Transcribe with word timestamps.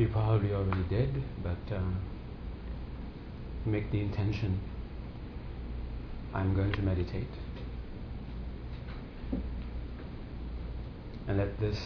You 0.00 0.08
probably 0.08 0.54
already 0.54 0.82
did, 0.88 1.22
but 1.42 1.76
uh, 1.76 1.78
make 3.66 3.92
the 3.92 4.00
intention 4.00 4.58
I'm 6.32 6.54
going 6.54 6.72
to 6.72 6.80
meditate. 6.80 7.28
And 11.28 11.36
let 11.36 11.60
this 11.60 11.78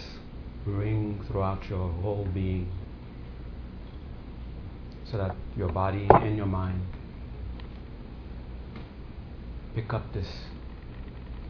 ring 0.64 1.24
throughout 1.26 1.68
your 1.68 1.90
whole 1.90 2.28
being 2.32 2.70
so 5.10 5.18
that 5.18 5.34
your 5.56 5.70
body 5.70 6.06
and 6.08 6.36
your 6.36 6.46
mind 6.46 6.82
pick 9.74 9.92
up 9.92 10.12
this 10.12 10.28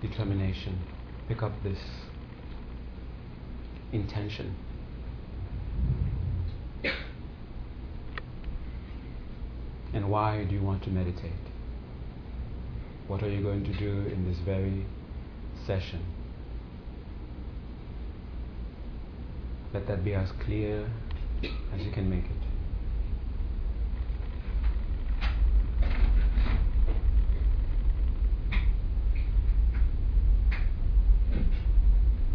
determination, 0.01 0.79
pick 1.29 1.43
up 1.43 1.63
this 1.63 1.81
intention. 3.93 4.64
And 9.95 10.11
why 10.11 10.43
do 10.43 10.57
you 10.57 10.61
want 10.61 10.83
to 10.83 10.91
meditate? 10.91 11.31
What 13.07 13.23
are 13.23 13.29
you 13.29 13.43
going 13.43 13.63
to 13.63 13.73
do 13.75 14.11
in 14.13 14.29
this 14.29 14.39
very 14.39 14.85
session? 15.67 16.05
Let 19.73 19.87
that 19.87 20.05
be 20.05 20.15
as 20.15 20.33
clear 20.45 20.91
as 21.73 21.81
you 21.81 21.93
can 21.93 22.11
make 22.11 22.25
it. 22.25 22.31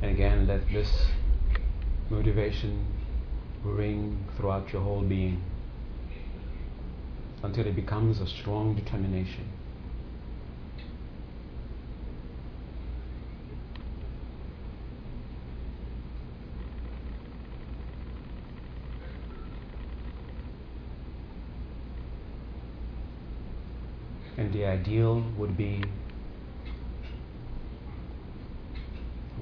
And 0.01 0.11
again, 0.11 0.47
let 0.47 0.61
this 0.71 1.07
motivation 2.09 2.85
ring 3.65 4.25
throughout 4.37 4.71
your 4.71 4.81
whole 4.81 5.01
being 5.01 5.43
until 7.41 7.65
it 7.65 7.75
becomes 7.75 8.19
a 8.19 8.27
strong 8.27 8.75
determination. 8.75 9.47
And 24.37 24.53
the 24.53 24.65
ideal 24.65 25.21
would 25.37 25.57
be 25.57 25.83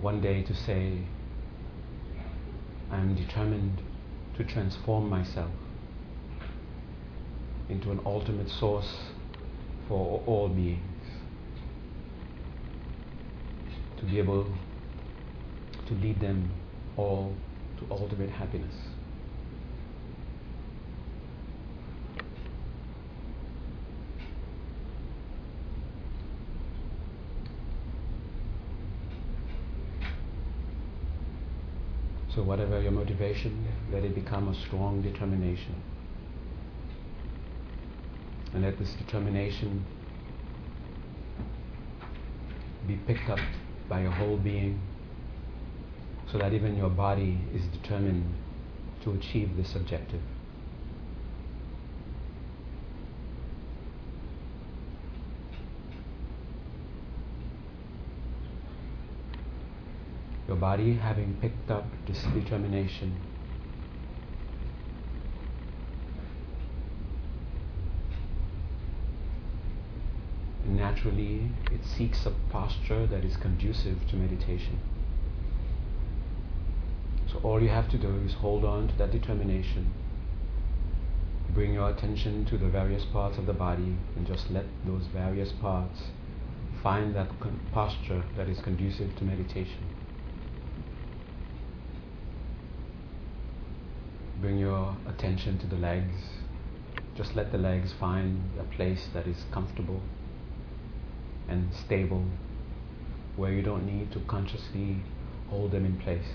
one 0.02 0.22
day 0.22 0.44
to 0.44 0.56
say, 0.56 1.04
I 2.90 2.98
am 2.98 3.16
determined 3.16 3.82
to 4.38 4.44
transform 4.44 5.10
myself 5.10 5.52
into 7.70 7.92
an 7.92 8.00
ultimate 8.06 8.50
source 8.50 8.96
for 9.88 10.22
all 10.26 10.50
beings. 10.50 10.82
To 13.98 14.06
be 14.06 14.20
able 14.20 14.54
to 15.88 15.94
lead 15.96 16.20
them 16.20 16.52
all 16.96 17.34
to 17.80 17.88
ultimate 17.92 18.30
happiness. 18.30 18.74
So, 32.36 32.44
whatever 32.44 32.80
your 32.80 32.92
motivation, 32.92 33.68
let 33.92 34.04
it 34.04 34.14
become 34.14 34.48
a 34.48 34.54
strong 34.68 35.02
determination. 35.02 35.76
And 38.58 38.66
let 38.66 38.80
this 38.80 38.92
determination 38.94 39.86
be 42.88 42.96
picked 43.06 43.30
up 43.30 43.38
by 43.88 44.02
your 44.02 44.10
whole 44.10 44.38
being 44.38 44.82
so 46.32 46.40
that 46.40 46.54
even 46.54 46.76
your 46.76 46.90
body 46.90 47.38
is 47.54 47.62
determined 47.68 48.26
to 49.04 49.12
achieve 49.12 49.56
this 49.58 49.76
objective. 49.76 50.22
Your 60.48 60.58
body 60.58 60.96
having 60.96 61.38
picked 61.40 61.70
up 61.70 61.86
this 62.08 62.24
determination 62.34 63.16
naturally 70.98 71.52
it 71.72 71.86
seeks 71.86 72.26
a 72.26 72.32
posture 72.50 73.06
that 73.06 73.24
is 73.24 73.38
conducive 73.38 73.98
to 74.10 74.16
meditation. 74.16 74.80
So 77.32 77.40
all 77.44 77.62
you 77.62 77.70
have 77.70 77.90
to 77.90 77.98
do 77.98 78.18
is 78.26 78.34
hold 78.34 78.66
on 78.66 78.88
to 78.88 78.98
that 78.98 79.12
determination. 79.12 79.94
Bring 81.54 81.74
your 81.74 81.90
attention 81.90 82.46
to 82.46 82.58
the 82.58 82.68
various 82.68 83.06
parts 83.06 83.38
of 83.38 83.46
the 83.46 83.54
body 83.54 83.96
and 84.16 84.26
just 84.26 84.50
let 84.50 84.66
those 84.86 85.04
various 85.14 85.52
parts 85.52 86.00
find 86.82 87.16
that 87.16 87.28
con- 87.40 87.60
posture 87.72 88.24
that 88.36 88.48
is 88.48 88.60
conducive 88.62 89.16
to 89.18 89.24
meditation. 89.24 89.84
Bring 94.42 94.58
your 94.58 94.96
attention 95.08 95.60
to 95.60 95.68
the 95.68 95.78
legs. 95.78 96.16
Just 97.16 97.36
let 97.36 97.52
the 97.52 97.58
legs 97.58 97.94
find 98.00 98.42
a 98.60 98.64
place 98.64 99.10
that 99.14 99.28
is 99.28 99.46
comfortable 99.52 100.02
and 101.48 101.74
stable, 101.74 102.26
where 103.36 103.52
you 103.52 103.62
don't 103.62 103.86
need 103.86 104.12
to 104.12 104.20
consciously 104.22 104.98
hold 105.50 105.72
them 105.72 105.86
in 105.86 105.98
place. 105.98 106.28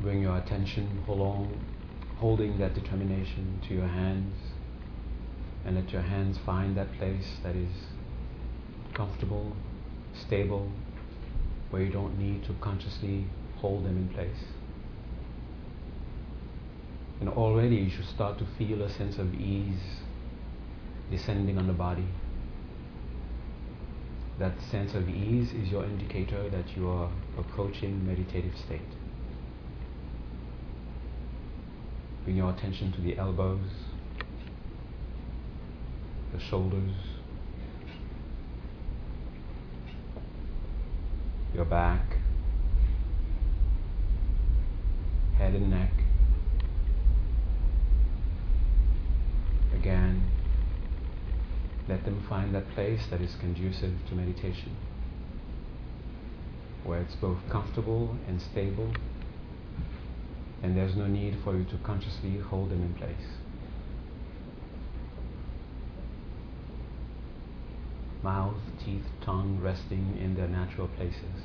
Bring 0.00 0.22
your 0.22 0.36
attention 0.36 1.04
along, 1.06 1.64
holding 2.16 2.58
that 2.58 2.74
determination 2.74 3.60
to 3.68 3.74
your 3.74 3.86
hands, 3.86 4.34
and 5.64 5.76
let 5.76 5.92
your 5.92 6.02
hands 6.02 6.38
find 6.44 6.76
that 6.76 6.92
place 6.94 7.36
that 7.44 7.54
is 7.54 7.70
comfortable, 8.94 9.56
stable, 10.12 10.70
where 11.70 11.82
you 11.82 11.90
don't 11.90 12.18
need 12.18 12.44
to 12.44 12.52
consciously 12.60 13.26
hold 13.56 13.84
them 13.84 13.96
in 13.96 14.08
place. 14.08 14.44
And 17.22 17.30
already 17.30 17.76
you 17.76 17.88
should 17.88 18.06
start 18.06 18.36
to 18.38 18.46
feel 18.58 18.82
a 18.82 18.90
sense 18.90 19.16
of 19.16 19.32
ease 19.32 20.00
descending 21.08 21.56
on 21.56 21.68
the 21.68 21.72
body. 21.72 22.08
That 24.40 24.60
sense 24.60 24.92
of 24.94 25.08
ease 25.08 25.52
is 25.52 25.68
your 25.68 25.84
indicator 25.84 26.50
that 26.50 26.76
you 26.76 26.88
are 26.88 27.08
approaching 27.38 28.04
meditative 28.04 28.56
state. 28.56 28.80
Bring 32.24 32.38
your 32.38 32.50
attention 32.50 32.90
to 32.90 33.00
the 33.00 33.16
elbows, 33.16 33.70
the 36.32 36.40
shoulders, 36.40 36.90
your 41.54 41.66
back, 41.66 42.16
head 45.38 45.54
and 45.54 45.70
neck. 45.70 46.01
Again, 49.82 50.30
let 51.88 52.04
them 52.04 52.24
find 52.28 52.54
that 52.54 52.70
place 52.70 53.00
that 53.10 53.20
is 53.20 53.34
conducive 53.40 53.92
to 54.08 54.14
meditation, 54.14 54.76
where 56.84 57.00
it's 57.00 57.16
both 57.16 57.38
comfortable 57.50 58.16
and 58.28 58.40
stable, 58.40 58.92
and 60.62 60.76
there's 60.76 60.94
no 60.94 61.08
need 61.08 61.36
for 61.42 61.56
you 61.56 61.64
to 61.64 61.76
consciously 61.78 62.38
hold 62.38 62.70
them 62.70 62.80
in 62.80 62.94
place. 62.94 63.26
Mouth, 68.22 68.54
teeth, 68.84 69.06
tongue 69.20 69.58
resting 69.60 70.16
in 70.22 70.36
their 70.36 70.46
natural 70.46 70.86
places. 70.86 71.42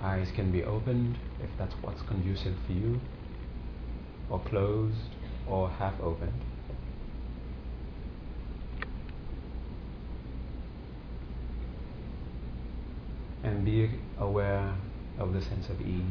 Eyes 0.00 0.30
can 0.34 0.50
be 0.50 0.64
opened 0.64 1.18
if 1.42 1.50
that's 1.58 1.74
what's 1.82 2.00
conducive 2.00 2.54
for 2.66 2.72
you, 2.72 3.02
or 4.30 4.38
closed, 4.40 5.14
or 5.48 5.68
half 5.68 5.94
opened. 6.00 6.32
And 13.42 13.64
be 13.64 13.90
aware 14.18 14.74
of 15.18 15.32
the 15.32 15.40
sense 15.42 15.68
of 15.68 15.80
ease 15.80 16.02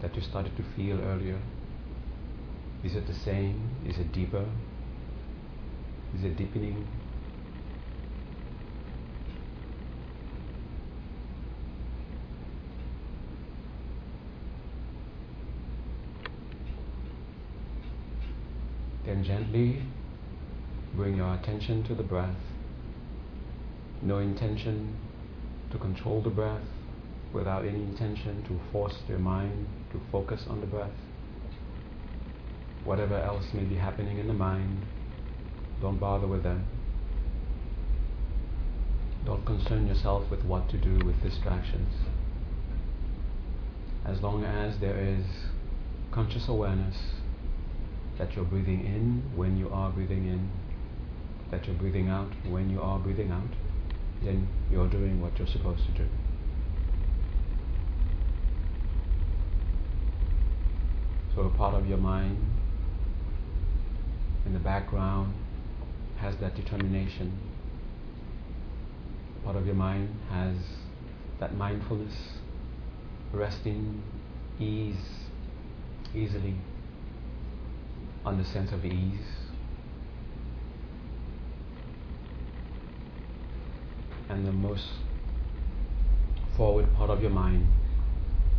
that 0.00 0.14
you 0.14 0.22
started 0.22 0.56
to 0.56 0.62
feel 0.76 1.00
earlier. 1.00 1.40
Is 2.84 2.94
it 2.94 3.06
the 3.06 3.14
same? 3.14 3.70
Is 3.86 3.98
it 3.98 4.12
deeper? 4.12 4.46
Is 6.16 6.24
it 6.24 6.36
deepening? 6.36 6.86
Can 19.04 19.24
gently 19.24 19.82
bring 20.94 21.16
your 21.16 21.34
attention 21.34 21.82
to 21.84 21.94
the 21.94 22.02
breath. 22.02 22.36
No 24.00 24.18
intention 24.18 24.96
to 25.70 25.78
control 25.78 26.22
the 26.22 26.30
breath 26.30 26.62
without 27.32 27.64
any 27.64 27.82
intention 27.82 28.42
to 28.44 28.60
force 28.70 28.94
your 29.08 29.18
mind 29.18 29.66
to 29.90 30.00
focus 30.10 30.44
on 30.48 30.60
the 30.60 30.66
breath. 30.66 30.90
Whatever 32.84 33.16
else 33.16 33.46
may 33.54 33.64
be 33.64 33.76
happening 33.76 34.18
in 34.18 34.26
the 34.26 34.34
mind, 34.34 34.84
don't 35.80 35.98
bother 35.98 36.26
with 36.26 36.42
them. 36.42 36.64
Don't 39.24 39.44
concern 39.46 39.86
yourself 39.86 40.30
with 40.30 40.44
what 40.44 40.68
to 40.70 40.76
do 40.76 41.04
with 41.04 41.20
distractions. 41.22 41.94
As 44.04 44.20
long 44.20 44.44
as 44.44 44.78
there 44.80 44.98
is 44.98 45.24
conscious 46.10 46.48
awareness 46.48 46.96
that 48.18 48.34
you're 48.34 48.44
breathing 48.44 48.84
in 48.84 49.22
when 49.36 49.56
you 49.56 49.68
are 49.70 49.90
breathing 49.90 50.26
in, 50.26 50.50
that 51.50 51.66
you're 51.66 51.76
breathing 51.76 52.08
out 52.08 52.30
when 52.48 52.70
you 52.70 52.80
are 52.80 52.98
breathing 52.98 53.30
out, 53.30 53.48
then 54.22 54.48
you're 54.70 54.88
doing 54.88 55.20
what 55.20 55.38
you're 55.38 55.48
supposed 55.48 55.84
to 55.86 55.92
do. 55.92 56.08
So 61.34 61.42
a 61.42 61.50
part 61.50 61.74
of 61.74 61.86
your 61.88 61.98
mind 61.98 62.36
in 64.44 64.52
the 64.52 64.58
background 64.58 65.34
has 66.18 66.36
that 66.36 66.54
determination. 66.54 67.38
Part 69.44 69.56
of 69.56 69.66
your 69.66 69.74
mind 69.74 70.14
has 70.30 70.56
that 71.40 71.56
mindfulness, 71.56 72.14
resting, 73.32 74.02
ease, 74.60 74.94
easily, 76.14 76.54
on 78.24 78.38
the 78.38 78.44
sense 78.44 78.72
of 78.72 78.84
ease. 78.84 79.20
And 84.28 84.46
the 84.46 84.52
most 84.52 84.88
forward 86.56 86.92
part 86.94 87.10
of 87.10 87.20
your 87.20 87.30
mind 87.30 87.66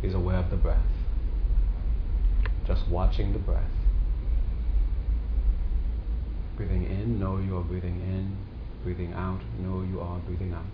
is 0.02 0.14
aware 0.14 0.36
of 0.36 0.50
the 0.50 0.56
breath 0.56 0.78
just 2.66 2.88
watching 2.88 3.32
the 3.32 3.38
breath. 3.38 3.62
Breathing 6.56 6.84
in, 6.84 7.20
know 7.20 7.38
you 7.38 7.56
are 7.58 7.62
breathing 7.62 8.00
in. 8.00 8.36
Breathing 8.82 9.12
out, 9.12 9.40
know 9.58 9.82
you 9.82 10.00
are 10.00 10.18
breathing 10.20 10.52
out. 10.52 10.64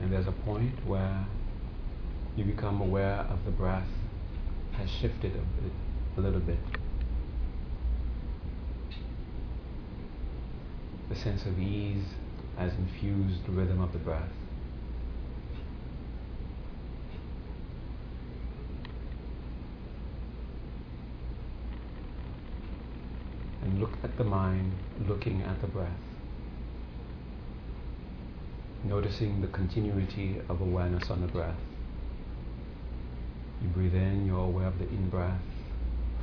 And 0.00 0.12
there's 0.26 0.36
a 0.36 0.42
point 0.42 0.74
where 0.86 1.24
you 2.36 2.44
become 2.44 2.80
aware 2.80 3.26
of 3.30 3.44
the 3.44 3.50
breath 3.50 3.88
has 4.72 4.90
shifted 4.90 5.32
a, 5.32 5.62
bit, 5.62 5.72
a 6.16 6.20
little 6.20 6.40
bit. 6.40 6.58
the 11.08 11.14
sense 11.14 11.46
of 11.46 11.56
ease 11.60 12.02
has 12.58 12.72
infused 12.74 13.46
the 13.46 13.52
rhythm 13.52 13.80
of 13.80 13.92
the 13.92 13.98
breath. 13.98 14.28
And 23.62 23.78
look 23.80 23.92
at 24.02 24.16
the 24.16 24.24
mind 24.24 24.72
looking 25.06 25.42
at 25.42 25.60
the 25.60 25.68
breath. 25.68 26.15
Noticing 28.88 29.40
the 29.40 29.48
continuity 29.48 30.40
of 30.48 30.60
awareness 30.60 31.10
on 31.10 31.20
the 31.20 31.26
breath. 31.26 31.58
You 33.62 33.68
breathe 33.68 33.94
in, 33.94 34.26
you're 34.26 34.38
aware 34.38 34.68
of 34.68 34.78
the 34.78 34.88
in 34.88 35.08
breath. 35.08 35.40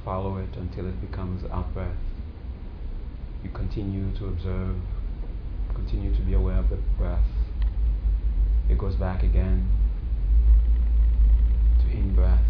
Follow 0.05 0.37
it 0.37 0.55
until 0.55 0.87
it 0.87 0.99
becomes 1.01 1.43
out 1.51 1.73
breath 1.73 1.95
you 3.43 3.49
continue 3.49 4.11
to 4.17 4.27
observe, 4.27 4.75
continue 5.73 6.15
to 6.15 6.21
be 6.21 6.33
aware 6.33 6.57
of 6.57 6.69
the 6.69 6.77
breath. 6.97 7.25
It 8.69 8.77
goes 8.77 8.95
back 8.95 9.21
again 9.21 9.69
to 11.81 11.91
in 11.91 12.15
breath. 12.15 12.45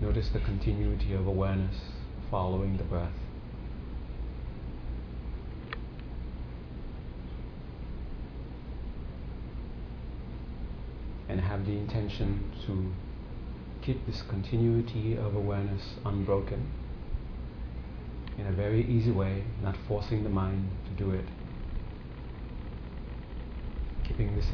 Notice 0.00 0.28
the 0.28 0.40
continuity 0.40 1.14
of 1.14 1.26
awareness 1.26 1.76
following 2.30 2.76
the 2.76 2.84
breath. 2.84 3.12
And 11.28 11.40
have 11.40 11.66
the 11.66 11.72
intention 11.72 12.50
to 12.66 12.92
keep 13.84 14.06
this 14.06 14.22
continuity 14.22 15.16
of 15.16 15.34
awareness 15.34 15.94
unbroken 16.04 16.66
in 18.38 18.46
a 18.46 18.52
very 18.52 18.84
easy 18.86 19.10
way, 19.10 19.44
not 19.62 19.76
forcing 19.86 20.22
the 20.22 20.30
mind 20.30 20.70
to 20.86 21.04
do 21.04 21.10
it. 21.10 21.24
Keeping 24.04 24.34
this 24.36 24.46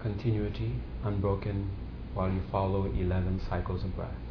continuity 0.00 0.72
unbroken 1.04 1.70
while 2.14 2.30
you 2.30 2.40
follow 2.50 2.86
11 2.86 3.40
cycles 3.48 3.84
of 3.84 3.94
breath. 3.94 4.27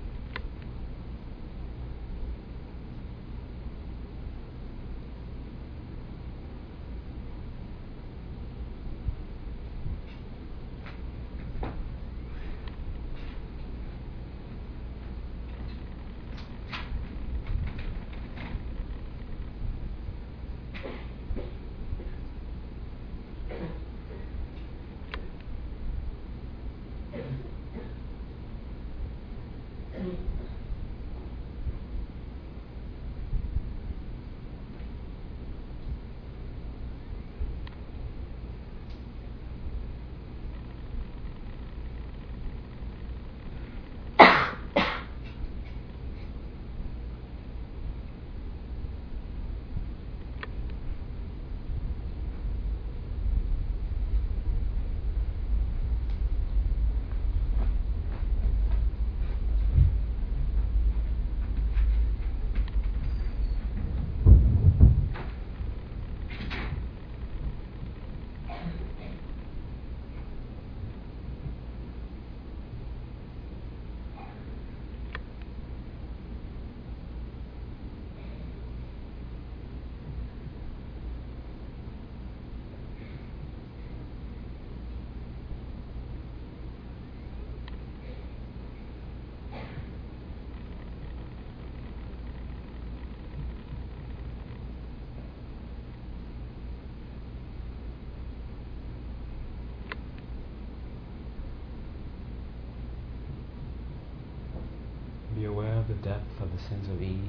Depth 106.08 106.42
of 106.42 106.50
the 106.56 106.64
sense 106.70 106.88
of 106.88 107.02
ease. 107.02 107.20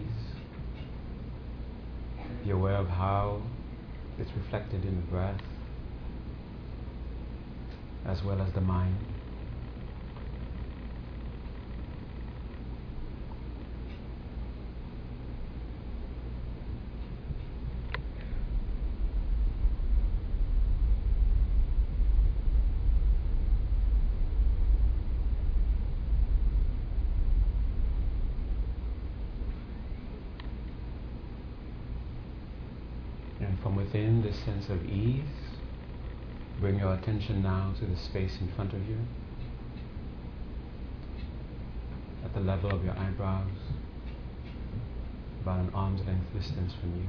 Be 2.44 2.52
aware 2.52 2.76
of 2.76 2.86
how 2.86 3.42
it's 4.20 4.30
reflected 4.36 4.84
in 4.84 4.94
the 4.96 5.06
breath 5.10 5.40
as 8.06 8.22
well 8.22 8.40
as 8.40 8.52
the 8.52 8.60
mind. 8.60 8.96
And 33.40 33.58
from 33.60 33.76
within 33.76 34.22
this 34.22 34.37
sense 34.48 34.70
of 34.70 34.82
ease, 34.86 35.20
bring 36.58 36.78
your 36.78 36.94
attention 36.94 37.42
now 37.42 37.70
to 37.78 37.84
the 37.84 37.96
space 37.96 38.38
in 38.40 38.48
front 38.56 38.72
of 38.72 38.88
you, 38.88 38.96
at 42.24 42.32
the 42.32 42.40
level 42.40 42.70
of 42.70 42.82
your 42.82 42.96
eyebrows, 42.96 43.58
about 45.42 45.60
an 45.60 45.70
arm's 45.74 46.00
length 46.06 46.32
distance 46.32 46.72
from 46.80 46.96
you. 46.96 47.06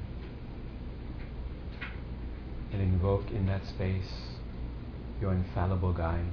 And 2.74 2.82
invoke 2.82 3.32
in 3.32 3.46
that 3.46 3.66
space 3.66 4.12
your 5.22 5.32
infallible 5.32 5.94
guide, 5.94 6.26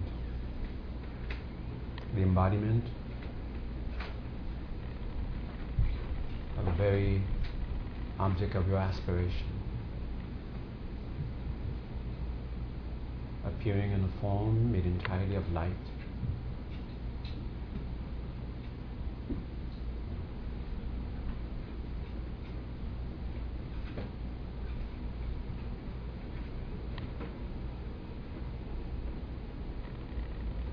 the 2.16 2.22
embodiment 2.22 2.84
of 6.58 6.66
a 6.66 6.72
very 6.72 7.22
object 8.18 8.56
of 8.56 8.66
your 8.66 8.78
aspiration. 8.78 9.55
Appearing 13.58 13.90
in 13.90 14.04
a 14.04 14.20
form 14.20 14.70
made 14.70 14.86
entirely 14.86 15.34
of 15.34 15.50
light. 15.52 15.72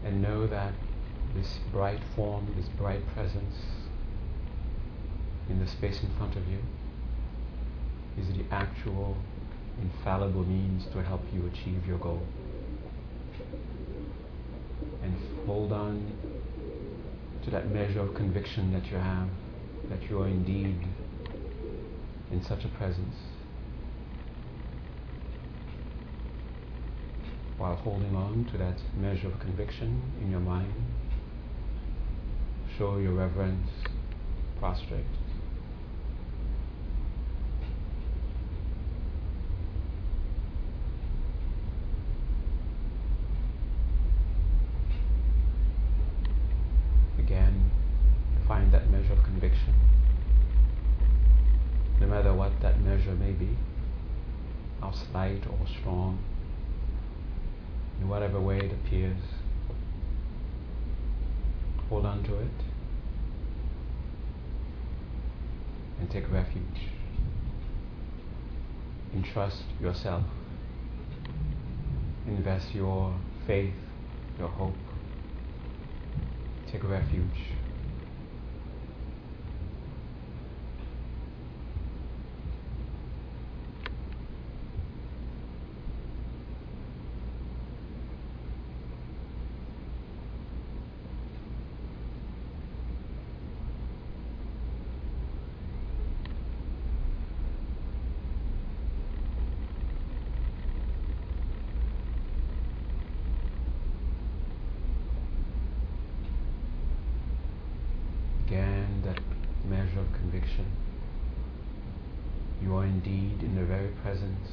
And 0.05 0.21
know 0.21 0.45
that 0.45 0.73
this 1.35 1.59
bright 1.71 2.01
form, 2.15 2.53
this 2.55 2.67
bright 2.77 3.01
presence 3.15 3.55
in 5.49 5.59
the 5.59 5.67
space 5.67 6.03
in 6.03 6.09
front 6.17 6.35
of 6.35 6.47
you 6.47 6.59
is 8.19 8.27
the 8.27 8.45
actual 8.51 9.17
infallible 9.81 10.43
means 10.43 10.85
to 10.93 11.01
help 11.01 11.21
you 11.33 11.47
achieve 11.47 11.87
your 11.87 11.97
goal. 11.97 12.21
Hold 15.53 15.71
on 15.71 16.17
to 17.43 17.51
that 17.51 17.69
measure 17.69 17.99
of 17.99 18.15
conviction 18.15 18.73
that 18.73 18.87
you 18.87 18.97
have 18.97 19.29
that 19.87 20.01
you 20.09 20.19
are 20.19 20.27
indeed 20.27 20.79
in 22.31 22.41
such 22.41 22.65
a 22.65 22.69
presence 22.69 23.13
while 27.59 27.75
holding 27.75 28.15
on 28.15 28.49
to 28.51 28.57
that 28.57 28.79
measure 28.97 29.27
of 29.27 29.39
conviction 29.39 30.01
in 30.23 30.31
your 30.31 30.39
mind 30.39 30.73
show 32.75 32.97
your 32.97 33.13
reverence 33.13 33.69
prostrate 34.59 35.05
again 47.23 47.71
find 48.47 48.71
that 48.71 48.89
measure 48.89 49.13
of 49.13 49.23
conviction 49.23 49.73
no 51.99 52.07
matter 52.07 52.33
what 52.33 52.51
that 52.61 52.79
measure 52.81 53.13
may 53.13 53.31
be 53.31 53.57
how 54.81 54.91
slight 54.91 55.41
or 55.47 55.65
strong 55.79 56.19
in 58.01 58.09
whatever 58.09 58.39
way 58.41 58.65
it 58.65 58.71
appears 58.73 59.17
hold 61.89 62.05
on 62.05 62.23
to 62.23 62.37
it 62.37 62.59
and 65.99 66.11
take 66.11 66.29
refuge 66.31 66.89
entrust 69.13 69.63
yourself 69.93 70.23
invest 72.25 72.73
your 72.73 73.13
faith 73.45 73.75
your 74.39 74.47
hope 74.47 74.73
take 76.65 76.83
refuge. 76.83 77.53
Again, 108.53 109.01
that 109.03 109.19
measure 109.67 109.99
of 109.99 110.13
conviction. 110.13 110.65
You 112.61 112.75
are 112.75 112.85
indeed 112.85 113.41
in 113.41 113.55
the 113.55 113.63
very 113.63 113.87
presence 114.03 114.47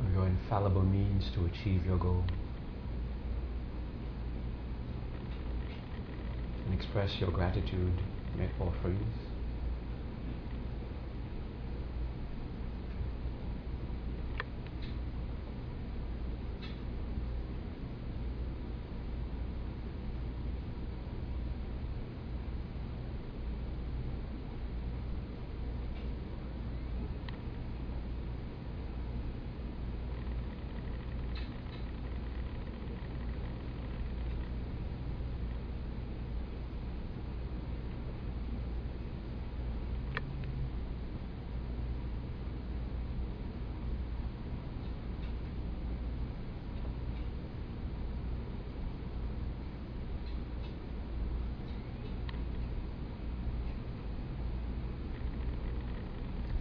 of 0.00 0.12
your 0.12 0.26
infallible 0.26 0.82
means 1.26 1.34
to 1.36 1.44
achieve 1.46 1.84
your 1.86 1.98
goal. 1.98 2.24
And 6.66 6.74
express 6.74 7.10
your 7.20 7.30
gratitude, 7.30 7.92
make 8.36 8.50
offerings. 8.60 9.26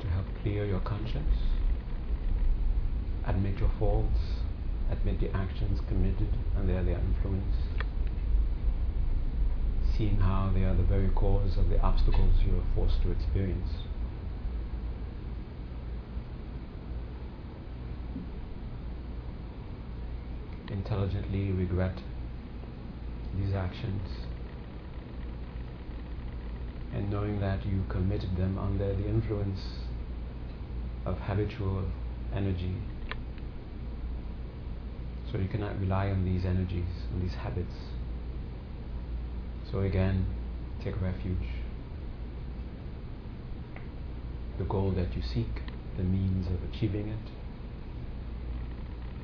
to 0.05 0.07
help 0.07 0.25
clear 0.55 0.67
your 0.67 0.79
conscience, 0.79 1.35
admit 3.27 3.59
your 3.59 3.71
faults, 3.77 4.19
admit 4.89 5.19
the 5.19 5.29
actions 5.35 5.81
committed 5.89 6.29
and 6.55 6.69
their, 6.69 6.81
their 6.81 6.97
influence, 6.97 7.57
seeing 9.97 10.15
how 10.15 10.49
they 10.55 10.63
are 10.63 10.73
the 10.73 10.83
very 10.83 11.09
cause 11.09 11.57
of 11.57 11.67
the 11.67 11.77
obstacles 11.81 12.31
you 12.47 12.55
are 12.55 12.63
forced 12.73 13.01
to 13.01 13.11
experience. 13.11 13.67
Intelligently 20.69 21.51
regret 21.51 21.99
these 23.37 23.53
actions 23.53 24.07
and 26.93 27.11
knowing 27.11 27.41
that 27.41 27.65
you 27.65 27.83
committed 27.89 28.37
them 28.37 28.57
under 28.57 28.95
the 28.95 29.05
influence 29.05 29.59
of 31.05 31.19
habitual 31.19 31.83
energy. 32.33 32.75
So 35.31 35.37
you 35.37 35.47
cannot 35.47 35.79
rely 35.79 36.09
on 36.09 36.25
these 36.25 36.45
energies, 36.45 37.07
on 37.13 37.21
these 37.21 37.35
habits. 37.35 37.75
So 39.71 39.81
again, 39.81 40.25
take 40.83 41.01
refuge. 41.01 41.49
The 44.57 44.63
goal 44.63 44.91
that 44.91 45.15
you 45.15 45.21
seek, 45.21 45.61
the 45.97 46.03
means 46.03 46.47
of 46.47 46.63
achieving 46.71 47.09
it, 47.09 47.29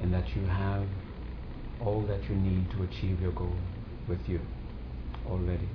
and 0.01 0.13
that 0.13 0.35
you 0.35 0.45
have 0.45 0.85
all 1.79 2.01
that 2.03 2.23
you 2.29 2.35
need 2.35 2.69
to 2.71 2.83
achieve 2.83 3.21
your 3.21 3.31
goal 3.31 3.55
with 4.07 4.27
you 4.27 4.39
already. 5.29 5.69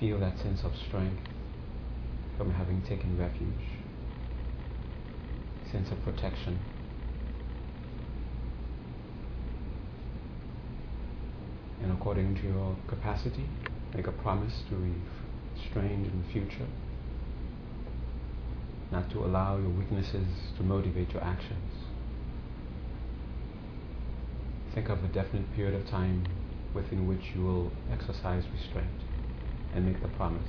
Feel 0.00 0.18
that 0.32 0.42
sense 0.42 0.62
of 0.64 0.72
strength 0.88 1.22
from 2.36 2.52
having 2.52 2.82
taken 2.82 3.18
refuge. 3.18 3.78
sense 5.70 5.90
of 5.90 6.02
protection. 6.04 6.58
And 11.82 11.90
according 11.92 12.34
to 12.36 12.42
your 12.42 12.76
capacity, 12.88 13.48
make 13.94 14.06
a 14.06 14.12
promise 14.12 14.52
to 14.68 14.74
be 14.74 14.92
refrain 15.56 16.04
in 16.04 16.22
the 16.22 16.32
future, 16.32 16.68
not 18.90 19.10
to 19.12 19.24
allow 19.24 19.56
your 19.56 19.70
weaknesses 19.70 20.26
to 20.58 20.62
motivate 20.62 21.10
your 21.14 21.24
actions. 21.24 21.72
Think 24.74 24.90
of 24.90 25.02
a 25.02 25.08
definite 25.08 25.50
period 25.54 25.74
of 25.74 25.88
time 25.88 26.26
within 26.74 27.08
which 27.08 27.32
you 27.34 27.42
will 27.42 27.72
exercise 27.90 28.44
restraint 28.52 29.11
and 29.74 29.86
make 29.86 30.00
the 30.02 30.08
promise. 30.08 30.42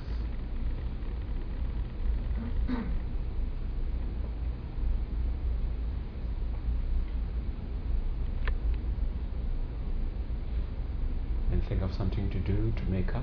and 11.54 11.64
think 11.68 11.82
of 11.82 11.94
something 11.94 12.28
to 12.30 12.38
do 12.40 12.72
to 12.76 12.84
make 12.90 13.14
up. 13.14 13.22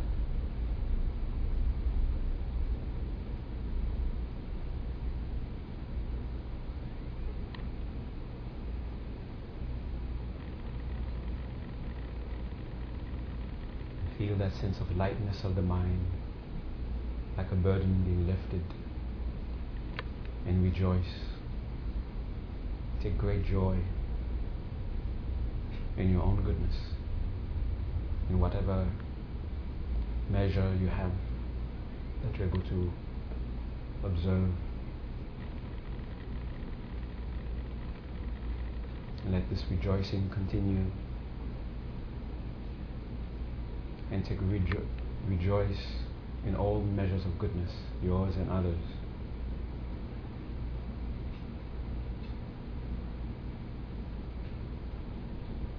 Feel 14.17 14.35
that 14.51 14.59
sense 14.59 14.79
of 14.79 14.95
lightness 14.95 15.43
of 15.43 15.55
the 15.55 15.61
mind, 15.61 16.05
like 17.37 17.51
a 17.51 17.55
burden 17.55 18.03
being 18.03 18.27
lifted, 18.27 18.63
and 20.45 20.63
rejoice. 20.63 21.19
Take 23.01 23.17
great 23.17 23.45
joy 23.45 23.77
in 25.97 26.11
your 26.11 26.21
own 26.21 26.43
goodness, 26.43 26.75
in 28.29 28.39
whatever 28.39 28.87
measure 30.29 30.75
you 30.79 30.87
have 30.87 31.11
that 32.23 32.37
you're 32.37 32.47
able 32.47 32.61
to 32.61 32.91
observe. 34.03 34.49
And 39.23 39.33
let 39.33 39.49
this 39.49 39.63
rejoicing 39.69 40.29
continue 40.29 40.85
and 44.11 44.25
take 44.25 44.39
rejo- 44.41 44.85
rejoice 45.27 45.79
in 46.45 46.55
all 46.55 46.81
measures 46.81 47.25
of 47.25 47.39
goodness, 47.39 47.71
yours 48.03 48.35
and 48.35 48.49
others. 48.49 48.81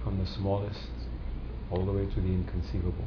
From 0.03 0.19
the 0.19 0.27
smallest 0.27 0.89
all 1.71 1.85
the 1.87 1.93
way 1.93 2.07
to 2.07 2.21
the 2.21 2.29
inconceivable. 2.29 3.07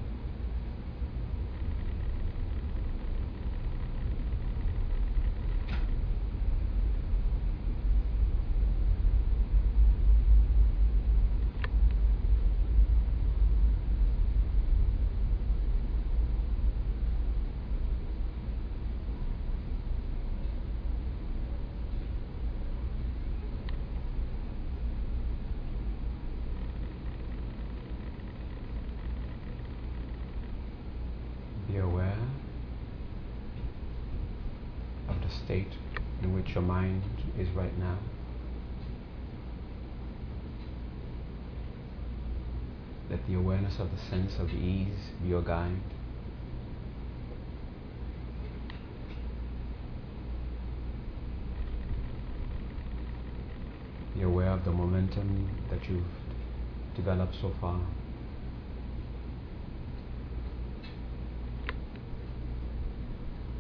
Be 31.68 31.78
aware 31.78 32.16
of 35.10 35.22
the 35.22 35.30
state 35.30 35.72
in 36.22 36.34
which 36.34 36.54
your 36.54 36.62
mind 36.62 37.02
is 37.40 37.50
right 37.50 37.76
now. 37.80 37.98
Let 43.10 43.26
the 43.28 43.36
awareness 43.76 43.80
of 43.80 43.92
the 43.92 44.10
sense 44.10 44.40
of 44.40 44.54
ease 44.54 45.12
be 45.22 45.30
your 45.30 45.42
guide. 45.42 45.82
Be 54.16 54.22
aware 54.22 54.52
of 54.52 54.64
the 54.64 54.72
momentum 54.72 55.50
that 55.70 55.88
you've 55.90 56.04
developed 56.96 57.36
so 57.42 57.52
far. 57.60 57.80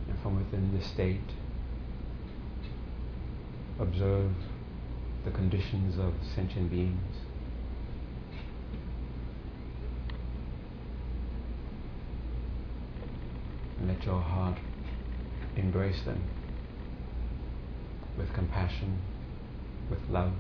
And 0.07 0.19
from 0.21 0.37
within 0.37 0.77
this 0.77 0.87
state, 0.87 1.19
observe 3.79 4.31
the 5.25 5.31
conditions 5.31 5.99
of 5.99 6.13
sentient 6.33 6.71
beings. 6.71 7.15
Your 14.05 14.21
heart 14.21 14.59
embrace 15.55 16.03
them 16.03 16.21
with 18.15 18.31
compassion, 18.33 18.99
with 19.89 19.99
love. 20.11 20.31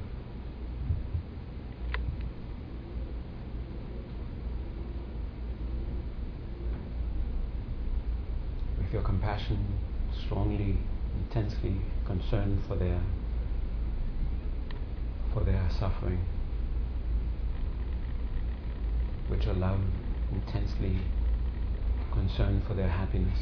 With 8.77 8.93
your 8.93 9.01
compassion 9.01 9.79
strongly, 10.23 10.77
intensely 11.17 11.77
concerned 12.05 12.61
for 12.67 12.75
their 12.75 13.01
for 15.33 15.43
their 15.43 15.67
suffering. 15.79 16.23
With 19.27 19.41
your 19.41 19.55
love 19.55 19.81
intensely 20.31 20.99
concerned 22.15 22.63
for 22.65 22.73
their 22.73 22.87
happiness. 22.87 23.39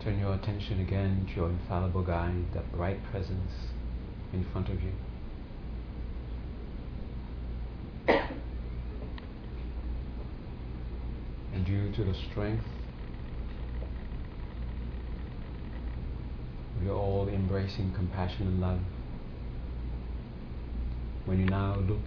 Turn 0.00 0.18
your 0.18 0.34
attention 0.34 0.80
again 0.80 1.26
to 1.30 1.36
your 1.36 1.48
infallible 1.48 2.02
guide, 2.02 2.52
that 2.54 2.72
bright 2.72 2.98
presence 3.12 3.52
in 4.32 4.44
front 4.50 4.68
of 4.68 4.82
you. 4.82 4.92
And 11.54 11.66
due 11.66 11.92
to 11.92 12.04
the 12.04 12.14
strength 12.14 12.64
of 16.76 16.82
your 16.82 16.96
all 16.96 17.28
embracing 17.28 17.92
compassion 17.92 18.46
and 18.48 18.60
love, 18.60 18.80
when 21.24 21.38
you 21.38 21.46
now 21.46 21.76
look 21.76 22.00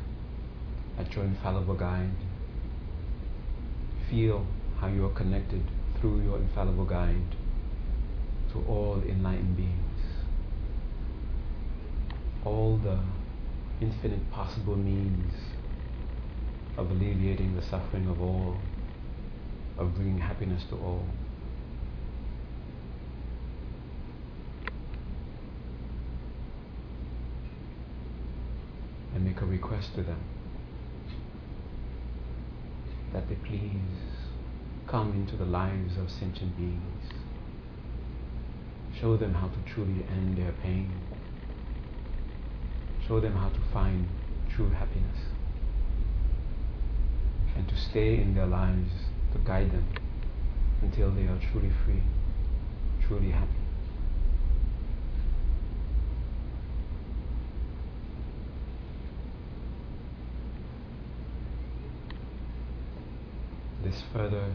at 0.98 1.14
your 1.16 1.26
infallible 1.26 1.76
guide, 1.76 2.12
feel 4.10 4.46
how 4.80 4.88
you 4.88 5.06
are 5.06 5.14
connected 5.14 5.64
through 6.00 6.22
your 6.22 6.38
infallible 6.38 6.86
guide 6.86 7.36
to 8.52 8.64
all 8.68 9.02
enlightened 9.08 9.56
beings. 9.56 10.02
All 12.44 12.78
the 12.78 13.00
infinite 13.82 14.32
possible 14.32 14.76
means 14.76 15.34
of 16.78 16.92
alleviating 16.92 17.56
the 17.56 17.62
suffering 17.62 18.08
of 18.08 18.22
all, 18.22 18.58
of 19.78 19.96
bringing 19.96 20.18
happiness 20.18 20.64
to 20.70 20.76
all. 20.76 21.06
And 29.16 29.25
make 29.36 29.44
a 29.44 29.46
request 29.46 29.94
to 29.96 30.02
them 30.02 30.20
that 33.12 33.28
they 33.28 33.36
please 33.36 33.72
come 34.88 35.12
into 35.12 35.36
the 35.36 35.46
lives 35.46 35.98
of 35.98 36.10
sentient 36.10 36.56
beings. 36.58 37.04
Show 39.00 39.18
them 39.18 39.34
how 39.34 39.48
to 39.48 39.74
truly 39.74 40.06
end 40.10 40.38
their 40.38 40.52
pain. 40.52 40.92
Show 43.08 43.20
them 43.20 43.34
how 43.34 43.50
to 43.50 43.60
find 43.74 44.08
true 44.54 44.70
happiness. 44.70 45.18
And 47.56 47.68
to 47.68 47.76
stay 47.78 48.18
in 48.22 48.36
their 48.36 48.48
lives 48.48 48.92
to 49.34 49.40
guide 49.40 49.72
them 49.72 49.88
until 50.82 51.12
they 51.12 51.24
are 51.24 51.40
truly 51.52 51.72
free, 51.86 52.04
truly 53.08 53.32
happy. 53.32 53.65
This 63.96 64.04
further 64.12 64.54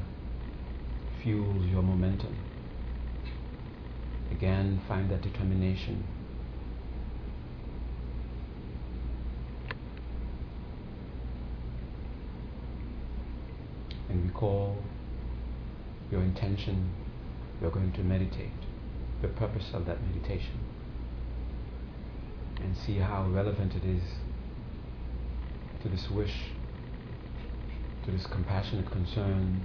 fuels 1.22 1.64
your 1.64 1.82
momentum. 1.82 2.36
Again, 4.30 4.82
find 4.86 5.10
that 5.10 5.22
determination. 5.22 6.04
And 14.10 14.26
recall 14.26 14.76
your 16.10 16.20
intention 16.20 16.90
you're 17.62 17.70
going 17.70 17.92
to 17.92 18.02
meditate, 18.02 18.50
the 19.22 19.28
purpose 19.28 19.70
of 19.72 19.86
that 19.86 20.02
meditation, 20.02 20.60
and 22.62 22.76
see 22.76 22.98
how 22.98 23.26
relevant 23.26 23.74
it 23.74 23.84
is 23.86 24.02
to 25.82 25.88
this 25.88 26.10
wish, 26.10 26.50
to 28.04 28.10
this 28.10 28.26
compassionate 28.26 28.90
concern, 28.90 29.60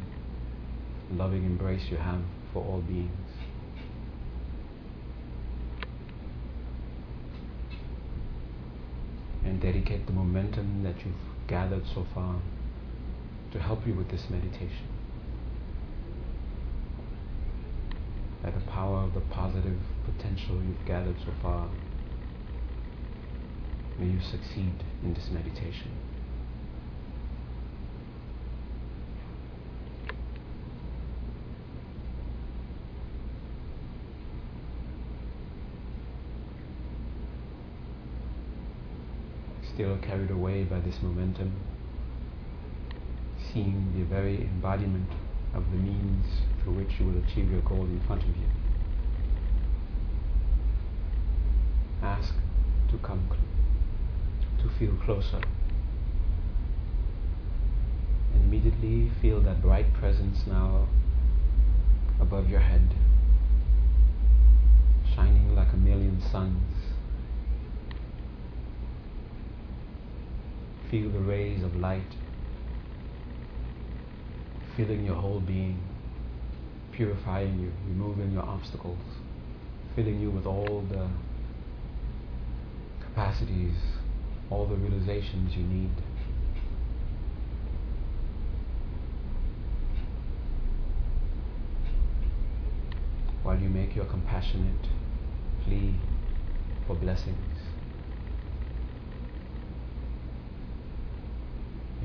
loving 1.11 1.45
embrace 1.45 1.83
you 1.89 1.97
have 1.97 2.21
for 2.51 2.63
all 2.63 2.81
beings. 2.81 3.11
And 9.43 9.61
dedicate 9.61 10.05
the 10.05 10.13
momentum 10.13 10.83
that 10.83 10.95
you've 11.05 11.15
gathered 11.47 11.83
so 11.93 12.05
far 12.13 12.41
to 13.51 13.59
help 13.59 13.87
you 13.87 13.93
with 13.93 14.09
this 14.09 14.29
meditation. 14.29 14.87
By 18.43 18.51
the 18.51 18.59
power 18.61 18.99
of 19.03 19.13
the 19.13 19.21
positive 19.21 19.79
potential 20.05 20.55
you've 20.55 20.85
gathered 20.85 21.15
so 21.19 21.31
far, 21.41 21.69
may 23.97 24.07
you 24.07 24.19
succeed 24.19 24.83
in 25.03 25.13
this 25.13 25.29
meditation. 25.31 25.91
Still 39.75 39.97
carried 39.97 40.31
away 40.31 40.63
by 40.63 40.79
this 40.79 41.01
momentum, 41.01 41.51
seeing 43.51 43.91
the 43.93 44.05
very 44.05 44.43
embodiment 44.43 45.11
of 45.53 45.69
the 45.69 45.75
means 45.75 46.25
through 46.63 46.75
which 46.75 46.97
you 46.97 47.07
will 47.07 47.17
achieve 47.17 47.51
your 47.51 47.59
goal 47.59 47.81
in 47.81 47.99
front 48.07 48.21
of 48.21 48.29
you. 48.29 48.47
Ask 52.01 52.35
to 52.89 52.97
come, 52.99 53.27
to 54.59 54.69
feel 54.79 54.95
closer. 55.03 55.41
And 58.33 58.45
immediately 58.45 59.11
feel 59.21 59.41
that 59.41 59.61
bright 59.61 59.93
presence 59.93 60.47
now 60.47 60.87
above 62.21 62.49
your 62.49 62.61
head, 62.61 62.95
shining 65.13 65.53
like 65.53 65.73
a 65.73 65.77
million 65.77 66.21
suns. 66.31 66.74
Feel 70.89 71.09
the 71.09 71.19
rays 71.19 71.63
of 71.63 71.75
light 71.75 72.15
filling 74.75 75.05
your 75.05 75.15
whole 75.15 75.39
being, 75.39 75.81
purifying 76.91 77.59
you, 77.59 77.71
removing 77.87 78.31
your 78.31 78.43
obstacles, 78.43 78.99
filling 79.95 80.19
you 80.19 80.29
with 80.29 80.45
all 80.45 80.83
the 80.89 81.09
capacities, 82.99 83.75
all 84.49 84.67
the 84.67 84.75
realizations 84.75 85.55
you 85.55 85.63
need. 85.63 85.91
While 93.43 93.59
you 93.59 93.69
make 93.69 93.95
your 93.95 94.05
compassionate 94.05 94.89
plea 95.63 95.95
for 96.85 96.95
blessings. 96.95 97.74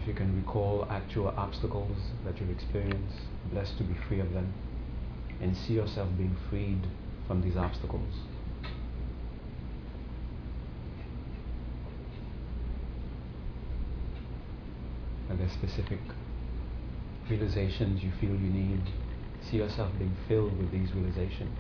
If 0.01 0.09
you 0.09 0.15
can 0.15 0.35
recall 0.35 0.87
actual 0.89 1.29
obstacles 1.37 1.99
that 2.25 2.41
you've 2.41 2.51
experienced, 2.51 3.19
blessed 3.53 3.77
to 3.79 3.85
be 3.85 3.95
free 4.09 4.21
of 4.21 4.33
them, 4.33 4.55
and 5.43 5.55
see 5.55 5.75
yourself 5.75 6.09
being 6.17 6.37
freed 6.49 6.87
from 7.27 7.43
these 7.43 7.57
obstacles. 7.57 8.15
Are 15.29 15.37
there 15.37 15.51
specific 15.51 16.01
realizations 17.29 18.03
you 18.03 18.11
feel 18.21 18.31
you 18.31 18.51
need? 18.51 18.81
See 19.43 19.59
yourself 19.59 19.91
being 19.99 20.17
filled 20.27 20.59
with 20.59 20.73
these 20.73 20.93
realizations. 20.95 21.59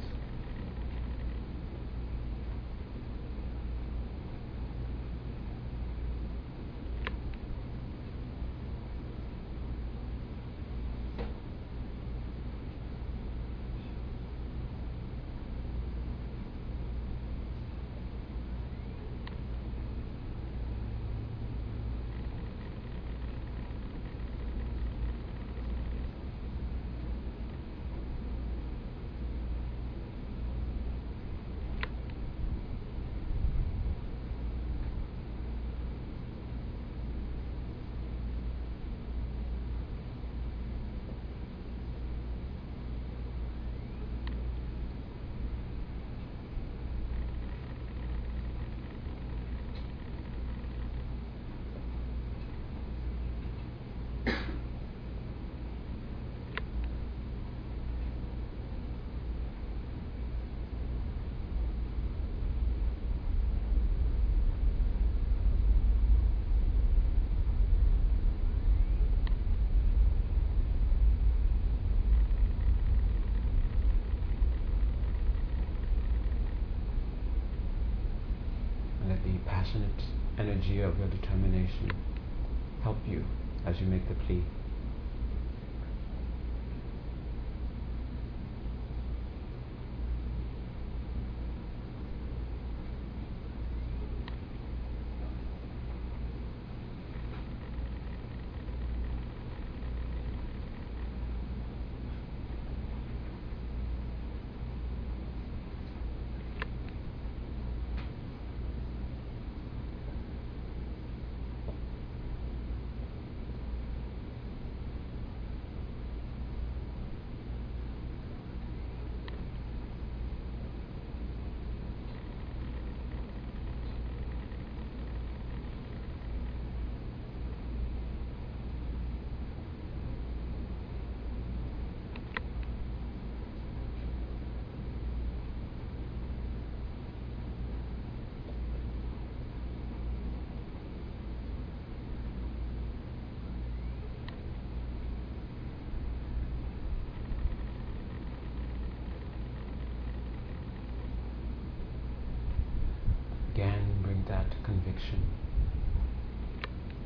Conviction. 154.70 155.20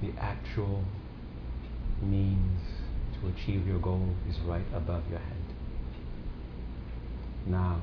The 0.03 0.13
actual 0.21 0.85
means 2.03 2.61
to 3.15 3.29
achieve 3.29 3.67
your 3.67 3.79
goal 3.79 4.11
is 4.29 4.39
right 4.41 4.67
above 4.75 5.03
your 5.09 5.19
head. 5.19 5.45
Now, 7.47 7.81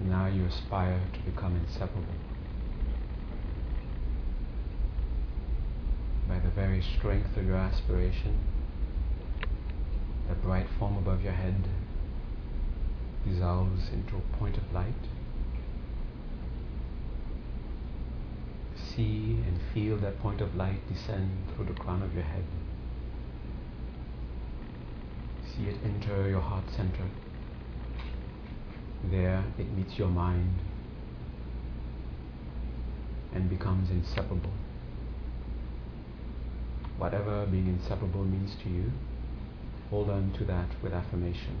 now 0.00 0.26
you 0.26 0.44
aspire 0.46 1.00
to 1.12 1.20
become 1.20 1.54
inseparable. 1.54 2.02
By 6.28 6.40
the 6.40 6.50
very 6.50 6.82
strength 6.98 7.36
of 7.36 7.46
your 7.46 7.56
aspiration, 7.56 8.36
the 10.28 10.34
bright 10.34 10.66
form 10.78 10.96
above 10.98 11.22
your 11.22 11.32
head 11.32 11.68
dissolves 13.26 13.88
into 13.92 14.16
a 14.16 14.36
point 14.36 14.56
of 14.56 14.72
light. 14.72 14.94
See 18.76 19.38
and 19.46 19.60
feel 19.72 19.96
that 19.98 20.20
point 20.20 20.40
of 20.40 20.54
light 20.54 20.86
descend 20.88 21.30
through 21.54 21.66
the 21.66 21.74
crown 21.74 22.02
of 22.02 22.14
your 22.14 22.24
head. 22.24 22.44
See 25.44 25.64
it 25.64 25.76
enter 25.84 26.28
your 26.28 26.40
heart 26.40 26.64
center. 26.74 27.04
There 29.04 29.44
it 29.58 29.72
meets 29.72 29.98
your 29.98 30.08
mind 30.08 30.58
and 33.34 33.48
becomes 33.48 33.90
inseparable. 33.90 34.52
Whatever 36.96 37.46
being 37.46 37.68
inseparable 37.68 38.24
means 38.24 38.56
to 38.64 38.68
you, 38.68 38.90
hold 39.90 40.10
on 40.10 40.32
to 40.38 40.44
that 40.44 40.68
with 40.82 40.92
affirmation. 40.92 41.56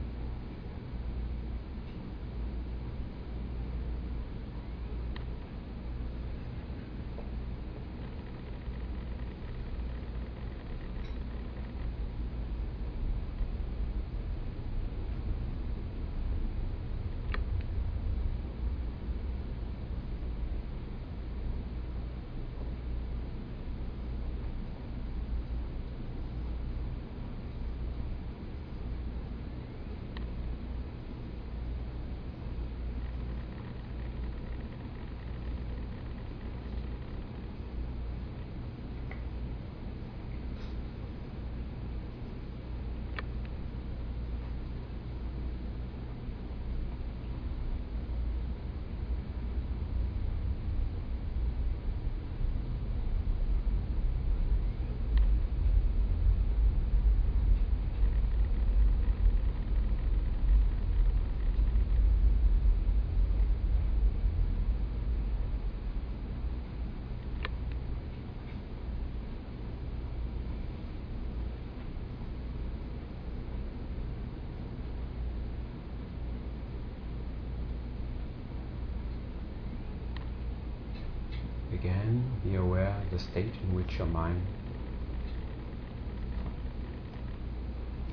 Again, 81.70 82.37
be 82.48 82.56
aware 82.56 82.96
of 83.02 83.10
the 83.10 83.18
state 83.18 83.52
in 83.62 83.74
which 83.74 83.98
your 83.98 84.06
mind 84.06 84.40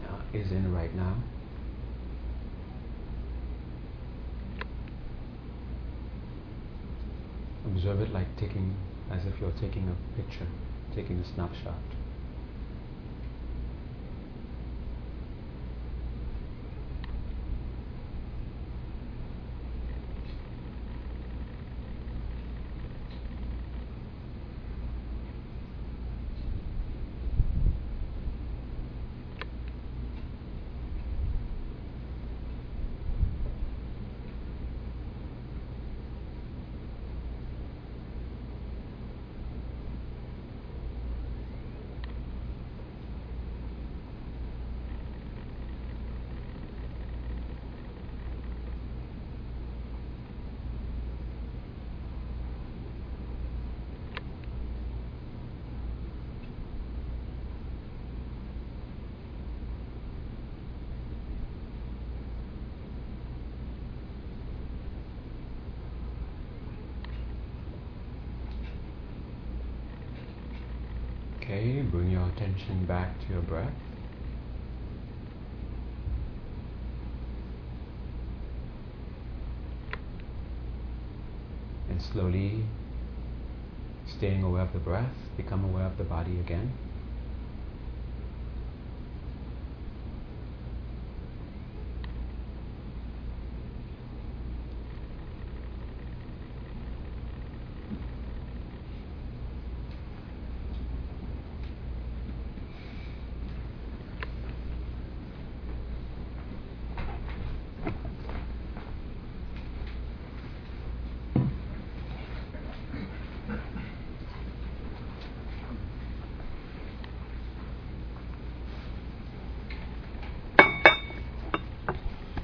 uh, 0.07 0.37
is 0.37 0.51
in 0.51 0.73
right 0.73 0.93
now. 0.95 1.15
Observe 7.65 8.01
it 8.01 8.11
like 8.11 8.35
taking, 8.37 8.75
as 9.11 9.25
if 9.25 9.33
you're 9.39 9.51
taking 9.51 9.87
a 9.89 10.21
picture, 10.21 10.47
taking 10.93 11.19
a 11.19 11.33
snapshot. 11.33 11.75
Okay, 71.45 71.83
bring 71.83 72.09
your 72.09 72.27
attention 72.29 72.85
back 72.87 73.14
to 73.27 73.33
your 73.33 73.41
breath. 73.41 73.71
And 81.89 82.01
slowly, 82.01 82.65
staying 84.07 84.43
aware 84.43 84.63
of 84.63 84.73
the 84.73 84.79
breath, 84.79 85.13
become 85.37 85.63
aware 85.63 85.85
of 85.85 85.97
the 85.97 86.03
body 86.03 86.39
again. 86.39 86.71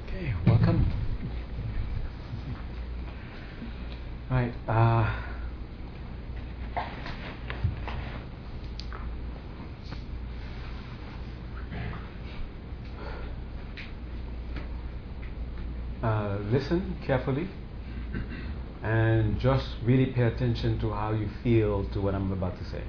Okay, 0.07 0.33
welcome. 0.45 0.85
Right. 4.29 4.53
Uh, 4.67 5.09
uh, 16.03 16.37
listen 16.61 16.95
carefully 17.05 17.47
and 18.83 19.39
just 19.39 19.67
really 19.83 20.07
pay 20.07 20.23
attention 20.23 20.79
to 20.79 20.91
how 20.91 21.11
you 21.11 21.29
feel 21.43 21.85
to 21.89 22.01
what 22.01 22.15
I'm 22.15 22.31
about 22.31 22.57
to 22.57 22.65
say. 22.65 22.83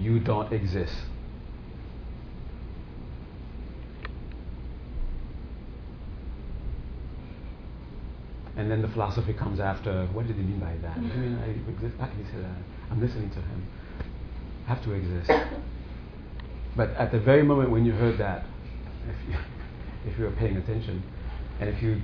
you 0.00 0.18
don't 0.18 0.50
exist. 0.50 0.94
And 8.56 8.70
then 8.70 8.82
the 8.82 8.88
philosophy 8.88 9.34
comes 9.34 9.60
after, 9.60 10.06
what 10.12 10.26
did 10.26 10.36
he 10.36 10.42
mean 10.42 10.58
by 10.58 10.74
that? 10.82 10.96
I 10.96 11.00
mean, 11.00 11.38
I 11.38 11.70
exist? 11.70 11.94
How 11.98 12.06
can 12.06 12.24
he 12.24 12.24
say 12.24 12.38
that? 12.40 12.56
I'm 12.90 13.00
listening 13.00 13.30
to 13.30 13.36
him. 13.36 13.68
I 14.66 14.74
have 14.74 14.82
to 14.84 14.92
exist. 14.92 15.30
But 16.76 16.90
at 16.90 17.12
the 17.12 17.18
very 17.18 17.42
moment 17.42 17.70
when 17.70 17.84
you 17.84 17.92
heard 17.92 18.18
that, 18.18 18.44
if 19.08 19.28
you, 19.28 19.36
if 20.10 20.18
you 20.18 20.24
were 20.24 20.30
paying 20.32 20.56
attention, 20.56 21.02
and 21.58 21.68
if 21.68 21.82
you 21.82 22.00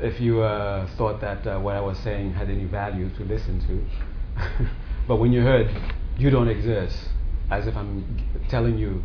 if 0.00 0.20
you 0.20 0.42
uh, 0.42 0.86
thought 0.96 1.20
that 1.22 1.46
uh, 1.46 1.58
what 1.58 1.74
I 1.74 1.80
was 1.80 1.98
saying 1.98 2.34
had 2.34 2.50
any 2.50 2.64
value 2.64 3.08
to 3.16 3.24
listen 3.24 3.60
to, 3.66 4.44
but 5.08 5.16
when 5.16 5.32
you 5.32 5.40
heard 5.40 5.70
you 6.18 6.30
don't 6.30 6.48
exist, 6.48 7.08
as 7.50 7.66
if 7.66 7.76
I'm 7.76 8.16
g- 8.16 8.24
telling 8.48 8.76
you 8.78 9.02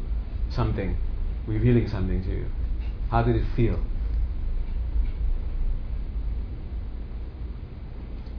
something, 0.50 0.98
revealing 1.48 1.88
something 1.88 2.24
to 2.24 2.30
you, 2.30 2.46
how 3.10 3.24
did 3.24 3.36
it 3.38 3.46
feel? 3.56 3.80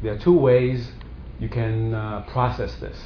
There 0.03 0.12
are 0.12 0.18
two 0.18 0.37
ways 0.37 0.90
you 1.38 1.49
can 1.49 1.95
uh, 1.95 2.23
process 2.29 2.75
this 2.77 2.99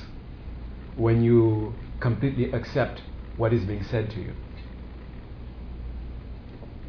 when 0.96 1.22
you 1.22 1.74
completely 2.00 2.50
accept 2.52 3.02
what 3.36 3.52
is 3.52 3.64
being 3.64 3.84
said 3.84 4.10
to 4.10 4.20
you. 4.20 4.32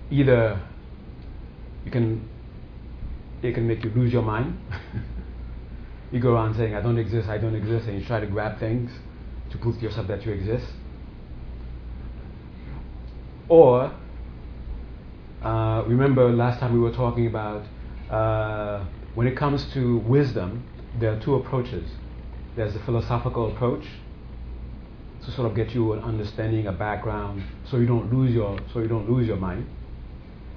Either 0.09 0.59
you 1.85 1.91
can 1.91 2.27
it 3.43 3.53
can 3.53 3.67
make 3.67 3.83
you 3.83 3.91
lose 3.91 4.11
your 4.11 4.23
mind. 4.23 4.57
you 6.11 6.19
go 6.19 6.33
around 6.33 6.55
saying, 6.55 6.73
I 6.73 6.81
don't 6.81 6.97
exist, 6.97 7.29
I 7.29 7.37
don't 7.37 7.55
exist, 7.55 7.87
and 7.87 7.99
you 7.99 8.05
try 8.05 8.19
to 8.19 8.25
grab 8.25 8.59
things 8.59 8.91
to 9.51 9.57
prove 9.57 9.75
to 9.77 9.81
yourself 9.81 10.07
that 10.07 10.25
you 10.25 10.31
exist. 10.31 10.65
Or, 13.47 13.93
uh, 15.41 15.83
remember 15.85 16.29
last 16.29 16.59
time 16.59 16.73
we 16.73 16.79
were 16.79 16.91
talking 16.91 17.27
about 17.27 17.65
uh, 18.09 18.85
when 19.15 19.27
it 19.27 19.37
comes 19.37 19.71
to 19.73 19.99
wisdom, 19.99 20.63
there 20.99 21.13
are 21.13 21.19
two 21.19 21.35
approaches. 21.35 21.89
There's 22.55 22.73
the 22.73 22.79
philosophical 22.79 23.51
approach 23.53 23.85
to 25.27 25.33
sort 25.33 25.49
of 25.51 25.55
get 25.55 25.75
you 25.75 25.91
an 25.91 25.99
understanding, 25.99 26.67
a 26.67 26.71
background, 26.71 27.43
so 27.69 27.75
you 27.77 27.85
don't 27.85 28.11
lose 28.13 28.33
your 28.33 28.57
so 28.73 28.79
you 28.79 28.87
don't 28.87 29.09
lose 29.09 29.27
your 29.27 29.35
mind. 29.35 29.67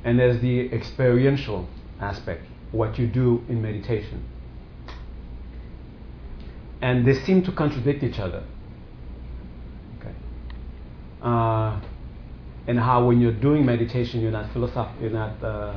And 0.05 0.19
there's 0.19 0.41
the 0.41 0.73
experiential 0.73 1.69
aspect, 2.01 2.47
what 2.71 2.97
you 2.99 3.07
do 3.09 3.43
in 3.49 3.61
meditation. 3.61 4.25
And 6.81 7.05
they 7.07 7.15
seem 7.15 7.43
to 7.43 7.53
contradict 7.53 8.03
each 8.05 8.19
other. 8.21 8.45
Okay. 9.99 10.15
Uh, 11.21 11.81
and 12.69 12.79
how 12.79 13.05
when 13.05 13.21
you're 13.21 13.33
doing 13.33 13.67
meditation, 13.67 14.21
you're 14.21 14.31
not 14.31 14.51
philosoph- 14.55 14.99
you're 15.01 15.11
not 15.11 15.43
uh, 15.43 15.77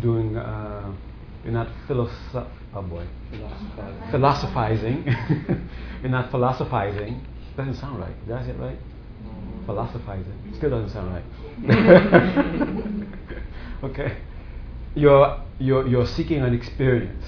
doing, 0.00 0.36
uh, 0.36 0.92
you're 1.42 1.52
not 1.52 1.68
philosoph- 1.88 2.46
oh 2.72 2.82
boy, 2.82 3.04
philosophizing. 4.12 5.04
you're 6.02 6.10
not 6.10 6.30
philosophizing. 6.30 7.20
Doesn't 7.58 7.74
sound 7.74 7.98
right. 7.98 8.28
does 8.28 8.46
it 8.46 8.56
right? 8.56 8.78
Philosophizing. 9.66 10.54
Still 10.56 10.70
doesn't 10.70 10.90
sound 10.90 11.12
right. 11.12 11.24
okay. 13.90 14.16
You're, 14.94 15.42
you're, 15.58 15.88
you're 15.88 16.06
seeking 16.06 16.40
an 16.42 16.54
experience. 16.54 17.26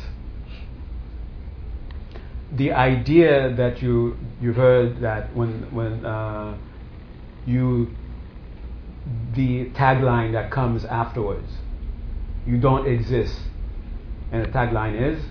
The 2.53 2.71
idea 2.71 3.53
that 3.57 3.83
you, 3.83 4.17
you 4.41 4.53
heard 4.53 5.01
that 5.01 5.35
when, 5.35 5.75
when 5.75 6.07
uh, 6.07 6.57
you, 7.45 7.91
the 9.35 9.71
tagline 9.71 10.31
that 10.35 10.53
comes 10.53 10.85
afterwards, 10.85 11.51
you 12.47 12.57
don't 12.57 12.87
exist. 12.87 13.37
And 14.31 14.45
the 14.45 14.49
tagline 14.51 14.95
is 14.95 15.25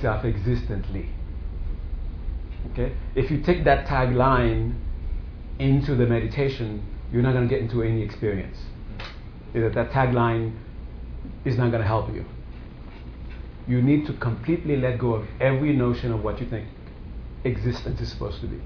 self 0.00 0.24
existently. 0.24 1.10
Okay? 2.72 2.94
If 3.14 3.30
you 3.30 3.42
take 3.42 3.64
that 3.64 3.86
tagline 3.86 4.78
into 5.58 5.94
the 5.94 6.06
meditation, 6.06 6.84
you're 7.12 7.22
not 7.22 7.32
going 7.32 7.48
to 7.48 7.54
get 7.54 7.62
into 7.62 7.82
any 7.82 8.02
experience. 8.02 8.56
That, 9.52 9.74
that 9.74 9.90
tagline 9.90 10.56
is 11.44 11.58
not 11.58 11.70
going 11.70 11.82
to 11.82 11.86
help 11.86 12.12
you. 12.14 12.24
You 13.68 13.82
need 13.82 14.06
to 14.06 14.14
completely 14.14 14.76
let 14.76 14.98
go 14.98 15.14
of 15.14 15.26
every 15.40 15.74
notion 15.74 16.12
of 16.12 16.24
what 16.24 16.40
you 16.40 16.48
think 16.48 16.68
existence 17.44 18.00
is 18.00 18.10
supposed 18.10 18.40
to 18.40 18.46
be. 18.46 18.60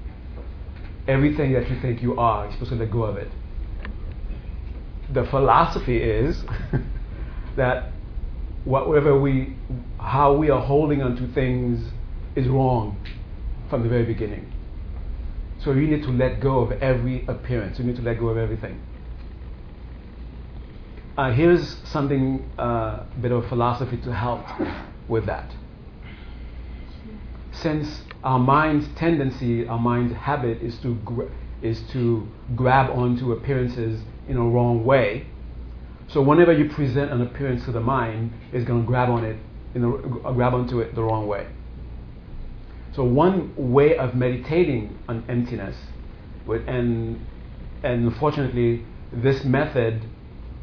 Everything 1.07 1.53
that 1.53 1.69
you 1.69 1.79
think 1.81 2.01
you 2.01 2.17
are, 2.19 2.45
you're 2.45 2.53
supposed 2.53 2.71
to 2.71 2.77
let 2.77 2.91
go 2.91 3.03
of 3.03 3.17
it. 3.17 3.29
The 5.13 5.25
philosophy 5.25 5.97
is 5.97 6.43
that 7.55 7.91
whatever 8.65 9.19
we, 9.19 9.55
how 9.99 10.33
we 10.33 10.49
are 10.49 10.61
holding 10.61 11.01
onto 11.01 11.31
things 11.33 11.91
is 12.35 12.47
wrong 12.47 12.97
from 13.69 13.83
the 13.83 13.89
very 13.89 14.05
beginning. 14.05 14.51
So 15.59 15.71
you 15.73 15.87
need 15.87 16.03
to 16.03 16.11
let 16.11 16.39
go 16.39 16.59
of 16.59 16.71
every 16.81 17.25
appearance. 17.27 17.79
You 17.79 17.85
need 17.85 17.95
to 17.97 18.01
let 18.01 18.19
go 18.19 18.27
of 18.27 18.37
everything. 18.37 18.81
Uh, 21.17 21.31
here's 21.31 21.77
something, 21.87 22.47
a 22.59 22.61
uh, 22.61 23.05
bit 23.19 23.31
of 23.31 23.47
philosophy 23.47 23.97
to 23.97 24.13
help 24.13 24.45
with 25.07 25.25
that. 25.25 25.55
Since 27.51 28.03
our 28.23 28.37
mind's 28.37 28.87
tendency, 28.95 29.67
our 29.67 29.79
mind's 29.79 30.13
habit 30.13 30.61
is 30.61 30.77
to 30.79 30.93
gra- 31.03 31.31
is 31.63 31.81
to 31.91 32.27
grab 32.55 32.91
onto 32.91 33.31
appearances 33.31 34.01
in 34.27 34.37
a 34.37 34.43
wrong 34.43 34.85
way. 34.85 35.25
So 36.07 36.21
whenever 36.21 36.53
you 36.53 36.69
present 36.69 37.11
an 37.11 37.21
appearance 37.21 37.65
to 37.65 37.71
the 37.71 37.79
mind, 37.79 38.31
it's 38.53 38.63
going 38.63 38.83
to 38.83 38.87
grab 38.87 39.09
on 39.09 39.25
it, 39.25 39.37
in 39.73 39.81
the, 39.81 39.89
grab 39.89 40.53
onto 40.53 40.79
it 40.81 40.93
the 40.93 41.01
wrong 41.01 41.27
way. 41.27 41.47
So 42.97 43.03
one 43.03 43.53
way 43.55 43.95
of 43.95 44.15
meditating 44.15 44.97
on 45.07 45.23
emptiness, 45.29 45.77
would, 46.47 46.67
and 46.67 47.23
and 47.83 48.05
unfortunately, 48.05 48.85
this 49.13 49.43
method, 49.43 50.01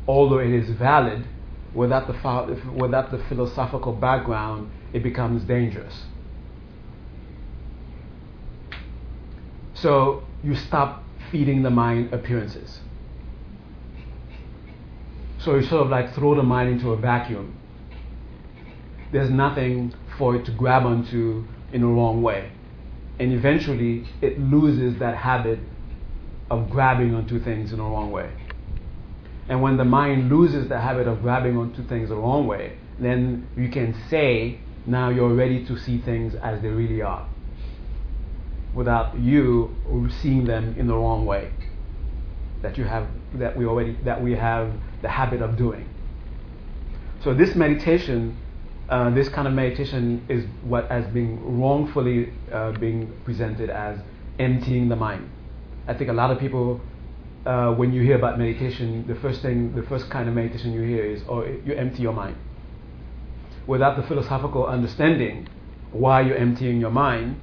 although 0.09 0.41
it 0.41 0.51
is 0.51 0.69
valid, 0.71 1.29
without 1.75 2.09
the 2.09 2.61
without 2.73 3.13
the 3.13 3.19
philosophical 3.29 3.93
background, 3.93 4.69
it 4.93 5.05
becomes 5.05 5.45
dangerous. 5.45 6.07
So 9.75 10.25
you 10.43 10.57
stop 10.57 11.05
feeding 11.31 11.63
the 11.63 11.71
mind 11.71 12.13
appearances. 12.13 12.81
So 15.39 15.55
you 15.55 15.63
sort 15.63 15.83
of 15.83 15.89
like 15.89 16.13
throw 16.17 16.35
the 16.35 16.43
mind 16.43 16.71
into 16.71 16.91
a 16.91 16.97
vacuum. 16.97 17.57
There's 19.13 19.31
nothing 19.31 19.95
for 20.19 20.35
it 20.35 20.45
to 20.47 20.51
grab 20.51 20.85
onto 20.85 21.45
in 21.75 21.83
a 21.83 21.87
wrong 21.87 22.23
way. 22.23 22.51
And 23.19 23.33
eventually 23.33 24.07
it 24.23 24.39
loses 24.39 24.99
that 25.01 25.17
habit 25.17 25.59
of 26.51 26.71
grabbing 26.71 27.15
onto 27.15 27.43
things 27.43 27.73
in 27.73 27.81
a 27.81 27.83
wrong 27.83 28.11
way. 28.11 28.31
And 29.49 29.61
when 29.61 29.77
the 29.77 29.85
mind 29.85 30.31
loses 30.31 30.69
the 30.69 30.81
habit 30.81 31.07
of 31.07 31.21
grabbing 31.21 31.59
onto 31.59 31.87
things 31.87 32.09
the 32.09 32.17
wrong 32.17 32.47
way, 32.47 32.79
then 32.99 33.47
you 33.57 33.69
can 33.69 33.95
say, 34.09 34.61
now 34.87 35.11
you're 35.11 35.35
ready 35.35 35.67
to 35.67 35.77
see 35.77 35.99
things 35.99 36.35
as 36.37 36.63
they 36.63 36.69
really 36.69 37.03
are. 37.03 37.29
Without 38.75 39.19
you 39.19 39.75
seeing 40.23 40.45
them 40.45 40.75
in 40.79 40.87
the 40.87 40.95
wrong 40.95 41.27
way. 41.27 41.51
That 42.63 42.79
you 42.79 42.85
have 42.85 43.07
that 43.35 43.57
we 43.57 43.67
already 43.67 43.97
that 44.05 44.23
we 44.23 44.33
have 44.33 44.73
the 45.03 45.09
habit 45.09 45.43
of 45.43 45.57
doing. 45.57 45.87
So 47.23 47.35
this 47.35 47.55
meditation 47.55 48.37
uh, 48.89 49.11
this 49.11 49.29
kind 49.29 49.49
of 49.49 49.55
meditation 49.55 50.25
is 50.29 50.45
what 50.63 50.89
has 50.91 51.07
been 51.07 51.41
wrongfully 51.59 52.33
uh, 52.53 52.73
being 52.73 53.11
presented 53.25 53.71
as 53.71 53.99
emptying 54.39 54.89
the 54.89 54.97
mind. 54.97 55.31
I 55.89 55.95
think 55.95 56.11
a 56.11 56.13
lot 56.13 56.31
of 56.31 56.39
people, 56.39 56.81
uh, 57.47 57.73
when 57.73 57.93
you 57.93 58.03
hear 58.03 58.17
about 58.17 58.39
meditation, 58.39 59.07
the 59.07 59.15
first 59.15 59.41
thing, 59.41 59.75
the 59.75 59.83
first 59.83 60.11
kind 60.11 60.29
of 60.29 60.35
meditation 60.35 60.73
you 60.73 60.83
hear 60.83 61.05
is, 61.05 61.23
oh, 61.29 61.45
you 61.45 61.75
empty 61.75 62.03
your 62.03 62.13
mind. 62.13 62.37
Without 63.67 63.97
the 63.97 64.03
philosophical 64.03 64.67
understanding 64.67 65.49
why 65.93 66.21
you're 66.21 66.37
emptying 66.37 66.79
your 66.79 66.91
mind, 66.91 67.41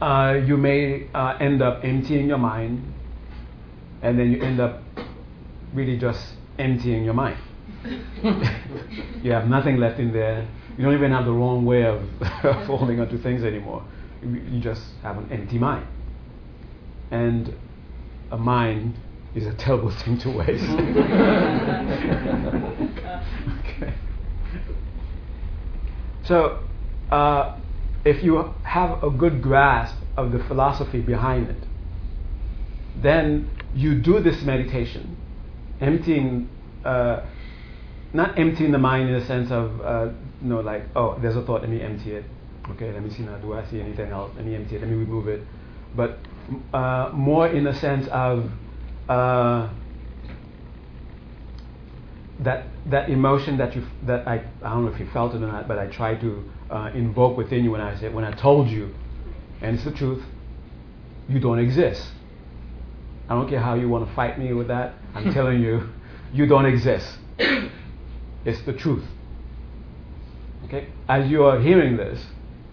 uh, 0.00 0.40
you 0.44 0.56
may 0.56 1.08
uh, 1.14 1.36
end 1.38 1.62
up 1.62 1.84
emptying 1.84 2.26
your 2.26 2.38
mind, 2.38 2.92
and 4.02 4.18
then 4.18 4.32
you 4.32 4.42
end 4.42 4.58
up 4.58 4.82
really 5.72 5.96
just 5.96 6.34
emptying 6.58 7.04
your 7.04 7.14
mind 7.14 7.38
you 9.22 9.32
have 9.32 9.48
nothing 9.48 9.78
left 9.78 9.98
in 9.98 10.12
there. 10.12 10.46
You 10.76 10.84
don't 10.84 10.94
even 10.94 11.10
have 11.10 11.24
the 11.24 11.32
wrong 11.32 11.64
way 11.64 11.84
of, 11.84 12.02
of 12.44 12.66
holding 12.66 13.00
onto 13.00 13.18
things 13.18 13.42
anymore. 13.42 13.84
You, 14.22 14.60
just 14.60 14.82
have 15.02 15.18
an 15.18 15.30
empty 15.32 15.58
mind. 15.58 15.86
And 17.10 17.54
a 18.30 18.38
mind 18.38 18.94
is 19.34 19.46
a 19.46 19.54
terrible 19.54 19.90
thing 20.04 20.18
to 20.18 20.30
waste. 20.30 20.64
okay. 23.58 23.94
So, 26.24 26.60
uh, 27.10 27.58
if 28.04 28.22
you 28.22 28.54
have 28.62 29.02
a 29.02 29.10
good 29.10 29.42
grasp 29.42 29.96
of 30.16 30.32
the 30.32 30.38
philosophy 30.44 31.00
behind 31.00 31.48
it, 31.50 31.64
then 32.96 33.50
you 33.74 33.94
do 33.94 34.20
this 34.20 34.42
meditation, 34.42 35.16
emptying, 35.80 36.48
uh, 36.84 37.20
not 38.12 38.38
emptying 38.38 38.72
the 38.72 38.78
mind 38.78 39.08
in 39.08 39.18
the 39.18 39.24
sense 39.26 39.50
of, 39.50 39.80
uh, 39.80 40.12
you 40.42 40.48
know, 40.48 40.60
like, 40.60 40.84
oh, 40.94 41.18
there's 41.20 41.36
a 41.36 41.42
thought, 41.42 41.62
let 41.62 41.70
me 41.70 41.80
empty 41.80 42.12
it. 42.12 42.24
Okay, 42.70 42.92
let 42.92 43.02
me 43.02 43.10
see 43.10 43.22
now, 43.22 43.36
do 43.38 43.54
I 43.54 43.64
see 43.70 43.80
anything 43.80 44.10
else? 44.10 44.32
Let 44.36 44.44
me 44.44 44.54
empty 44.54 44.76
it, 44.76 44.80
let 44.80 44.90
me 44.90 44.96
remove 44.96 45.28
it. 45.28 45.42
But 45.96 46.18
uh, 46.72 47.10
more 47.12 47.48
in 47.48 47.64
the 47.64 47.74
sense 47.74 48.06
of 48.08 48.50
uh, 49.08 49.68
that 52.40 52.66
that 52.86 53.08
emotion 53.08 53.56
that 53.58 53.74
you 53.76 53.86
that 54.06 54.26
I 54.26 54.44
I 54.62 54.70
don't 54.70 54.84
know 54.84 54.92
if 54.92 55.00
you 55.00 55.06
felt 55.12 55.34
it 55.34 55.42
or 55.42 55.46
not, 55.46 55.68
but 55.68 55.78
I 55.78 55.86
tried 55.86 56.20
to 56.20 56.50
uh, 56.70 56.90
invoke 56.94 57.36
within 57.36 57.64
you 57.64 57.70
when 57.70 57.80
I 57.80 57.98
said 57.98 58.14
when 58.14 58.24
I 58.24 58.32
told 58.32 58.68
you, 58.68 58.94
and 59.60 59.76
it's 59.76 59.84
the 59.84 59.92
truth. 59.92 60.24
You 61.28 61.38
don't 61.38 61.58
exist. 61.58 62.10
I 63.28 63.34
don't 63.34 63.48
care 63.48 63.60
how 63.60 63.74
you 63.74 63.88
want 63.88 64.06
to 64.08 64.14
fight 64.14 64.38
me 64.38 64.52
with 64.52 64.68
that. 64.68 64.94
I'm 65.14 65.32
telling 65.34 65.62
you, 65.62 65.88
you 66.32 66.46
don't 66.46 66.66
exist. 66.66 67.18
It's 68.44 68.60
the 68.62 68.72
truth. 68.72 69.04
Okay? 70.64 70.88
As 71.08 71.30
you 71.30 71.44
are 71.44 71.60
hearing 71.60 71.96
this, 71.96 72.24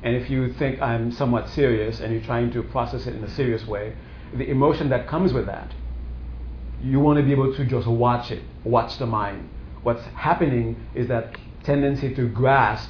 and 0.01 0.15
if 0.15 0.29
you 0.29 0.53
think 0.53 0.81
I'm 0.81 1.11
somewhat 1.11 1.49
serious 1.49 1.99
and 1.99 2.13
you're 2.13 2.23
trying 2.23 2.51
to 2.51 2.63
process 2.63 3.05
it 3.05 3.15
in 3.15 3.23
a 3.23 3.29
serious 3.29 3.65
way, 3.67 3.95
the 4.33 4.49
emotion 4.49 4.89
that 4.89 5.07
comes 5.07 5.33
with 5.33 5.45
that, 5.47 5.73
you 6.81 6.99
want 6.99 7.17
to 7.17 7.23
be 7.23 7.31
able 7.31 7.53
to 7.55 7.65
just 7.65 7.87
watch 7.87 8.31
it, 8.31 8.43
watch 8.63 8.97
the 8.97 9.05
mind. 9.05 9.49
What's 9.83 10.03
happening 10.15 10.77
is 10.95 11.07
that 11.09 11.35
tendency 11.63 12.15
to 12.15 12.27
grasp 12.29 12.89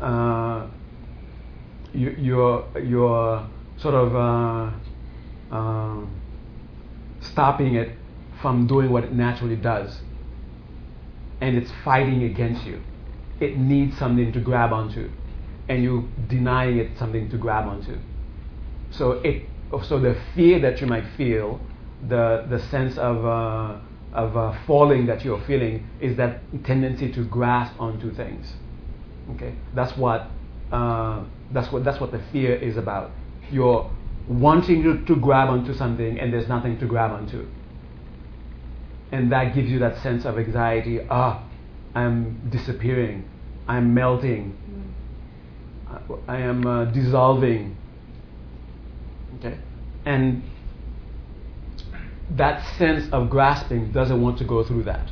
uh, 0.00 0.66
you, 1.92 2.10
your, 2.18 2.66
your 2.78 3.46
sort 3.76 3.94
of 3.94 4.16
uh, 4.16 5.54
uh, 5.54 6.06
stopping 7.20 7.74
it 7.74 7.96
from 8.40 8.66
doing 8.66 8.90
what 8.90 9.04
it 9.04 9.12
naturally 9.12 9.56
does. 9.56 10.00
And 11.40 11.56
it's 11.56 11.70
fighting 11.84 12.24
against 12.24 12.66
you. 12.66 12.82
It 13.40 13.56
needs 13.56 13.96
something 13.98 14.32
to 14.32 14.40
grab 14.40 14.72
onto. 14.72 15.10
And 15.68 15.82
you're 15.82 16.04
denying 16.28 16.78
it 16.78 16.98
something 16.98 17.30
to 17.30 17.36
grab 17.36 17.66
onto. 17.66 17.98
So 18.90 19.12
it 19.12 19.46
so 19.84 20.00
the 20.00 20.20
fear 20.34 20.58
that 20.60 20.80
you 20.80 20.86
might 20.86 21.04
feel, 21.16 21.60
the 22.08 22.46
the 22.48 22.58
sense 22.70 22.98
of 22.98 23.24
uh, 23.24 23.78
of 24.12 24.36
uh, 24.36 24.58
falling 24.66 25.06
that 25.06 25.24
you're 25.24 25.40
feeling 25.46 25.86
is 26.00 26.16
that 26.16 26.40
tendency 26.64 27.12
to 27.12 27.24
grasp 27.24 27.80
onto 27.80 28.12
things. 28.12 28.52
Okay, 29.34 29.54
that's 29.74 29.96
what 29.96 30.28
uh, 30.72 31.22
that's 31.52 31.70
what 31.72 31.84
that's 31.84 32.00
what 32.00 32.10
the 32.10 32.20
fear 32.32 32.54
is 32.56 32.76
about. 32.76 33.12
You're 33.50 33.90
wanting 34.28 34.82
to, 34.82 35.04
to 35.06 35.16
grab 35.16 35.48
onto 35.48 35.74
something 35.74 36.18
and 36.18 36.32
there's 36.32 36.48
nothing 36.48 36.78
to 36.78 36.86
grab 36.86 37.12
onto. 37.12 37.46
And 39.12 39.32
that 39.32 39.54
gives 39.54 39.70
you 39.70 39.78
that 39.80 39.98
sense 40.02 40.24
of 40.24 40.38
anxiety. 40.38 41.00
Ah, 41.10 41.44
I'm 41.94 42.48
disappearing. 42.50 43.28
I'm 43.66 43.92
melting. 43.92 44.56
I, 46.28 46.38
am 46.38 46.66
uh, 46.66 46.84
dissolving. 46.86 47.76
Okay? 49.38 49.58
And 50.04 50.42
that 52.30 52.64
sense 52.76 53.12
of 53.12 53.28
grasping 53.28 53.92
doesn't 53.92 54.20
want 54.20 54.38
to 54.38 54.44
go 54.44 54.62
through 54.62 54.84
that. 54.84 55.10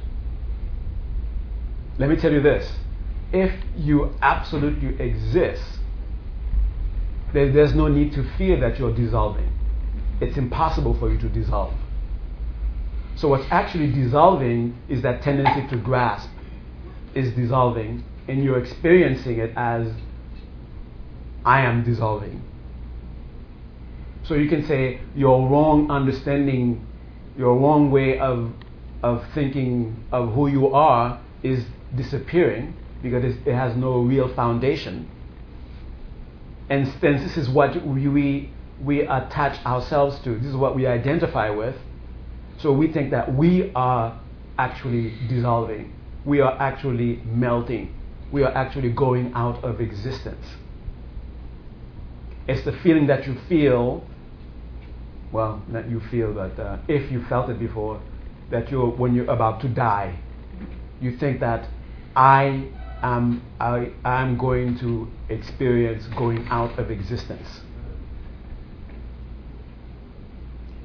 Let 1.98 2.08
me 2.08 2.16
tell 2.16 2.32
you 2.32 2.40
this 2.40 2.70
if 3.32 3.52
you 3.76 4.14
absolutely 4.22 4.98
exist, 5.04 5.62
there, 7.32 7.52
there's 7.52 7.74
no 7.74 7.88
need 7.88 8.12
to 8.12 8.24
fear 8.36 8.58
that 8.60 8.78
you're 8.78 8.94
dissolving. 8.94 9.52
It's 10.20 10.36
impossible 10.36 10.98
for 10.98 11.10
you 11.12 11.18
to 11.18 11.28
dissolve. 11.28 11.74
So, 13.18 13.26
what's 13.26 13.46
actually 13.50 13.90
dissolving 13.90 14.78
is 14.88 15.02
that 15.02 15.22
tendency 15.22 15.66
to 15.70 15.76
grasp 15.76 16.30
is 17.16 17.32
dissolving, 17.32 18.04
and 18.28 18.44
you're 18.44 18.60
experiencing 18.60 19.38
it 19.40 19.52
as 19.56 19.88
I 21.44 21.62
am 21.62 21.82
dissolving. 21.82 22.40
So, 24.22 24.34
you 24.34 24.48
can 24.48 24.64
say 24.68 25.00
your 25.16 25.48
wrong 25.48 25.90
understanding, 25.90 26.86
your 27.36 27.58
wrong 27.58 27.90
way 27.90 28.20
of, 28.20 28.52
of 29.02 29.24
thinking 29.34 30.04
of 30.12 30.32
who 30.34 30.46
you 30.46 30.72
are 30.72 31.20
is 31.42 31.64
disappearing 31.96 32.76
because 33.02 33.24
it 33.24 33.52
has 33.52 33.74
no 33.76 33.98
real 33.98 34.32
foundation. 34.32 35.08
And 36.70 36.86
since 37.00 37.22
this 37.22 37.36
is 37.36 37.48
what 37.48 37.84
we, 37.84 38.52
we 38.80 39.00
attach 39.00 39.64
ourselves 39.66 40.20
to, 40.20 40.38
this 40.38 40.46
is 40.46 40.56
what 40.56 40.76
we 40.76 40.86
identify 40.86 41.50
with, 41.50 41.74
so 42.60 42.72
we 42.72 42.92
think 42.92 43.10
that 43.12 43.32
we 43.34 43.72
are 43.74 44.20
actually 44.58 45.14
dissolving, 45.28 45.92
we 46.24 46.40
are 46.40 46.60
actually 46.60 47.22
melting, 47.24 47.94
we 48.32 48.42
are 48.42 48.52
actually 48.54 48.90
going 48.90 49.32
out 49.34 49.62
of 49.64 49.80
existence. 49.80 50.44
It's 52.48 52.64
the 52.64 52.72
feeling 52.72 53.06
that 53.06 53.26
you 53.26 53.36
feel, 53.48 54.04
well, 55.30 55.62
not 55.68 55.88
you 55.88 56.00
feel, 56.10 56.32
but 56.32 56.58
uh, 56.58 56.78
if 56.88 57.12
you 57.12 57.24
felt 57.26 57.50
it 57.50 57.58
before, 57.58 58.00
that 58.50 58.70
you're, 58.70 58.90
when 58.90 59.14
you're 59.14 59.30
about 59.30 59.60
to 59.60 59.68
die, 59.68 60.18
you 61.00 61.16
think 61.16 61.40
that 61.40 61.68
I 62.16 62.68
am 63.02 63.42
I 63.60 63.92
am 64.04 64.36
going 64.36 64.78
to 64.80 65.08
experience 65.28 66.06
going 66.16 66.46
out 66.48 66.78
of 66.78 66.90
existence. 66.90 67.60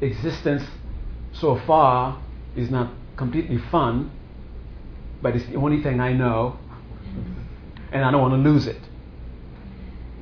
Existence 0.02 0.64
so 1.34 1.60
far 1.68 2.22
is 2.56 2.70
not 2.70 2.92
completely 3.18 3.58
fun, 3.58 4.12
but 5.22 5.36
it's 5.36 5.46
the 5.46 5.56
only 5.56 5.82
thing 5.82 6.00
I 6.00 6.14
know, 6.14 6.58
and 7.92 8.04
I 8.04 8.12
don't 8.12 8.22
want 8.22 8.34
to 8.34 8.50
lose 8.50 8.68
it. 8.68 8.82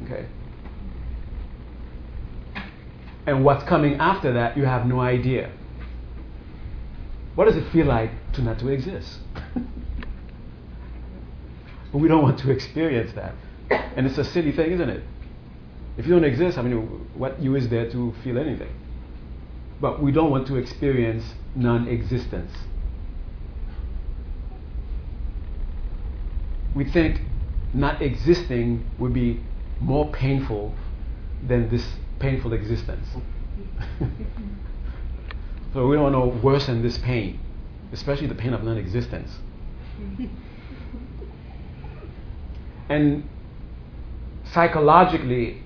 Okay. 0.04 0.26
And 3.28 3.46
what's 3.46 3.64
coming 3.64 3.96
after 3.96 4.34
that, 4.34 4.58
you 4.58 4.66
have 4.66 4.86
no 4.86 5.00
idea. 5.00 5.52
What 7.36 7.46
does 7.46 7.56
it 7.56 7.72
feel 7.72 7.86
like 7.86 8.12
to 8.34 8.42
not 8.42 8.60
to 8.60 8.70
exist? 8.70 9.20
But 11.92 11.98
we 11.98 12.08
don't 12.08 12.24
want 12.24 12.40
to 12.40 12.52
experience 12.52 13.12
that. 13.14 13.36
And 13.70 14.08
it's 14.08 14.18
a 14.18 14.24
silly 14.24 14.52
thing, 14.52 14.72
isn't 14.72 14.90
it? 14.90 15.04
If 15.98 16.06
you 16.08 16.14
don't 16.14 16.24
exist, 16.24 16.58
I 16.58 16.62
mean, 16.62 16.88
what 17.16 17.42
you 17.42 17.56
is 17.56 17.68
there 17.68 17.90
to 17.92 18.14
feel 18.24 18.38
anything? 18.38 18.70
But 19.82 20.02
we 20.02 20.12
don't 20.12 20.32
want 20.32 20.48
to 20.48 20.56
experience 20.56 21.34
non 21.56 21.88
existence. 21.88 22.52
We 26.74 26.86
think 26.86 27.22
not 27.74 28.02
existing 28.02 28.90
would 29.00 29.14
be 29.14 29.42
more 29.82 30.10
painful 30.12 30.74
than 31.46 31.70
this 31.70 31.86
painful 32.20 32.54
existence. 32.54 33.08
so 35.74 35.88
we 35.88 35.96
don't 35.96 36.14
want 36.14 36.16
to 36.16 36.46
worsen 36.46 36.82
this 36.84 36.98
pain, 37.00 37.40
especially 37.92 38.28
the 38.28 38.36
pain 38.36 38.54
of 38.54 38.64
non 38.64 38.78
existence. 38.78 39.32
And 42.92 43.24
psychologically, 44.52 45.64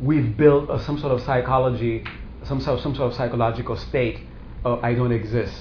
we've 0.00 0.36
built 0.36 0.70
a, 0.70 0.78
some 0.84 1.00
sort 1.00 1.12
of 1.12 1.20
psychology, 1.22 2.04
some 2.46 2.60
sort 2.60 2.78
of, 2.78 2.82
some 2.82 2.94
sort 2.94 3.10
of 3.10 3.16
psychological 3.16 3.76
state 3.76 4.20
of 4.64 4.82
I 4.82 4.94
don't 4.94 5.12
exist. 5.12 5.54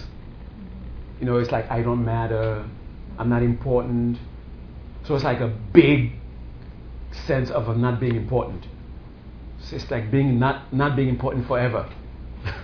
You 1.19 1.25
know, 1.25 1.37
it's 1.37 1.51
like 1.51 1.69
I 1.69 1.81
don't 1.81 2.03
matter, 2.03 2.65
I'm 3.17 3.29
not 3.29 3.43
important. 3.43 4.17
So 5.05 5.15
it's 5.15 5.23
like 5.23 5.39
a 5.39 5.47
big 5.73 6.13
sense 7.11 7.49
of 7.49 7.69
uh, 7.69 7.73
not 7.73 7.99
being 7.99 8.15
important. 8.15 8.65
So 9.59 9.75
it's 9.75 9.89
like 9.91 10.11
being 10.11 10.39
not, 10.39 10.73
not 10.73 10.95
being 10.95 11.09
important 11.09 11.47
forever. 11.47 11.89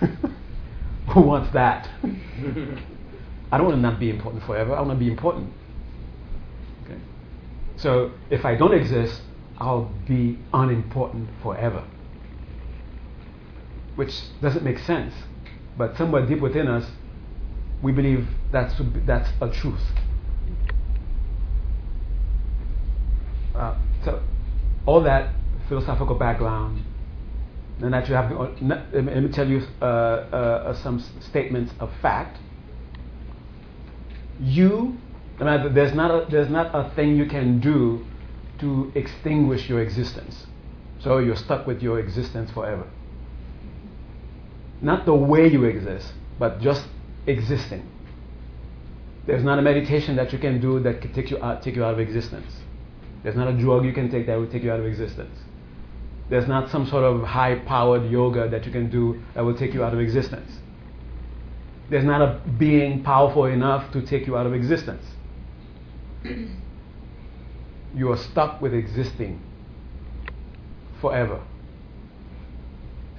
Who 1.14 1.20
wants 1.22 1.52
that? 1.52 1.88
I 3.52 3.58
don't 3.58 3.66
want 3.66 3.76
to 3.76 3.80
not 3.80 3.98
be 3.98 4.10
important 4.10 4.44
forever. 4.44 4.74
I 4.74 4.80
want 4.80 4.98
to 4.98 5.04
be 5.04 5.10
important. 5.10 5.52
Okay. 6.84 7.00
So 7.76 8.12
if 8.30 8.44
I 8.44 8.54
don't 8.54 8.74
exist, 8.74 9.22
I'll 9.58 9.92
be 10.06 10.38
unimportant 10.52 11.28
forever. 11.42 11.84
Which 14.00 14.14
doesn't 14.40 14.64
make 14.64 14.78
sense. 14.78 15.12
But 15.76 15.94
somewhere 15.98 16.24
deep 16.24 16.40
within 16.40 16.68
us, 16.68 16.90
we 17.82 17.92
believe 17.92 18.26
that's, 18.50 18.72
that's 19.04 19.28
a 19.42 19.50
truth. 19.50 19.82
Uh, 23.54 23.76
so, 24.02 24.22
all 24.86 25.02
that 25.02 25.34
philosophical 25.68 26.14
background, 26.14 26.82
and 27.82 27.92
that 27.92 28.08
you 28.08 28.14
have, 28.14 28.32
uh, 28.32 28.48
let 28.62 29.04
me 29.04 29.28
tell 29.28 29.46
you 29.46 29.66
uh, 29.82 29.84
uh, 29.84 30.74
some 30.82 31.04
statements 31.20 31.74
of 31.78 31.90
fact. 32.00 32.38
You 34.40 34.96
there's 35.38 35.92
not, 35.92 36.10
a, 36.10 36.26
there's 36.30 36.48
not 36.48 36.74
a 36.74 36.90
thing 36.94 37.16
you 37.16 37.26
can 37.26 37.60
do 37.60 38.06
to 38.60 38.90
extinguish 38.94 39.68
your 39.68 39.82
existence. 39.82 40.46
So 41.00 41.18
you're 41.18 41.36
stuck 41.36 41.66
with 41.66 41.82
your 41.82 42.00
existence 42.00 42.50
forever. 42.50 42.86
Not 44.82 45.04
the 45.04 45.14
way 45.14 45.48
you 45.48 45.64
exist, 45.64 46.12
but 46.38 46.60
just 46.60 46.86
existing. 47.26 47.86
There's 49.26 49.44
not 49.44 49.58
a 49.58 49.62
meditation 49.62 50.16
that 50.16 50.32
you 50.32 50.38
can 50.38 50.60
do 50.60 50.80
that 50.80 51.02
can 51.02 51.12
take 51.12 51.30
you 51.30 51.42
out, 51.42 51.62
take 51.62 51.76
you 51.76 51.84
out 51.84 51.94
of 51.94 52.00
existence. 52.00 52.52
There's 53.22 53.36
not 53.36 53.48
a 53.48 53.52
drug 53.52 53.84
you 53.84 53.92
can 53.92 54.10
take 54.10 54.26
that 54.26 54.36
will 54.36 54.50
take 54.50 54.62
you 54.62 54.72
out 54.72 54.80
of 54.80 54.86
existence. 54.86 55.38
There's 56.30 56.48
not 56.48 56.70
some 56.70 56.86
sort 56.86 57.04
of 57.04 57.22
high 57.22 57.56
powered 57.56 58.10
yoga 58.10 58.48
that 58.48 58.64
you 58.64 58.72
can 58.72 58.88
do 58.88 59.20
that 59.34 59.44
will 59.44 59.56
take 59.56 59.74
you 59.74 59.84
out 59.84 59.92
of 59.92 60.00
existence. 60.00 60.50
There's 61.90 62.04
not 62.04 62.22
a 62.22 62.40
being 62.58 63.02
powerful 63.02 63.46
enough 63.46 63.92
to 63.92 64.00
take 64.00 64.26
you 64.26 64.36
out 64.36 64.46
of 64.46 64.54
existence. 64.54 65.04
you 67.94 68.10
are 68.10 68.16
stuck 68.16 68.62
with 68.62 68.72
existing 68.72 69.42
forever. 71.00 71.42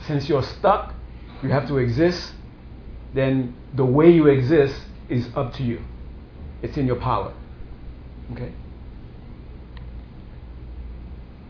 Since 0.08 0.30
you're 0.30 0.44
stuck, 0.44 0.96
you 1.44 1.50
have 1.50 1.68
to 1.68 1.78
exist, 1.78 2.34
then 3.14 3.56
the 3.76 3.86
way 3.86 4.12
you 4.12 4.28
exist 4.28 4.80
is 5.10 5.28
up 5.36 5.54
to 5.56 5.64
you. 5.64 5.82
It's 6.62 6.78
in 6.78 6.88
your 6.88 6.98
power. 6.98 7.34
Okay? 8.34 8.54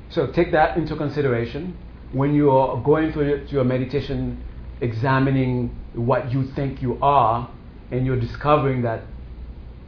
So 0.09 0.27
take 0.27 0.51
that 0.51 0.77
into 0.77 0.95
consideration 0.95 1.77
when 2.11 2.33
you 2.33 2.51
are 2.51 2.81
going 2.83 3.13
through 3.13 3.45
your 3.47 3.63
meditation, 3.63 4.43
examining 4.81 5.69
what 5.93 6.31
you 6.31 6.51
think 6.51 6.81
you 6.81 6.97
are, 7.01 7.49
and 7.91 8.05
you're 8.05 8.19
discovering 8.19 8.81
that 8.81 9.03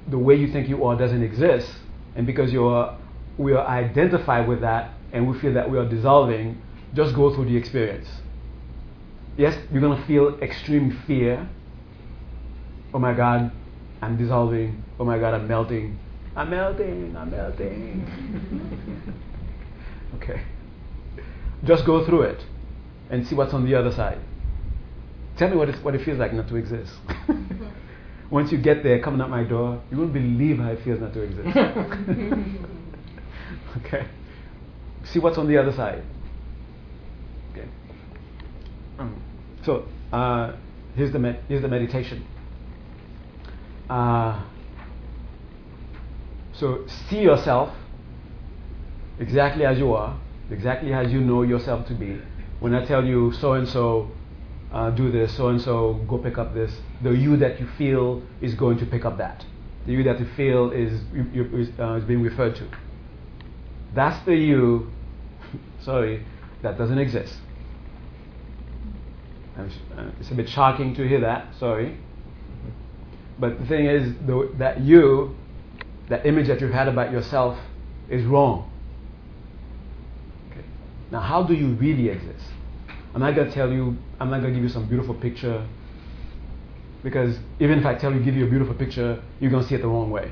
the 0.09 0.17
way 0.17 0.35
you 0.35 0.51
think 0.51 0.69
you 0.69 0.83
are 0.85 0.97
doesn't 0.97 1.23
exist, 1.23 1.71
and 2.15 2.25
because 2.27 2.51
you're 2.51 2.97
we 3.37 3.53
are 3.53 3.65
identified 3.65 4.47
with 4.47 4.61
that 4.61 4.93
and 5.11 5.27
we 5.29 5.37
feel 5.39 5.53
that 5.53 5.69
we 5.69 5.77
are 5.77 5.87
dissolving, 5.87 6.61
just 6.93 7.15
go 7.15 7.33
through 7.33 7.45
the 7.45 7.57
experience. 7.57 8.07
Yes, 9.37 9.57
you're 9.71 9.81
gonna 9.81 10.05
feel 10.05 10.37
extreme 10.41 11.01
fear. 11.07 11.47
Oh 12.93 12.99
my 12.99 13.13
God, 13.13 13.51
I'm 14.01 14.17
dissolving. 14.17 14.83
Oh 14.99 15.05
my 15.05 15.17
God, 15.17 15.33
I'm 15.33 15.47
melting. 15.47 15.97
I'm 16.35 16.49
melting. 16.49 17.15
I'm 17.17 17.31
melting. 17.31 18.05
okay. 20.15 20.41
Just 21.63 21.85
go 21.85 22.05
through 22.05 22.23
it 22.23 22.45
and 23.09 23.25
see 23.25 23.35
what's 23.35 23.53
on 23.53 23.65
the 23.65 23.75
other 23.75 23.91
side. 23.91 24.19
Tell 25.37 25.49
me 25.49 25.55
what 25.55 25.69
it, 25.69 25.83
what 25.83 25.95
it 25.95 26.05
feels 26.05 26.19
like 26.19 26.33
not 26.33 26.47
to 26.49 26.55
exist. 26.55 26.93
Once 28.29 28.51
you 28.51 28.57
get 28.57 28.83
there, 28.83 28.99
coming 28.99 29.21
up 29.21 29.29
my 29.29 29.43
door, 29.43 29.81
you 29.89 29.97
won't 29.97 30.13
believe 30.13 30.57
how 30.57 30.69
it 30.69 30.83
feels 30.83 30.99
not 30.99 31.13
to 31.13 31.21
exist. 31.21 31.57
okay. 33.77 34.07
See 35.05 35.19
what's 35.19 35.37
on 35.37 35.47
the 35.47 35.57
other 35.57 35.71
side. 35.71 36.03
Okay. 37.51 37.67
So 39.65 39.87
uh, 40.11 40.53
here's 40.95 41.11
the 41.11 41.19
med- 41.19 41.43
here's 41.47 41.61
the 41.61 41.67
meditation. 41.67 42.25
Uh, 43.89 44.43
so 46.53 46.85
see 47.09 47.21
yourself 47.21 47.75
exactly 49.19 49.65
as 49.65 49.77
you 49.77 49.93
are, 49.93 50.19
exactly 50.49 50.93
as 50.93 51.11
you 51.11 51.21
know 51.21 51.43
yourself 51.43 51.87
to 51.87 51.93
be. 51.93 52.19
When 52.59 52.73
I 52.73 52.85
tell 52.85 53.05
you 53.05 53.33
so 53.33 53.53
and 53.53 53.67
so 53.67 54.09
do 54.95 55.11
this, 55.11 55.35
so 55.35 55.49
and 55.49 55.61
so 55.61 55.95
go 56.07 56.17
pick 56.17 56.37
up 56.37 56.53
this, 56.53 56.73
the 57.01 57.11
you 57.11 57.37
that 57.37 57.59
you 57.59 57.67
feel 57.77 58.23
is 58.41 58.55
going 58.55 58.77
to 58.79 58.85
pick 58.85 59.05
up 59.05 59.17
that. 59.17 59.45
The 59.85 59.91
you 59.91 60.03
that 60.03 60.19
you 60.19 60.25
feel 60.35 60.71
is, 60.71 60.93
is, 61.13 61.69
uh, 61.79 61.93
is 61.95 62.03
being 62.05 62.21
referred 62.21 62.55
to. 62.55 62.67
That's 63.93 64.23
the 64.25 64.35
you, 64.35 64.91
sorry, 65.81 66.25
that 66.61 66.77
doesn't 66.77 66.97
exist. 66.97 67.35
Uh, 69.57 70.09
it's 70.19 70.31
a 70.31 70.35
bit 70.35 70.49
shocking 70.49 70.95
to 70.95 71.07
hear 71.07 71.21
that, 71.21 71.53
sorry. 71.59 71.97
But 73.39 73.59
the 73.59 73.65
thing 73.67 73.85
is, 73.85 74.13
the, 74.25 74.51
that 74.57 74.81
you, 74.81 75.35
that 76.09 76.25
image 76.25 76.47
that 76.47 76.59
you've 76.61 76.71
had 76.71 76.87
about 76.87 77.11
yourself, 77.11 77.57
is 78.09 78.25
wrong. 78.25 78.71
Okay. 80.51 80.65
Now, 81.11 81.21
how 81.21 81.43
do 81.43 81.53
you 81.53 81.73
really 81.75 82.09
exist? 82.09 82.45
I'm 83.13 83.21
not 83.21 83.35
going 83.35 83.47
to 83.47 83.53
tell 83.53 83.71
you, 83.71 83.95
I'm 84.19 84.29
not 84.29 84.41
going 84.41 84.53
to 84.53 84.59
give 84.59 84.63
you 84.63 84.69
some 84.69 84.87
beautiful 84.89 85.13
picture, 85.13 85.65
because 87.03 87.37
even 87.59 87.77
if 87.79 87.85
I 87.85 87.95
tell 87.95 88.11
you, 88.13 88.23
give 88.23 88.35
you 88.35 88.45
a 88.45 88.49
beautiful 88.49 88.73
picture, 88.73 89.21
you're 89.39 89.51
going 89.51 89.63
to 89.63 89.69
see 89.69 89.75
it 89.75 89.81
the 89.81 89.87
wrong 89.87 90.09
way. 90.09 90.31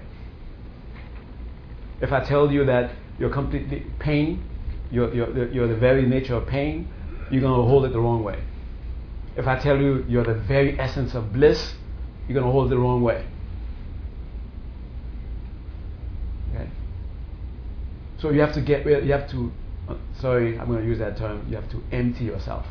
If 2.02 2.12
I 2.12 2.24
tell 2.24 2.52
you 2.52 2.66
that 2.66 2.92
you're 3.20 3.30
completely 3.30 3.86
pain, 4.00 4.44
you're, 4.90 5.14
you're, 5.14 5.52
you're 5.52 5.68
the 5.68 5.76
very 5.76 6.08
nature 6.08 6.36
of 6.36 6.48
pain, 6.48 6.88
you're 7.30 7.42
going 7.42 7.62
to 7.62 7.68
hold 7.68 7.86
it 7.86 7.94
the 7.94 8.00
wrong 8.00 8.24
way. 8.24 8.44
If 9.36 9.48
I 9.48 9.58
tell 9.58 9.78
you 9.78 10.06
you're 10.08 10.26
the 10.26 10.34
very 10.34 10.80
essence 10.80 11.14
of 11.14 11.32
bliss, 11.32 11.74
you're 12.28 12.34
going 12.34 12.46
to 12.46 12.52
hold 12.52 12.68
it 12.68 12.76
the 12.76 12.78
wrong 12.78 13.02
way. 13.02 13.26
Okay? 16.54 16.70
So 18.20 18.30
you 18.32 18.42
have 18.42 18.54
to 18.54 18.62
get 18.62 18.86
rid, 18.86 19.06
you 19.06 19.14
have 19.14 19.30
to, 19.32 19.52
uh, 19.90 19.96
sorry, 20.20 20.60
I'm 20.60 20.68
going 20.68 20.82
to 20.82 20.88
use 20.88 21.00
that 21.00 21.18
term, 21.18 21.46
you 21.50 21.56
have 21.56 21.70
to 21.72 21.82
empty 21.92 22.26
yourself. 22.26 22.66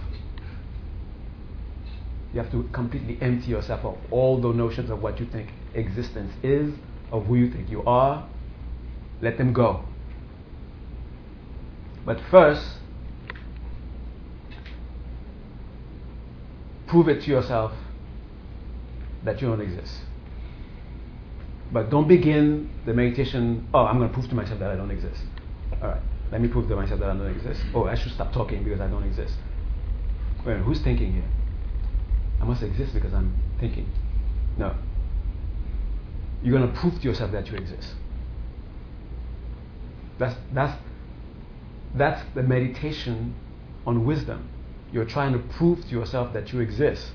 You 2.32 2.40
have 2.40 2.52
to 2.52 2.68
completely 2.72 3.18
empty 3.20 3.48
yourself 3.48 3.84
of 3.84 3.98
all 4.10 4.40
the 4.40 4.52
notions 4.52 4.90
of 4.90 5.02
what 5.02 5.18
you 5.18 5.26
think 5.26 5.50
existence 5.74 6.32
is, 6.42 6.72
of 7.10 7.26
who 7.26 7.34
you 7.34 7.50
think 7.50 7.70
you 7.70 7.82
are. 7.84 8.28
Let 9.20 9.36
them 9.36 9.52
go. 9.52 9.84
But 12.06 12.20
first, 12.30 12.79
prove 16.90 17.08
it 17.08 17.22
to 17.22 17.30
yourself 17.30 17.72
that 19.24 19.40
you 19.40 19.48
don't 19.48 19.60
exist. 19.60 19.94
But 21.72 21.88
don't 21.88 22.08
begin 22.08 22.68
the 22.84 22.92
meditation, 22.92 23.68
oh, 23.72 23.84
I'm 23.86 23.98
going 23.98 24.08
to 24.08 24.12
prove 24.12 24.28
to 24.30 24.34
myself 24.34 24.58
that 24.58 24.70
I 24.70 24.76
don't 24.76 24.90
exist. 24.90 25.22
All 25.80 25.88
right, 25.88 26.02
let 26.32 26.40
me 26.40 26.48
prove 26.48 26.68
to 26.68 26.74
myself 26.74 26.98
that 26.98 27.10
I 27.10 27.14
don't 27.14 27.30
exist. 27.30 27.62
Oh, 27.72 27.84
I 27.84 27.94
should 27.94 28.12
stop 28.12 28.32
talking 28.32 28.64
because 28.64 28.80
I 28.80 28.88
don't 28.88 29.04
exist. 29.04 29.34
Wait, 30.44 30.56
who's 30.58 30.80
thinking 30.80 31.12
here? 31.12 31.28
I 32.40 32.44
must 32.44 32.62
exist 32.62 32.92
because 32.92 33.14
I'm 33.14 33.36
thinking. 33.60 33.88
No. 34.58 34.74
You're 36.42 36.58
going 36.58 36.72
to 36.72 36.80
prove 36.80 36.94
to 36.94 37.02
yourself 37.02 37.30
that 37.32 37.46
you 37.48 37.56
exist. 37.56 37.94
That's, 40.18 40.34
that's, 40.52 40.76
that's 41.94 42.22
the 42.34 42.42
meditation 42.42 43.34
on 43.86 44.04
wisdom. 44.04 44.48
You're 44.92 45.04
trying 45.04 45.32
to 45.32 45.38
prove 45.38 45.82
to 45.82 45.90
yourself 45.90 46.32
that 46.32 46.52
you 46.52 46.60
exist. 46.60 47.12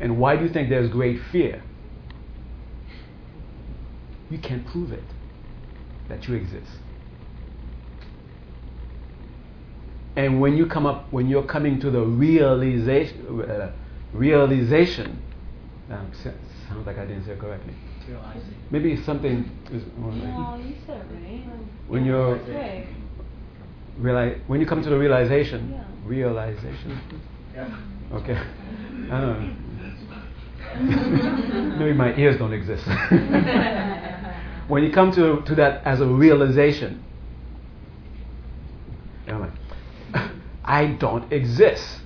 And 0.00 0.18
why 0.18 0.36
do 0.36 0.44
you 0.44 0.52
think 0.52 0.68
there's 0.68 0.90
great 0.90 1.20
fear? 1.30 1.62
You 4.30 4.38
can't 4.38 4.66
prove 4.66 4.92
it 4.92 5.04
that 6.08 6.26
you 6.26 6.34
exist. 6.34 6.70
And 10.16 10.40
when 10.40 10.56
you 10.56 10.66
come 10.66 10.86
up, 10.86 11.10
when 11.12 11.28
you're 11.28 11.44
coming 11.44 11.80
to 11.80 11.90
the 11.90 12.02
realization, 12.02 13.40
uh, 13.40 13.72
realization, 14.12 15.22
um, 15.90 16.10
sounds 16.68 16.86
like 16.86 16.98
I 16.98 17.06
didn't 17.06 17.24
say 17.24 17.32
it 17.32 17.38
correctly. 17.38 17.74
Maybe 18.70 18.96
something 19.02 19.50
is. 19.70 19.82
No, 19.96 20.56
you 20.56 20.74
said 20.86 21.00
it 21.00 21.14
right. 21.14 21.44
When 21.86 22.04
you're 22.04 22.36
Right. 22.36 22.86
Realize, 23.96 24.38
when 24.46 24.60
you 24.60 24.66
come 24.66 24.82
to 24.82 24.90
the 24.90 24.98
realization, 24.98 25.70
Yeah. 25.70 25.84
realization. 26.04 27.00
Okay. 28.12 28.38
I 29.10 29.20
don't 29.20 29.40
know. 29.40 29.56
Maybe 31.78 31.92
my 31.92 32.14
ears 32.16 32.38
don't 32.38 32.52
exist. 32.52 32.84
when 34.68 34.82
you 34.82 34.90
come 34.92 35.12
to, 35.12 35.42
to 35.42 35.54
that 35.56 35.82
as 35.86 36.00
a 36.00 36.06
realization, 36.06 37.04
you 39.26 39.32
know, 39.32 39.40
like, 39.40 40.30
I 40.64 40.86
don't 40.86 41.30
exist. 41.32 42.00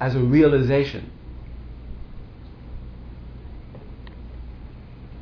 As 0.00 0.14
a 0.14 0.20
realization. 0.20 1.10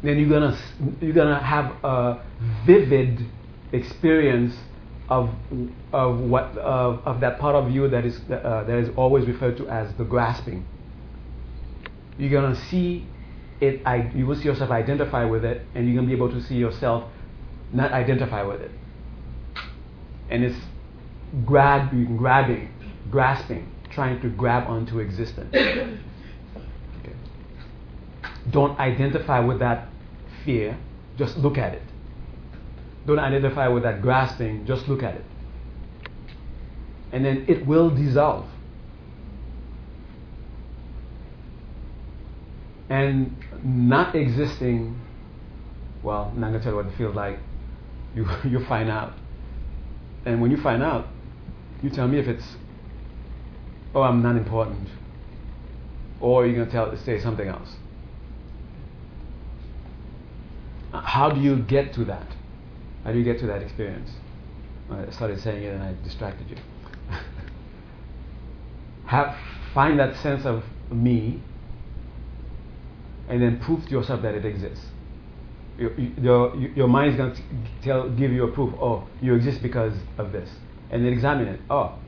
Then 0.07 0.21
you're 0.21 0.29
gonna 0.29 0.57
you're 1.01 1.13
gonna 1.13 1.43
have 1.43 1.83
a 1.83 2.23
vivid 2.65 3.27
experience 3.73 4.55
of 5.09 5.35
of 5.93 6.21
what 6.21 6.57
of, 6.59 7.05
of 7.05 7.21
that 7.23 7.41
part 7.41 7.57
of 7.57 7.73
you 7.73 7.89
that 7.89 8.05
is 8.05 8.21
uh, 8.31 8.63
that 8.69 8.79
is 8.79 8.89
always 8.95 9.27
referred 9.27 9.57
to 9.57 9.69
as 9.69 9.93
the 9.95 10.05
grasping. 10.05 10.65
You're 12.19 12.31
gonna 12.31 12.55
see 12.55 13.05
it. 13.61 13.83
I, 13.85 14.09
you 14.15 14.27
will 14.27 14.37
see 14.37 14.45
yourself 14.45 14.71
identify 14.71 15.25
with 15.25 15.45
it, 15.45 15.63
and 15.75 15.89
you're 15.89 15.97
gonna 15.97 16.07
be 16.07 16.15
able 16.15 16.31
to 16.31 16.41
see 16.41 16.55
yourself 16.55 17.11
not 17.73 17.91
identify 17.91 18.45
with 18.45 18.61
it. 18.61 18.71
And 20.31 20.45
it's 20.45 20.59
grab, 21.45 21.91
grabbing, 22.17 22.73
grasping, 23.11 23.73
trying 23.91 24.21
to 24.23 24.29
grab 24.29 24.71
onto 24.71 25.01
existence. 25.01 25.53
okay. 25.53 25.99
don't 28.53 28.79
identify 28.79 29.41
with 29.41 29.59
that 29.59 29.89
fear, 30.47 30.79
just 31.19 31.37
look 31.37 31.59
at 31.59 31.75
it. 31.75 31.83
Don't 33.07 33.19
identify 33.19 33.69
with 33.69 33.83
that 33.83 34.01
grasping, 34.01 34.65
just 34.67 34.89
look 34.89 35.03
at 35.03 35.15
it. 35.15 35.25
And 37.13 37.25
then 37.25 37.45
it 37.49 37.67
will 37.67 37.91
dissolve. 37.91 38.47
And 42.89 43.37
not 43.63 44.15
existing, 44.15 45.01
well, 46.03 46.31
I'm 46.33 46.41
not 46.41 46.49
going 46.49 46.61
to 46.61 46.65
tell 46.65 46.73
you 46.73 46.77
what 46.77 46.87
it 46.87 46.97
feels 46.97 47.15
like. 47.15 47.39
You, 48.15 48.27
you 48.49 48.65
find 48.67 48.89
out. 48.89 49.13
And 50.25 50.41
when 50.41 50.51
you 50.51 50.57
find 50.57 50.83
out, 50.83 51.07
you 51.83 51.91
tell 51.91 52.09
me 52.09 52.19
if 52.19 52.27
it's, 52.27 52.57
oh, 53.95 54.03
I'm 54.03 54.23
not 54.23 54.37
important. 54.37 54.89
Or 56.21 56.47
you're 56.47 56.57
going 56.57 56.67
to 56.67 56.73
tell, 56.73 56.97
say 56.97 57.21
something 57.21 57.47
else. 57.47 57.77
How 61.05 61.31
do 61.31 61.41
you 61.41 61.57
get 61.57 61.93
to 61.95 62.05
that? 62.07 62.27
How 63.05 63.13
do 63.13 63.19
you 63.19 63.25
get 63.25 63.39
to 63.41 63.47
that 63.47 63.63
experience? 63.63 64.11
I 64.91 65.11
started 65.11 65.41
saying 65.41 65.63
it 65.63 65.75
and 65.75 65.83
I 65.83 65.95
distracted 66.05 66.49
you. 66.51 66.57
Have, 69.07 69.37
find 69.75 69.99
that 69.99 70.17
sense 70.17 70.45
of 70.45 70.65
me 70.91 71.41
and 73.29 73.43
then 73.43 73.59
prove 73.61 73.85
to 73.85 73.91
yourself 73.91 74.23
that 74.23 74.35
it 74.35 74.45
exists. 74.45 74.87
Your, 75.79 75.93
your, 75.99 76.57
your 76.57 76.89
mind 76.89 77.11
is 77.11 77.17
going 77.17 77.35
to 77.35 77.43
tell, 77.83 78.09
give 78.11 78.33
you 78.33 78.45
a 78.45 78.53
proof. 78.53 78.73
Oh, 78.81 79.07
you 79.21 79.35
exist 79.35 79.63
because 79.63 79.93
of 80.17 80.33
this. 80.33 80.49
And 80.91 81.05
then 81.05 81.13
examine 81.13 81.49
it. 81.49 81.61
Oh, 81.69 81.99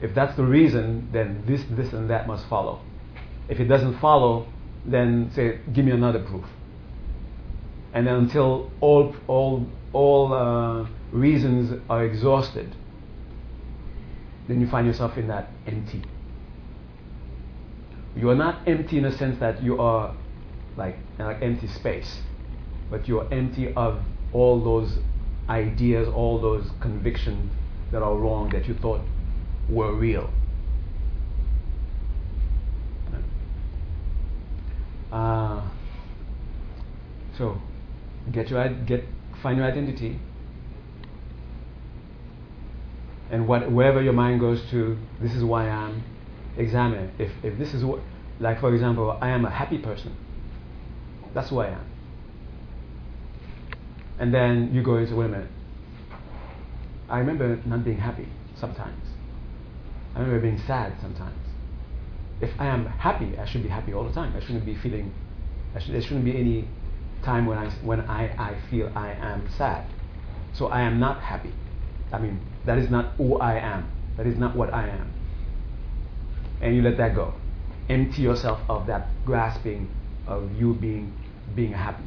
if 0.00 0.14
that's 0.14 0.36
the 0.36 0.44
reason, 0.44 1.08
then 1.12 1.44
this, 1.46 1.62
this, 1.70 1.92
and 1.92 2.10
that 2.10 2.26
must 2.26 2.46
follow. 2.48 2.80
If 3.48 3.60
it 3.60 3.66
doesn't 3.66 4.00
follow, 4.00 4.46
then 4.84 5.30
say, 5.34 5.60
give 5.72 5.84
me 5.84 5.92
another 5.92 6.18
proof. 6.18 6.44
And 7.92 8.06
then 8.06 8.14
until 8.14 8.70
all, 8.80 9.14
all, 9.26 9.66
all 9.92 10.32
uh, 10.32 10.86
reasons 11.10 11.80
are 11.90 12.04
exhausted, 12.04 12.74
then 14.48 14.60
you 14.60 14.66
find 14.68 14.86
yourself 14.86 15.16
in 15.18 15.28
that 15.28 15.50
empty. 15.66 16.02
You 18.16 18.30
are 18.30 18.34
not 18.34 18.66
empty 18.66 18.98
in 18.98 19.04
the 19.04 19.12
sense 19.12 19.38
that 19.40 19.62
you 19.62 19.80
are 19.80 20.14
like, 20.76 20.96
like 21.18 21.42
empty 21.42 21.66
space, 21.68 22.20
but 22.90 23.08
you 23.08 23.20
are 23.20 23.32
empty 23.32 23.72
of 23.74 24.02
all 24.32 24.62
those 24.62 24.98
ideas, 25.48 26.08
all 26.08 26.40
those 26.40 26.70
convictions 26.80 27.50
that 27.90 28.02
are 28.02 28.16
wrong 28.16 28.48
that 28.50 28.66
you 28.66 28.74
thought 28.74 29.00
were 29.68 29.94
real. 29.94 30.30
Uh, 35.10 35.62
so, 37.36 37.60
get 38.30 38.50
your 38.50 38.68
get 38.86 39.04
find 39.42 39.56
your 39.56 39.66
identity, 39.66 40.18
and 43.30 43.48
what, 43.48 43.72
wherever 43.72 44.00
your 44.02 44.12
mind 44.12 44.40
goes 44.40 44.62
to, 44.70 44.96
this 45.20 45.32
is 45.32 45.40
who 45.40 45.52
I 45.54 45.64
am. 45.64 46.04
Examine. 46.56 47.10
If 47.18 47.32
if 47.42 47.58
this 47.58 47.74
is 47.74 47.84
what, 47.84 48.00
like 48.38 48.60
for 48.60 48.72
example, 48.74 49.18
I 49.20 49.30
am 49.30 49.44
a 49.44 49.50
happy 49.50 49.78
person. 49.78 50.14
That's 51.34 51.48
who 51.48 51.60
I 51.60 51.68
am. 51.68 51.86
And 54.18 54.32
then 54.32 54.72
you 54.72 54.82
go 54.82 54.96
into 54.98 55.16
wait 55.16 55.26
a 55.26 55.28
minute. 55.28 55.50
I 57.08 57.18
remember 57.18 57.58
not 57.64 57.84
being 57.84 57.98
happy 57.98 58.28
sometimes. 58.54 59.02
I 60.14 60.20
remember 60.20 60.40
being 60.40 60.58
sad 60.66 60.94
sometimes. 61.00 61.38
If 62.40 62.50
I 62.58 62.66
am 62.66 62.86
happy, 62.86 63.38
I 63.38 63.46
should 63.46 63.62
be 63.62 63.68
happy 63.68 63.94
all 63.94 64.04
the 64.04 64.12
time. 64.12 64.34
I 64.36 64.40
shouldn't 64.40 64.66
be 64.66 64.74
feeling. 64.74 65.14
Should, 65.78 65.94
there 65.94 66.02
shouldn't 66.02 66.24
be 66.24 66.36
any 66.36 66.68
time 67.22 67.46
when 67.46 67.58
I 67.58 67.70
when 67.82 68.00
I, 68.02 68.28
I 68.38 68.56
feel 68.70 68.90
I 68.94 69.12
am 69.12 69.48
sad. 69.56 69.86
So 70.52 70.66
I 70.66 70.82
am 70.82 71.00
not 71.00 71.20
happy. 71.20 71.52
I 72.12 72.18
mean, 72.18 72.40
that 72.66 72.78
is 72.78 72.90
not 72.90 73.14
who 73.16 73.38
I 73.38 73.58
am. 73.58 73.90
That 74.16 74.26
is 74.26 74.36
not 74.38 74.54
what 74.54 74.72
I 74.72 74.88
am. 74.88 75.12
And 76.60 76.76
you 76.76 76.82
let 76.82 76.96
that 76.98 77.14
go. 77.14 77.34
Empty 77.88 78.22
yourself 78.22 78.60
of 78.68 78.86
that 78.86 79.08
grasping 79.24 79.90
of 80.26 80.52
you 80.56 80.74
being 80.74 81.12
being 81.54 81.72
happy. 81.72 82.04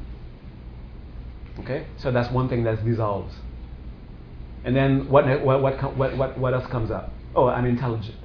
Okay? 1.59 1.85
So 1.97 2.11
that's 2.11 2.31
one 2.31 2.49
thing 2.49 2.63
that 2.63 2.83
dissolves. 2.85 3.33
And 4.63 4.75
then 4.75 5.09
what, 5.09 5.25
what, 5.43 5.61
what, 5.61 5.95
what, 5.95 6.17
what, 6.17 6.37
what 6.37 6.53
else 6.53 6.65
comes 6.67 6.91
up? 6.91 7.11
Oh, 7.35 7.47
I'm 7.47 7.65
intelligent. 7.65 8.17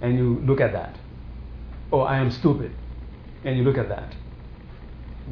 And 0.00 0.16
you 0.16 0.40
look 0.46 0.60
at 0.60 0.72
that. 0.72 0.96
Oh, 1.92 2.00
I 2.00 2.18
am 2.18 2.30
stupid. 2.30 2.72
And 3.44 3.56
you 3.56 3.64
look 3.64 3.78
at 3.78 3.88
that. 3.88 4.14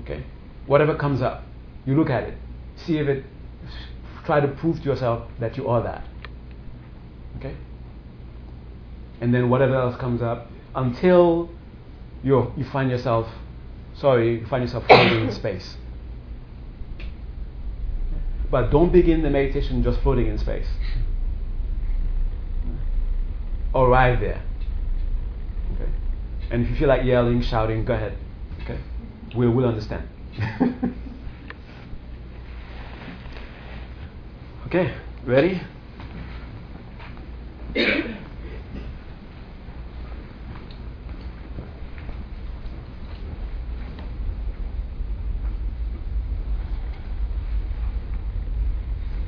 Okay? 0.01 0.25
Whatever 0.67 0.97
comes 0.97 1.23
up, 1.23 1.45
you 1.87 1.95
look 1.95 2.11
at 2.11 2.25
it. 2.25 2.39
See 2.77 2.99
if 2.99 3.09
it, 3.09 3.25
try 4.25 4.41
to 4.41 4.49
prove 4.49 4.79
to 4.79 4.85
yourself 4.85 5.29
that 5.41 5.57
you 5.57 5.69
are 5.69 5.83
that. 5.83 6.05
Okay? 7.39 7.55
And 9.21 9.33
then 9.33 9.49
whatever 9.49 9.75
else 9.75 9.97
comes 9.97 10.23
up, 10.23 10.51
until 10.75 11.51
you 12.23 12.53
you 12.57 12.65
find 12.65 12.91
yourself, 12.91 13.29
sorry, 13.95 14.41
you 14.41 14.47
find 14.47 14.65
yourself 14.65 14.87
floating 14.87 15.29
in 15.29 15.33
space. 15.33 15.77
But 18.51 18.71
don't 18.71 18.93
begin 18.93 19.23
the 19.23 19.31
meditation 19.31 19.83
just 19.83 20.01
floating 20.01 20.27
in 20.27 20.39
space. 20.39 20.67
Arrive 23.75 24.21
there. 24.21 24.43
Okay? 25.75 25.91
And 26.51 26.65
if 26.65 26.71
you 26.71 26.77
feel 26.77 26.89
like 26.89 27.05
yelling, 27.05 27.43
shouting, 27.43 27.85
go 27.85 27.95
ahead. 27.95 28.17
We 29.37 29.49
will 29.49 29.67
understand. 29.67 30.09
okay, 34.67 34.95
ready? 35.25 35.61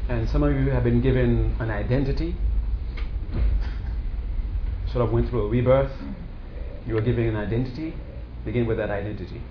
And 0.08 0.28
some 0.28 0.44
of 0.44 0.54
you 0.54 0.70
have 0.70 0.84
been 0.84 1.00
given 1.00 1.56
an 1.58 1.70
identity, 1.70 2.36
sort 4.92 5.04
of 5.04 5.12
went 5.12 5.28
through 5.28 5.46
a 5.46 5.48
rebirth. 5.48 5.90
You 6.86 6.96
are 6.96 7.00
given 7.00 7.26
an 7.26 7.34
identity. 7.34 7.94
Begin 8.44 8.66
with 8.66 8.76
that 8.76 8.90
identity. 8.90 9.42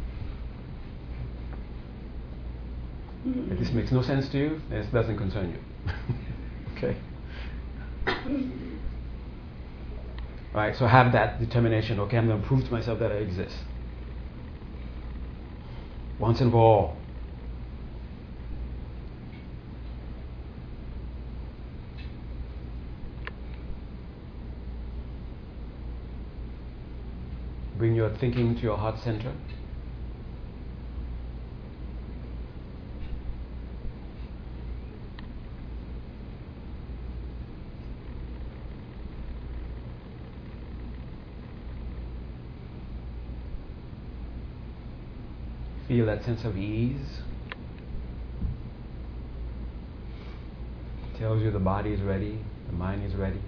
Mm-hmm. 3.25 3.51
If 3.51 3.59
this 3.59 3.71
makes 3.71 3.91
no 3.91 4.03
sense 4.03 4.29
to 4.29 4.37
you, 4.37 4.61
this 4.69 4.85
doesn't 4.87 5.17
concern 5.17 5.51
you. 5.51 5.91
okay? 6.77 6.97
Right, 10.53 10.75
so 10.75 10.85
have 10.85 11.11
that 11.13 11.39
determination. 11.39 11.99
Okay, 11.99 12.17
I'm 12.17 12.27
going 12.27 12.41
to 12.41 12.47
prove 12.47 12.63
to 12.65 12.71
myself 12.71 12.99
that 12.99 13.11
I 13.11 13.15
exist. 13.15 13.55
Once 16.19 16.39
and 16.39 16.51
for 16.51 16.57
all. 16.57 16.97
Bring 27.77 27.95
your 27.95 28.15
thinking 28.15 28.55
to 28.55 28.61
your 28.61 28.77
heart 28.77 28.99
center. 29.03 29.33
Feel 45.95 46.07
that 46.07 46.25
sense 46.25 46.43
of 46.43 46.57
ease. 46.57 47.21
Tells 51.17 51.41
you 51.41 51.51
the 51.51 51.57
body 51.57 51.93
is 51.93 52.01
ready, 52.01 52.37
the 52.67 52.73
mind 52.73 53.05
is 53.05 53.15
ready. 53.15 53.39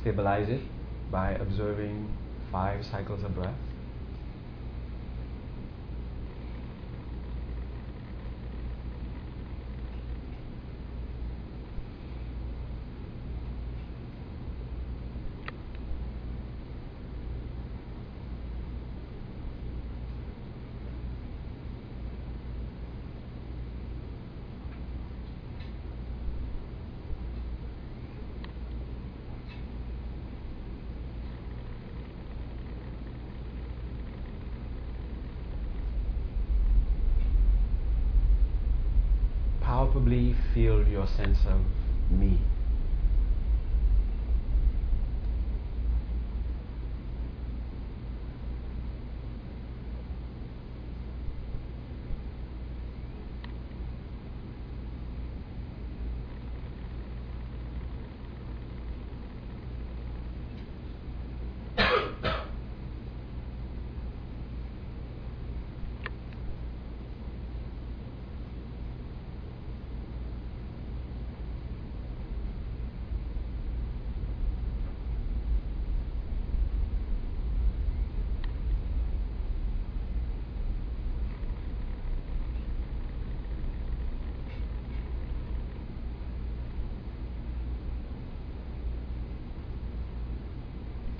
Stabilize 0.00 0.48
it 0.48 0.62
by 1.10 1.32
observing 1.32 2.10
five 2.50 2.82
cycles 2.86 3.22
of 3.22 3.34
breath. 3.34 3.52
Probably 39.90 40.34
feel 40.54 40.86
your 40.86 41.06
sense 41.06 41.38
of 41.46 41.60
me. 42.10 42.38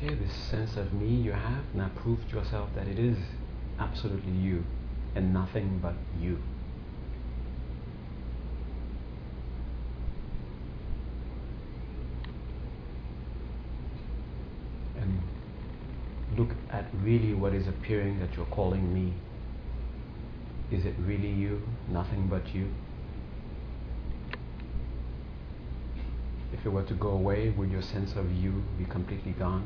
Okay, 0.03 0.15
sense 0.71 0.87
of 0.87 0.93
me 0.95 1.09
you 1.09 1.33
have 1.33 1.75
now 1.75 1.91
prove 1.97 2.19
to 2.29 2.37
yourself 2.37 2.69
that 2.75 2.87
it 2.87 2.99
is 2.99 3.17
absolutely 3.79 4.33
you 4.33 4.65
and 5.15 5.33
nothing 5.33 5.81
but 5.83 5.95
you. 6.21 6.39
And 15.01 15.21
look 16.37 16.51
at 16.71 16.85
really 17.03 17.35
what 17.35 17.55
is 17.55 17.67
appearing 17.67 18.21
that 18.21 18.37
you're 18.37 18.47
calling 18.47 18.95
me. 18.95 19.13
Is 20.71 20.85
it 20.85 20.95
really 21.01 21.31
you, 21.31 21.63
nothing 21.91 22.29
but 22.29 22.55
you? 22.55 22.69
If 26.53 26.65
it 26.65 26.69
were 26.69 26.85
to 26.85 26.95
go 26.95 27.09
away, 27.09 27.53
would 27.57 27.71
your 27.71 27.83
sense 27.83 28.13
of 28.15 28.31
you 28.33 28.63
be 28.79 28.85
completely 28.85 29.33
gone? 29.33 29.65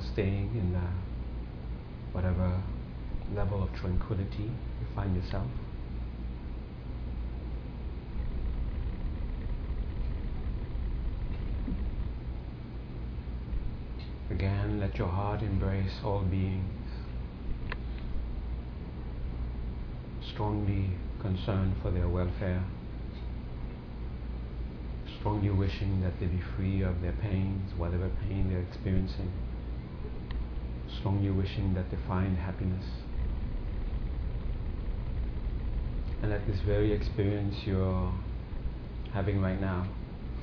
While 0.00 0.12
staying 0.12 0.50
in 0.54 0.72
the 0.72 0.88
whatever 2.12 2.62
level 3.34 3.62
of 3.62 3.72
tranquility 3.74 4.44
you 4.44 4.86
find 4.94 5.14
yourself. 5.16 5.46
Again, 14.30 14.80
let 14.80 14.96
your 14.96 15.08
heart 15.08 15.42
embrace 15.42 15.92
all 16.04 16.20
beings, 16.22 16.62
strongly 20.32 20.90
concerned 21.20 21.74
for 21.82 21.90
their 21.90 22.08
welfare, 22.08 22.64
strongly 25.18 25.50
wishing 25.50 26.00
that 26.00 26.18
they 26.20 26.26
be 26.26 26.40
free 26.56 26.82
of 26.82 27.02
their 27.02 27.12
pains, 27.12 27.74
whatever 27.76 28.08
pain 28.22 28.48
they're 28.48 28.62
experiencing, 28.62 29.30
strongly 31.00 31.30
wishing 31.30 31.74
that 31.74 31.90
they 31.90 31.96
find 32.06 32.36
happiness. 32.36 32.84
And 36.22 36.30
let 36.30 36.46
this 36.46 36.60
very 36.60 36.92
experience 36.92 37.56
you're 37.64 38.12
having 39.12 39.40
right 39.40 39.60
now 39.60 39.88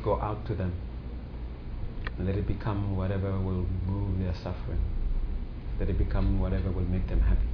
go 0.03 0.19
out 0.19 0.45
to 0.47 0.55
them 0.55 0.73
And 2.17 2.27
let 2.27 2.35
it 2.35 2.47
become 2.47 2.97
whatever 2.97 3.31
will 3.39 3.65
remove 3.85 4.19
their 4.19 4.33
suffering. 4.33 4.81
Let 5.79 5.89
it 5.89 5.97
become 5.97 6.39
whatever 6.39 6.71
will 6.71 6.85
make 6.85 7.07
them 7.07 7.21
happy. 7.21 7.47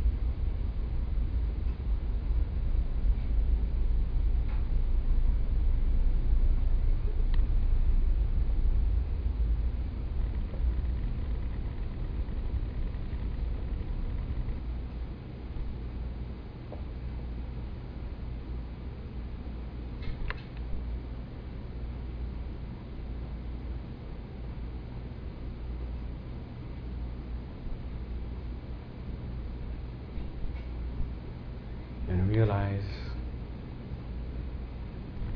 realize 32.34 32.84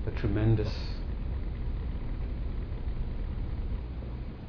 the 0.03 0.11
tremendous 0.19 0.73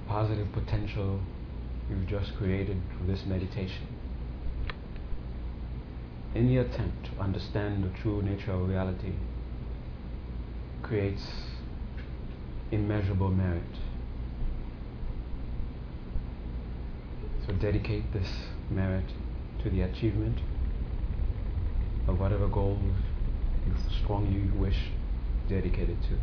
positive 0.09 0.51
potential 0.99 1.21
you've 1.89 2.07
just 2.07 2.37
created 2.37 2.81
through 2.91 3.07
this 3.07 3.25
meditation. 3.25 3.87
Any 6.35 6.59
attempt 6.59 7.07
to 7.07 7.23
understand 7.23 7.85
the 7.85 7.99
true 7.99 8.23
nature 8.23 8.53
of 8.53 8.69
reality 8.69 9.13
creates 10.83 11.25
immeasurable 12.71 13.31
merit. 13.31 13.63
So 17.47 17.55
dedicate 17.55 18.13
this 18.13 18.29
merit 18.71 19.07
to 19.63 19.71
the 19.71 19.83
achievement 19.83 20.41
of 22.07 22.21
whatever 22.21 22.47
goals 22.49 22.81
you 23.67 23.75
strongly 24.03 24.51
wish 24.59 24.91
dedicated 25.49 26.03
to. 26.03 26.19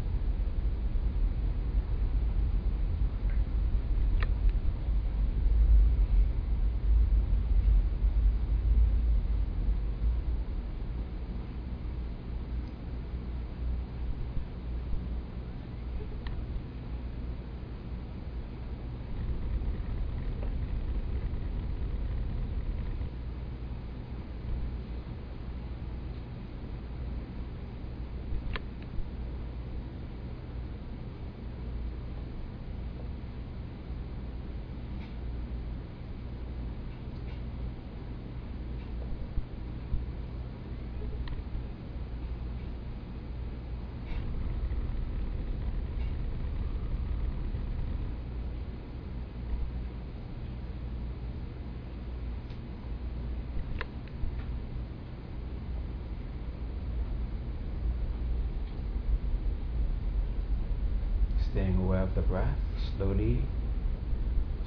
staying 61.55 61.77
aware 61.77 62.01
of 62.01 62.13
the 62.15 62.21
breath 62.21 62.57
slowly, 62.97 63.41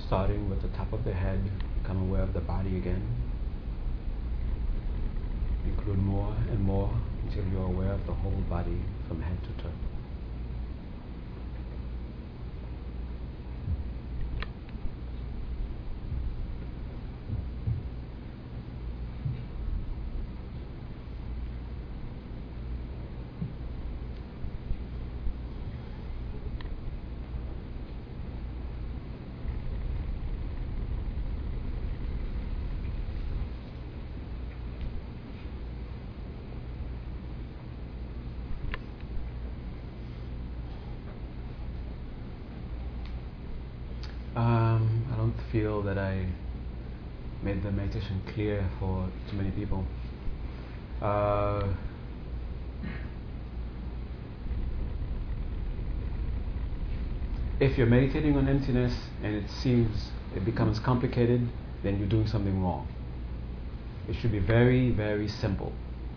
starting 0.06 0.48
with 0.48 0.62
the 0.62 0.68
top 0.68 0.90
of 0.90 1.05
the 1.05 1.12
head, 1.12 1.39
become 1.82 2.01
aware 2.01 2.22
of 2.22 2.32
the 2.32 2.40
body 2.40 2.78
again. 2.78 3.06
Include 5.66 5.98
more 5.98 6.35
and 6.51 6.60
more 6.60 6.90
until 7.24 7.44
you're 7.52 7.66
aware 7.66 7.93
of 7.93 8.06
the 8.06 8.14
whole 8.14 8.32
body 8.48 8.80
from 9.06 9.20
head 9.20 9.36
to 9.42 9.62
toe. 9.62 9.70
Feel 45.50 45.82
that 45.82 45.98
I 45.98 46.26
made 47.42 47.62
the 47.62 47.70
meditation 47.70 48.20
clear 48.34 48.68
for 48.78 49.08
too 49.30 49.36
many 49.36 49.50
people. 49.50 49.84
Uh, 51.00 51.68
if 57.60 57.78
you're 57.78 57.86
meditating 57.86 58.36
on 58.36 58.48
emptiness 58.48 58.94
and 59.22 59.34
it 59.34 59.50
seems 59.50 60.10
it 60.34 60.44
becomes 60.44 60.78
complicated, 60.78 61.48
then 61.82 61.98
you're 61.98 62.08
doing 62.08 62.26
something 62.26 62.62
wrong. 62.62 62.86
It 64.08 64.16
should 64.16 64.32
be 64.32 64.38
very, 64.38 64.90
very 64.90 65.28
simple, 65.28 65.72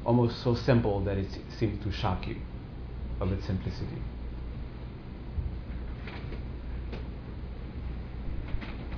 almost 0.05 0.41
so 0.43 0.55
simple 0.55 1.01
that 1.01 1.17
it 1.17 1.27
seems 1.57 1.83
to 1.83 1.91
shock 1.91 2.27
you 2.27 2.37
of 3.19 3.31
its 3.31 3.45
simplicity. 3.45 4.01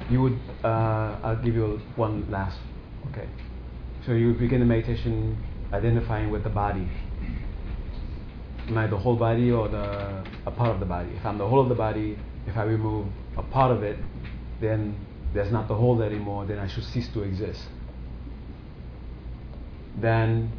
You 0.09 0.21
would, 0.21 0.39
uh, 0.63 1.17
I'll 1.23 1.41
give 1.43 1.55
you 1.55 1.81
one 1.95 2.30
last, 2.30 2.57
okay. 3.11 3.27
So 4.05 4.11
you 4.13 4.34
begin 4.34 4.59
the 4.59 4.65
meditation 4.65 5.38
identifying 5.71 6.30
with 6.30 6.43
the 6.43 6.49
body. 6.49 6.88
Am 8.67 8.77
I 8.77 8.88
the 8.88 8.97
whole 8.97 9.15
body 9.15 9.51
or 9.51 9.67
the 9.67 10.23
a 10.45 10.51
part 10.51 10.71
of 10.71 10.80
the 10.80 10.85
body? 10.85 11.09
If 11.15 11.25
I'm 11.25 11.38
the 11.38 11.47
whole 11.47 11.61
of 11.61 11.69
the 11.69 11.75
body, 11.75 12.17
if 12.47 12.57
I 12.57 12.63
remove 12.63 13.07
a 13.38 13.43
part 13.43 13.71
of 13.71 13.84
it, 13.84 13.97
then 14.61 14.95
there's 15.34 15.51
not 15.51 15.67
the 15.67 15.75
whole 15.75 16.01
anymore, 16.01 16.45
then 16.45 16.59
I 16.59 16.67
should 16.67 16.84
cease 16.84 17.09
to 17.09 17.23
exist. 17.23 17.61
Then 19.97 20.51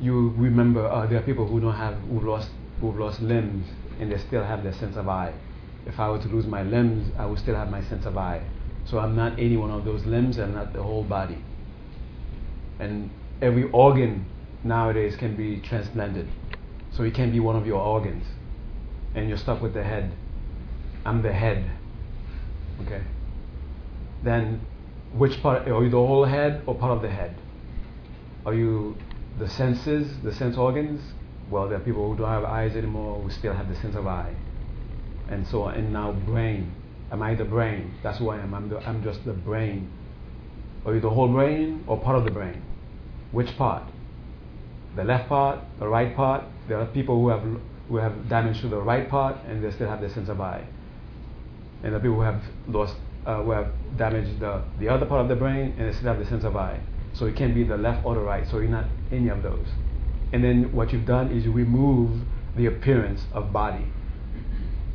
you 0.00 0.30
remember 0.36 0.86
uh, 0.86 1.06
there 1.06 1.18
are 1.18 1.22
people 1.22 1.46
who 1.46 1.60
don't 1.60 1.74
have 1.74 1.94
who've 2.02 2.24
lost 2.24 2.50
who've 2.80 2.96
lost 2.96 3.20
limbs 3.20 3.66
and 4.00 4.12
they 4.12 4.18
still 4.18 4.44
have 4.44 4.62
their 4.62 4.72
sense 4.74 4.96
of 4.96 5.08
I 5.08 5.32
if 5.88 5.98
I 5.98 6.08
were 6.10 6.18
to 6.18 6.28
lose 6.28 6.46
my 6.46 6.62
limbs, 6.62 7.10
I 7.18 7.26
would 7.26 7.38
still 7.38 7.56
have 7.56 7.70
my 7.70 7.82
sense 7.82 8.06
of 8.06 8.16
I. 8.16 8.42
So 8.84 8.98
I'm 8.98 9.16
not 9.16 9.38
any 9.38 9.56
one 9.56 9.70
of 9.70 9.84
those 9.84 10.04
limbs, 10.04 10.38
I'm 10.38 10.54
not 10.54 10.72
the 10.72 10.82
whole 10.82 11.02
body. 11.02 11.38
And 12.78 13.10
every 13.42 13.68
organ 13.70 14.26
nowadays 14.64 15.16
can 15.16 15.36
be 15.36 15.60
transplanted. 15.60 16.28
So 16.92 17.02
it 17.02 17.14
can 17.14 17.32
be 17.32 17.40
one 17.40 17.56
of 17.56 17.66
your 17.66 17.80
organs. 17.80 18.24
And 19.14 19.28
you're 19.28 19.38
stuck 19.38 19.60
with 19.60 19.74
the 19.74 19.82
head. 19.82 20.12
I'm 21.04 21.22
the 21.22 21.32
head. 21.32 21.70
Okay? 22.82 23.02
then 24.22 24.60
which 25.12 25.40
part 25.42 25.68
are 25.68 25.82
you 25.82 25.90
the 25.90 25.96
whole 25.96 26.24
head 26.24 26.62
or 26.66 26.74
part 26.74 26.92
of 26.92 27.02
the 27.02 27.08
head? 27.08 27.34
Are 28.44 28.54
you 28.54 28.96
the 29.38 29.48
senses, 29.48 30.20
the 30.22 30.32
sense 30.32 30.56
organs? 30.56 31.00
Well, 31.50 31.68
there 31.68 31.78
are 31.78 31.84
people 31.84 32.08
who 32.08 32.16
don't 32.16 32.28
have 32.28 32.44
eyes 32.44 32.76
anymore 32.76 33.22
who 33.22 33.30
still 33.30 33.54
have 33.54 33.68
the 33.68 33.76
sense 33.76 33.96
of 33.96 34.06
eye, 34.06 34.34
and 35.28 35.46
so 35.46 35.62
on. 35.62 35.74
And 35.74 35.92
now 35.92 36.12
brain. 36.12 36.72
Am 37.10 37.22
I 37.22 37.34
the 37.34 37.44
brain? 37.44 37.94
That's 38.02 38.18
who 38.18 38.28
I 38.30 38.38
am. 38.38 38.54
I'm, 38.54 38.68
the, 38.68 38.78
I'm 38.80 39.02
just 39.02 39.24
the 39.24 39.32
brain. 39.32 39.90
Are 40.84 40.94
you 40.94 41.00
the 41.00 41.10
whole 41.10 41.28
brain 41.28 41.84
or 41.86 41.98
part 41.98 42.16
of 42.16 42.24
the 42.24 42.30
brain? 42.30 42.62
Which 43.32 43.56
part? 43.56 43.82
The 44.96 45.04
left 45.04 45.28
part, 45.28 45.60
the 45.78 45.88
right 45.88 46.14
part? 46.14 46.44
There 46.66 46.78
are 46.78 46.86
people 46.86 47.20
who 47.20 47.28
have 47.28 47.42
who 47.88 47.96
have 47.96 48.28
damage 48.28 48.60
to 48.60 48.68
the 48.68 48.80
right 48.80 49.08
part 49.08 49.36
and 49.46 49.64
they 49.64 49.70
still 49.70 49.88
have 49.88 50.00
the 50.00 50.10
sense 50.10 50.28
of 50.28 50.40
eye. 50.40 50.64
And 51.82 51.94
the 51.94 51.98
people 51.98 52.16
who 52.16 52.22
have 52.22 52.42
lost, 52.66 52.96
uh, 53.26 53.42
who 53.42 53.52
have 53.52 53.72
damaged 53.96 54.40
the, 54.40 54.62
the 54.78 54.88
other 54.88 55.06
part 55.06 55.22
of 55.22 55.28
the 55.28 55.36
brain 55.36 55.74
and 55.78 55.88
they 55.88 55.96
still 55.96 56.08
have 56.08 56.18
the 56.18 56.26
sense 56.26 56.44
of 56.44 56.56
eye. 56.56 56.80
So 57.14 57.26
it 57.26 57.36
can 57.36 57.54
be 57.54 57.64
the 57.64 57.76
left 57.76 58.04
or 58.04 58.14
the 58.14 58.20
right. 58.20 58.46
So 58.48 58.58
you're 58.58 58.68
not 58.68 58.84
any 59.10 59.28
of 59.28 59.42
those. 59.42 59.66
And 60.32 60.44
then 60.44 60.72
what 60.72 60.92
you've 60.92 61.06
done 61.06 61.30
is 61.30 61.44
you 61.44 61.52
remove 61.52 62.20
the 62.56 62.66
appearance 62.66 63.22
of 63.32 63.52
body. 63.52 63.86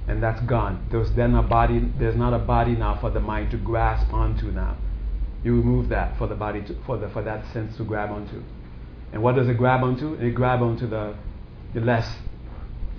And 0.07 0.21
that's 0.21 0.41
gone. 0.41 0.87
There's 0.91 1.11
then 1.13 1.33
a 1.35 1.43
body 1.43 1.79
there's 1.97 2.15
not 2.15 2.33
a 2.33 2.39
body 2.39 2.73
now 2.73 2.99
for 2.99 3.09
the 3.09 3.21
mind 3.21 3.51
to 3.51 3.57
grasp 3.57 4.11
onto 4.13 4.51
now. 4.51 4.77
You 5.43 5.55
remove 5.55 5.89
that 5.89 6.17
for 6.17 6.27
the 6.27 6.35
body 6.35 6.61
to, 6.63 6.75
for 6.85 6.97
the 6.97 7.09
for 7.09 7.21
that 7.23 7.51
sense 7.53 7.77
to 7.77 7.83
grab 7.83 8.11
onto. 8.11 8.43
And 9.13 9.21
what 9.21 9.35
does 9.35 9.47
it 9.47 9.57
grab 9.57 9.83
onto? 9.83 10.13
It 10.15 10.31
grab 10.31 10.61
onto 10.61 10.87
the 10.87 11.15
the 11.73 11.81
less 11.81 12.07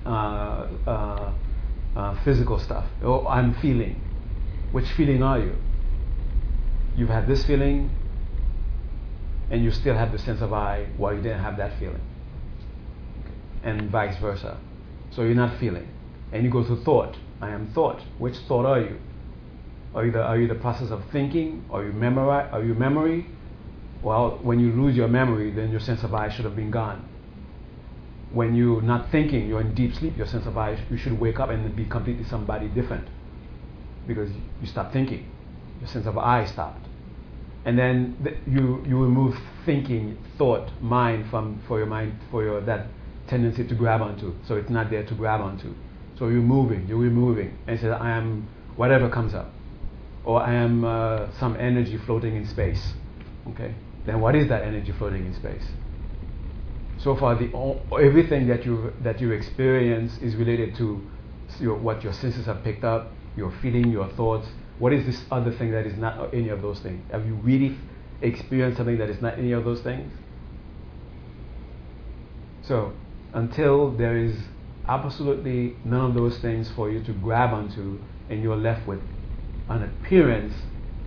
uh, 0.07 0.69
uh, 0.87 1.33
uh, 1.97 2.25
physical 2.25 2.59
stuff. 2.59 2.87
Oh, 3.03 3.27
I'm 3.27 3.55
feeling. 3.55 4.01
Which 4.73 4.91
feeling 4.93 5.23
are 5.23 5.39
you? 5.39 5.55
You've 6.97 7.09
had 7.09 7.27
this 7.27 7.45
feeling, 7.45 7.91
and 9.51 9.63
you 9.63 9.71
still 9.71 9.97
have 9.97 10.13
the 10.13 10.19
sense 10.19 10.41
of 10.41 10.53
I 10.53 10.87
while 10.97 11.15
you 11.15 11.23
didn't 11.23 11.43
have 11.43 11.57
that 11.59 11.79
feeling. 11.79 12.01
And 13.63 13.91
vice 13.91 14.17
versa. 14.19 14.59
So 15.11 15.23
you're 15.23 15.35
not 15.35 15.59
feeling. 15.59 15.89
And 16.35 16.45
you 16.45 16.51
go 16.51 16.63
to 16.65 16.77
thought. 16.85 17.17
I 17.41 17.49
am 17.51 17.73
thought. 17.73 18.03
Which 18.19 18.37
thought 18.47 18.67
are 18.67 18.81
you? 18.81 18.99
Are 19.95 20.05
you 20.05 20.13
the, 20.13 20.23
are 20.23 20.39
you 20.39 20.49
the 20.49 20.55
process 20.57 20.91
of 20.91 21.03
thinking? 21.11 21.65
Are 21.71 21.83
you 21.83 21.93
memori- 21.93 22.53
Are 22.53 22.63
you 22.63 22.75
memory? 22.75 23.27
Well, 24.03 24.39
when 24.43 24.61
you 24.61 24.73
lose 24.73 24.95
your 24.97 25.09
memory, 25.09 25.51
then 25.51 25.71
your 25.71 25.81
sense 25.81 26.03
of 26.03 26.13
I 26.13 26.29
should 26.29 26.45
have 26.45 26.57
been 26.57 26.71
gone 26.71 27.09
when 28.35 28.55
you're 28.57 28.83
not 28.83 29.11
thinking, 29.11 29.47
you're 29.49 29.61
in 29.61 29.75
deep 29.75 29.95
sleep, 29.95 30.17
your 30.17 30.27
sense 30.27 30.45
of 30.47 30.59
I, 30.59 30.77
you 30.91 30.97
should 30.97 31.19
wake 31.21 31.39
up 31.39 31.51
and 31.51 31.75
be 31.77 31.85
completely 31.85 32.25
somebody 32.25 32.67
different 32.69 33.07
because 34.09 34.31
you 34.61 34.67
stop 34.67 34.93
thinking. 34.93 35.27
Your 35.81 35.89
sense 35.89 36.07
of 36.07 36.19
I 36.19 36.45
stopped. 36.45 36.87
And 37.65 37.79
then 37.79 38.17
th- 38.23 38.37
you, 38.47 38.85
you 38.87 39.01
remove 39.01 39.37
thinking, 39.65 40.19
thought, 40.37 40.71
mind 40.83 41.31
from 41.31 41.63
for 41.69 41.79
your 41.79 41.87
mind, 41.87 42.19
for 42.31 42.43
your 42.43 42.61
that 42.63 42.89
tendency 43.29 43.67
to 43.67 43.75
grab 43.75 44.03
onto. 44.03 44.35
So 44.47 44.57
it's 44.57 44.69
not 44.69 44.91
there 44.91 45.05
to 45.05 45.15
grab 45.15 45.41
onto. 45.41 45.75
So 46.19 46.29
you're 46.29 46.41
moving, 46.41 46.87
you're 46.89 46.99
removing, 46.99 47.59
and 47.67 47.79
say, 47.79 47.89
I 47.89 48.17
am 48.17 48.49
whatever 48.77 49.09
comes 49.09 49.35
up. 49.35 49.51
Or 50.25 50.41
I 50.41 50.55
am 50.55 50.85
uh, 50.85 51.31
some 51.39 51.57
energy 51.57 51.99
floating 51.99 52.37
in 52.37 52.47
space. 52.47 52.95
Okay? 53.49 53.75
Then 54.07 54.21
what 54.21 54.35
is 54.35 54.49
that 54.49 54.63
energy 54.63 54.93
floating 54.93 55.27
in 55.27 55.35
space? 55.35 55.65
so 57.05 57.15
far 57.15 57.35
the 57.35 57.51
everything 58.03 58.47
that 58.49 58.65
you 58.65 58.93
that 59.03 59.21
you 59.21 59.33
experience 59.33 60.17
is 60.23 60.35
related 60.37 60.75
to 60.77 61.01
your, 61.61 61.77
what 61.77 62.03
your 62.03 62.13
senses 62.13 62.47
have 62.47 62.65
picked 62.65 62.83
up, 62.83 63.13
your 63.37 63.53
feeling, 63.61 63.91
your 63.91 64.09
thoughts. 64.13 64.49
What 64.79 64.93
is 64.93 65.05
this 65.07 65.23
other 65.31 65.53
thing 65.53 65.71
that 65.73 65.87
is 65.87 65.97
not 65.99 66.33
any 66.35 66.49
of 66.49 66.63
those 66.63 66.81
things? 66.81 67.05
Have 67.13 67.27
you 67.27 67.35
really 67.35 67.77
experienced 68.23 68.79
something 68.79 68.99
that 68.99 69.11
is 69.11 69.21
not 69.21 69.39
any 69.39 69.53
of 69.53 69.65
those 69.65 69.83
things? 69.83 70.13
So 72.63 72.93
until 73.35 73.91
there 73.91 74.17
is 74.17 74.35
absolutely 74.89 75.77
none 75.85 76.11
of 76.11 76.15
those 76.15 76.39
things 76.39 76.71
for 76.71 76.91
you 76.91 77.03
to 77.05 77.13
grab 77.13 77.53
onto, 77.53 77.99
and 78.29 78.43
you're 78.43 78.57
left 78.57 78.87
with 78.87 79.01
an 79.69 79.83
appearance 79.83 80.55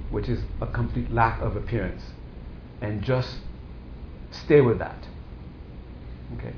which 0.10 0.30
is 0.30 0.40
a 0.62 0.68
complete 0.68 1.12
lack 1.12 1.42
of 1.42 1.56
appearance, 1.56 2.04
and 2.82 3.04
just 3.04 3.38
stay 4.32 4.62
with 4.62 4.80
that 4.80 5.08
Okay. 6.36 6.54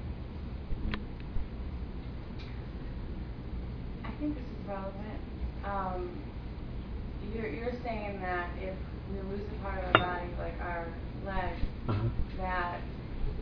I 4.03 4.11
think 4.19 4.33
this 4.35 4.43
is 4.43 4.67
relevant. 4.67 5.21
Um, 5.63 6.09
you're, 7.35 7.47
you're 7.47 7.73
saying 7.83 8.19
that 8.21 8.49
if 8.59 8.73
we 9.11 9.21
lose 9.29 9.41
a 9.47 9.63
part 9.63 9.83
of 9.83 9.85
our 9.85 10.01
body, 10.01 10.25
like 10.39 10.59
our 10.61 10.87
leg, 11.23 11.53
uh-huh. 11.87 12.09
that 12.37 12.81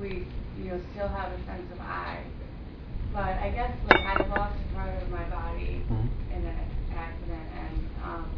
we, 0.01 0.27
you 0.59 0.65
know, 0.65 0.81
still 0.93 1.07
have 1.07 1.31
a 1.31 1.45
sense 1.45 1.71
of 1.71 1.79
I. 1.79 2.19
But 3.17 3.33
I 3.41 3.49
guess 3.49 3.71
like 3.89 4.05
I 4.05 4.27
lost 4.29 4.59
part 4.75 5.01
of 5.01 5.09
my 5.09 5.23
body 5.23 5.81
mm-hmm. 5.89 6.35
in 6.35 6.45
an 6.45 6.55
accident, 6.93 7.49
and 7.57 7.89
um, 8.03 8.31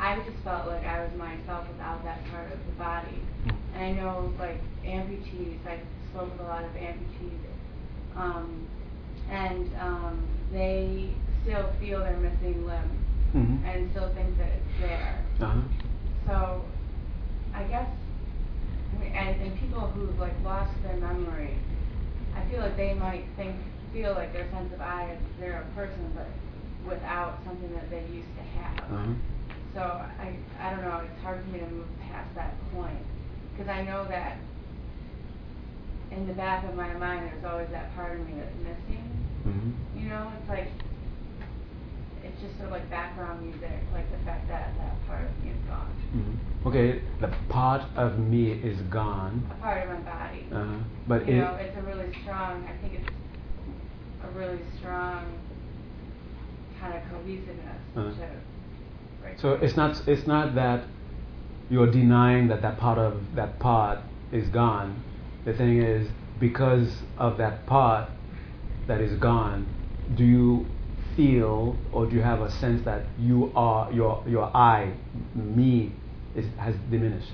I 0.00 0.16
just 0.26 0.42
felt 0.42 0.66
like 0.66 0.84
I 0.84 1.04
was 1.04 1.14
myself 1.16 1.68
without 1.70 2.02
that 2.02 2.18
part 2.32 2.50
of 2.50 2.58
the 2.66 2.72
body. 2.72 3.22
Mm-hmm. 3.46 3.76
And 3.76 3.84
I 3.84 3.92
know 3.92 4.32
like 4.40 4.60
amputees, 4.84 5.64
like 5.64 5.86
spoke 6.10 6.32
with 6.32 6.40
a 6.40 6.50
lot 6.50 6.64
of 6.64 6.72
amputees, 6.72 7.46
um, 8.16 8.66
and 9.30 9.70
um, 9.80 10.26
they 10.50 11.14
still 11.44 11.70
feel 11.78 12.00
their 12.00 12.16
missing 12.16 12.66
limb 12.66 13.04
mm-hmm. 13.36 13.64
and 13.66 13.88
still 13.92 14.12
think 14.14 14.36
that 14.38 14.48
it's 14.48 14.80
there. 14.80 15.24
Uh-huh. 15.40 15.60
So, 16.26 16.64
I 17.54 17.62
guess, 17.62 17.88
and, 19.00 19.40
and 19.42 19.60
people 19.60 19.82
who've 19.82 20.18
like 20.18 20.34
lost 20.42 20.72
their 20.82 20.96
memory, 20.96 21.56
I 22.34 22.50
feel 22.50 22.58
like 22.58 22.76
they 22.76 22.92
might 22.92 23.24
think, 23.36 23.54
feel 23.96 24.12
like 24.12 24.32
their 24.34 24.48
sense 24.50 24.72
of 24.74 24.80
I 24.80 25.12
is 25.12 25.18
they're 25.40 25.64
a 25.64 25.74
person, 25.74 26.12
but 26.14 26.28
without 26.84 27.40
something 27.46 27.72
that 27.72 27.88
they 27.88 28.04
used 28.12 28.28
to 28.36 28.44
have. 28.60 28.92
Uh-huh. 28.92 29.12
So 29.72 29.80
I, 29.80 30.36
I 30.60 30.70
don't 30.70 30.82
know. 30.82 31.00
It's 31.00 31.22
hard 31.22 31.42
for 31.42 31.50
me 31.50 31.60
to 31.60 31.66
move 31.66 31.88
past 32.12 32.34
that 32.36 32.54
point 32.72 33.00
because 33.52 33.68
I 33.68 33.82
know 33.82 34.04
that 34.08 34.36
in 36.12 36.26
the 36.26 36.34
back 36.34 36.68
of 36.68 36.74
my 36.76 36.92
mind, 36.94 37.30
there's 37.32 37.44
always 37.44 37.68
that 37.70 37.94
part 37.94 38.20
of 38.20 38.26
me 38.26 38.34
that's 38.36 38.56
missing. 38.58 39.04
Mm-hmm. 39.48 39.98
You 39.98 40.08
know, 40.10 40.30
it's 40.38 40.48
like 40.48 40.68
it's 42.22 42.40
just 42.42 42.54
sort 42.56 42.66
of 42.66 42.72
like 42.72 42.90
background 42.90 43.42
music, 43.42 43.80
like 43.94 44.10
the 44.12 44.22
fact 44.24 44.46
that 44.48 44.76
that 44.76 45.06
part 45.06 45.24
of 45.24 45.44
me 45.44 45.52
is 45.52 45.62
gone. 45.68 45.92
Mm-hmm. 46.14 46.68
Okay, 46.68 47.02
the 47.20 47.32
part 47.48 47.82
of 47.96 48.18
me 48.18 48.52
is 48.52 48.78
gone. 48.92 49.48
A 49.50 49.54
part 49.62 49.88
of 49.88 49.88
my 49.88 50.00
body. 50.04 50.46
Uh-huh. 50.52 50.84
But 51.08 51.26
you 51.26 51.34
it 51.34 51.38
know, 51.38 51.56
it's 51.56 51.76
a 51.78 51.82
really 51.82 52.12
strong. 52.22 52.66
I 52.68 52.76
think 52.82 53.00
it's 53.00 53.15
really 54.36 54.60
strong 54.78 55.24
kind 56.80 56.94
of 56.94 57.02
cohesiveness. 57.10 57.80
Uh-huh. 57.96 58.10
To, 58.10 59.40
so 59.40 59.52
it's 59.54 59.76
not 59.76 60.06
it's 60.06 60.26
not 60.26 60.54
that 60.54 60.84
you're 61.68 61.90
denying 61.90 62.48
that 62.48 62.62
that 62.62 62.78
part 62.78 62.98
of 62.98 63.34
that 63.34 63.58
part 63.58 63.98
is 64.32 64.48
gone 64.48 65.02
the 65.46 65.52
thing 65.52 65.80
is, 65.80 66.08
because 66.40 66.92
of 67.18 67.38
that 67.38 67.66
part 67.66 68.10
that 68.88 69.00
is 69.00 69.16
gone, 69.20 69.64
do 70.16 70.24
you 70.24 70.66
feel 71.14 71.78
or 71.92 72.04
do 72.06 72.16
you 72.16 72.22
have 72.22 72.42
a 72.42 72.50
sense 72.50 72.84
that 72.84 73.04
you 73.16 73.52
are 73.54 73.90
your 73.92 74.24
your 74.26 74.44
I, 74.54 74.92
me, 75.36 75.92
is, 76.34 76.46
has 76.58 76.74
diminished? 76.90 77.30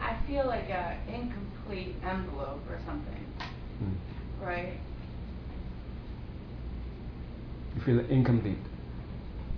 I 0.00 0.16
feel 0.26 0.46
like 0.46 0.70
an 0.70 0.96
incomplete 1.06 1.96
envelope 2.02 2.62
or 2.70 2.80
something, 2.86 3.26
hmm. 3.78 4.44
right? 4.44 4.78
You 7.76 7.82
feel 7.82 8.00
incomplete. 8.00 8.58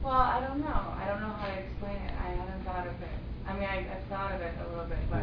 Well, 0.03 0.13
I 0.13 0.41
don't 0.47 0.61
know. 0.61 0.67
I 0.97 1.07
don't 1.07 1.21
know 1.21 1.33
how 1.33 1.47
to 1.47 1.53
explain 1.59 1.97
it. 1.97 2.13
I 2.23 2.29
haven't 2.31 2.65
thought 2.65 2.87
of 2.87 2.93
it. 3.03 3.09
I 3.47 3.55
mean, 3.55 3.65
I, 3.65 3.83
have 3.83 4.03
thought 4.09 4.33
of 4.33 4.41
it 4.41 4.53
a 4.61 4.69
little 4.71 4.85
bit, 4.85 4.99
but. 5.11 5.23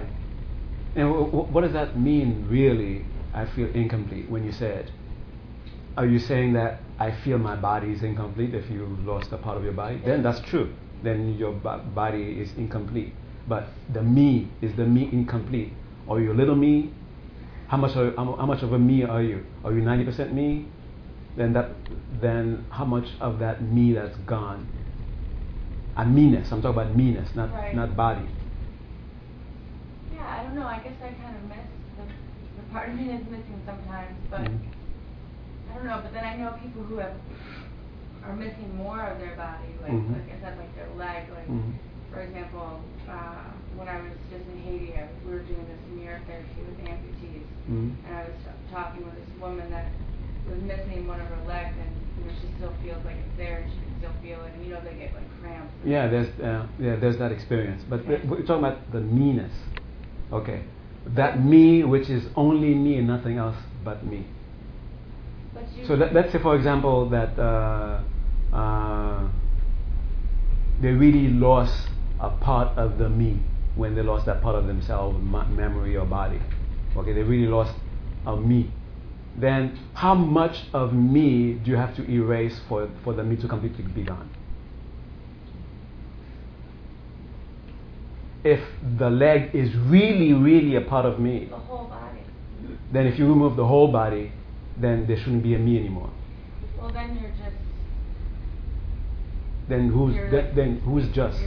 And 0.96 1.08
w- 1.10 1.26
w- 1.26 1.46
what 1.46 1.62
does 1.62 1.74
that 1.74 1.98
mean, 1.98 2.48
really? 2.50 3.06
I 3.34 3.46
feel 3.46 3.70
incomplete 3.74 4.30
when 4.30 4.44
you 4.44 4.52
say 4.52 4.68
it. 4.70 4.92
Are 5.98 6.06
you 6.06 6.20
saying 6.20 6.54
that 6.54 6.80
I 7.00 7.12
feel 7.12 7.38
my 7.38 7.56
body 7.56 7.92
is 7.92 8.04
incomplete 8.04 8.54
if 8.54 8.70
you 8.70 8.98
lost 9.06 9.32
a 9.32 9.38
part 9.38 9.58
of 9.58 9.64
your 9.64 9.74
body? 9.74 10.02
Then 10.06 10.24
that's 10.24 10.40
true. 10.50 10.74
Then 11.04 11.36
your 11.38 11.54
b- 11.54 11.84
body 11.94 12.40
is 12.40 12.52
incomplete. 12.58 13.14
But 13.48 13.68
the 13.94 14.02
me 14.02 14.50
is 14.62 14.76
the 14.76 14.86
me 14.86 15.10
incomplete. 15.12 15.74
Are 16.10 16.20
you 16.20 16.32
a 16.32 16.38
little 16.42 16.56
me? 16.56 16.92
How 17.68 17.78
much 17.78 17.96
are, 17.96 18.14
how 18.16 18.46
much 18.46 18.64
of 18.64 18.74
a 18.74 18.80
me 18.80 19.04
are 19.04 19.22
you? 19.22 19.46
Are 19.64 19.72
you 19.72 19.82
90% 19.82 20.34
me? 20.34 20.68
Then 21.38 21.54
that 21.54 21.72
then 22.22 22.66
how 22.70 22.86
much 22.86 23.08
of 23.20 23.40
that 23.40 23.62
me 23.62 23.94
that's 23.94 24.18
gone? 24.28 24.68
A 25.98 26.06
meanness. 26.06 26.52
I'm 26.52 26.62
talking 26.62 26.82
about 26.82 26.96
meanness, 26.96 27.30
not 27.36 27.52
right. 27.52 27.76
not 27.76 27.96
body. 27.96 28.28
Yeah 30.14 30.40
i 30.40 30.44
don't 30.44 30.56
know. 30.56 30.68
I 30.68 30.80
guess 30.80 30.96
I 31.04 31.12
kind 31.22 31.36
of 31.36 31.44
miss 31.48 31.68
the, 31.98 32.04
the 32.04 32.64
part 32.72 32.90
of 32.90 32.96
me 32.96 33.08
that's 33.08 33.26
missing 33.26 33.62
sometimes, 33.66 34.16
but 34.30 34.42
mm-hmm. 34.42 35.72
I 35.72 35.76
don't 35.76 35.86
know. 35.86 36.00
But 36.04 36.14
then 36.14 36.26
I 36.26 36.36
know 36.38 36.58
people 36.62 36.84
who 36.84 36.98
have 36.98 37.16
are 38.24 38.36
missing 38.36 38.76
more 38.76 39.02
of 39.02 39.20
their 39.20 39.36
body, 39.36 39.74
like, 39.82 39.92
mm-hmm. 39.92 40.14
like 40.14 40.30
I 40.30 40.38
said, 40.42 40.58
like 40.58 40.70
their 40.76 40.90
leg, 40.94 41.26
like, 41.34 41.50
mm-hmm. 41.50 41.74
for 42.14 42.22
example, 42.22 42.82
uh, 43.10 43.50
when 43.76 43.88
I 43.88 43.98
was 43.98 44.14
just 44.30 44.46
in 44.46 44.62
Haiti, 44.62 44.94
I, 44.94 45.10
we 45.26 45.34
were 45.34 45.42
doing 45.42 45.66
this 45.66 45.82
mirror 45.90 46.22
therapy 46.28 46.62
with 46.62 46.78
amputees, 46.86 47.50
mm-hmm. 47.66 47.98
and 48.06 48.14
I 48.14 48.30
was 48.30 48.38
t- 48.46 48.54
talking 48.70 49.02
with 49.06 49.16
this 49.16 49.32
woman 49.42 49.72
that 49.72 49.90
was 50.50 50.62
missing 50.62 51.08
one 51.08 51.20
of 51.20 51.28
her 51.28 51.44
legs, 51.48 51.76
and 51.80 51.92
you 52.18 52.26
know, 52.26 52.38
she 52.42 52.48
still 52.58 52.74
feels 52.84 53.04
like 53.06 53.16
it's 53.18 53.38
there, 53.38 53.60
and 53.60 53.72
she 53.72 53.80
can 53.80 53.98
still 54.00 54.16
feel 54.22 54.44
it, 54.46 54.54
and 54.54 54.66
you 54.66 54.74
know, 54.74 54.82
they 54.82 54.94
get 54.96 55.14
like 55.14 55.42
cramps. 55.42 55.74
Yeah, 55.86 56.08
there's 56.08 56.30
uh, 56.40 56.68
yeah, 56.80 56.96
there's 56.96 57.18
that 57.18 57.32
experience, 57.32 57.84
but 57.90 58.08
yeah. 58.08 58.20
we're 58.26 58.46
talking 58.46 58.66
about 58.66 58.92
the 58.92 59.02
meanness. 59.02 59.54
Okay, 60.32 60.64
that 61.08 61.44
me, 61.44 61.84
which 61.84 62.10
is 62.10 62.26
only 62.36 62.74
me 62.74 62.98
and 62.98 63.08
nothing 63.08 63.38
else 63.38 63.58
but 63.84 64.06
me. 64.06 64.26
so 65.86 65.96
let, 65.96 66.16
us 66.16 66.32
say, 66.32 66.40
for 66.40 66.56
example, 66.56 67.10
that 67.10 67.38
uh, 67.38 68.02
uh, 68.56 69.28
they 70.82 70.92
really 70.92 71.28
lost 71.28 71.90
a 72.20 72.30
part 72.30 72.78
of 72.78 72.98
the 72.98 73.10
me 73.10 73.40
when 73.76 73.96
they 73.96 74.02
lost 74.02 74.26
that 74.26 74.42
part 74.42 74.56
of 74.56 74.68
themselves, 74.68 75.18
memory 75.22 75.96
or 75.96 76.06
body. 76.06 76.40
Okay, 76.96 77.14
they 77.14 77.24
really 77.24 77.48
lost 77.48 77.74
a 78.26 78.36
me. 78.36 78.72
Then, 79.38 79.80
how 79.94 80.14
much 80.14 80.66
of 80.74 80.94
me 80.94 81.54
do 81.54 81.72
you 81.72 81.78
have 81.78 81.96
to 81.96 82.10
erase 82.10 82.60
for, 82.68 82.90
for 83.04 83.14
the 83.14 83.24
me 83.24 83.38
to 83.38 83.48
completely 83.48 83.84
be 83.84 84.04
gone? 84.04 84.30
if 88.44 88.60
the 88.98 89.10
leg 89.10 89.54
is 89.54 89.76
really, 89.76 90.34
really 90.34 90.76
a 90.76 90.82
part 90.82 91.06
of 91.06 91.20
me, 91.20 91.46
the 91.46 91.56
whole 91.58 91.86
body. 91.86 92.22
then 92.92 93.06
if 93.06 93.20
you 93.20 93.28
remove 93.28 93.56
the 93.56 93.66
whole 93.66 93.92
body, 93.92 94.32
then 94.78 95.06
there 95.08 95.18
shouldn't 95.18 95.44
be 95.44 95.54
a 95.54 95.60
me 95.60 95.78
anymore. 95.78 96.10
Well, 96.78 96.92
then 96.92 97.18
you're 97.22 97.30
just. 97.32 97.56
Then 99.70 99.90
who's 99.90 100.16
th- 100.32 100.56
then 100.56 100.82
who's 100.84 101.08
just? 101.14 101.40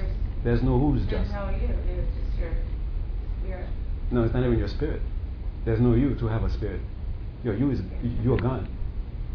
There's 0.44 0.62
no 0.62 0.78
who's 0.78 1.05
there's 1.06 1.27
just. 1.27 1.32
no 1.32 1.51
you. 1.51 1.74
It's 1.89 2.16
just 2.16 2.39
your 2.39 2.52
spirit. 3.43 3.69
No, 4.11 4.23
it's 4.23 4.35
not 4.35 4.44
even 4.44 4.59
your 4.59 4.69
spirit. 4.69 5.02
There's 5.65 5.81
no 5.81 5.94
you 5.94 6.15
to 6.15 6.27
have 6.28 6.44
a 6.44 6.51
spirit. 6.51 6.81
Your 7.44 7.54
you 7.54 7.70
is 7.70 7.80
you're 8.22 8.38
gone. 8.38 8.66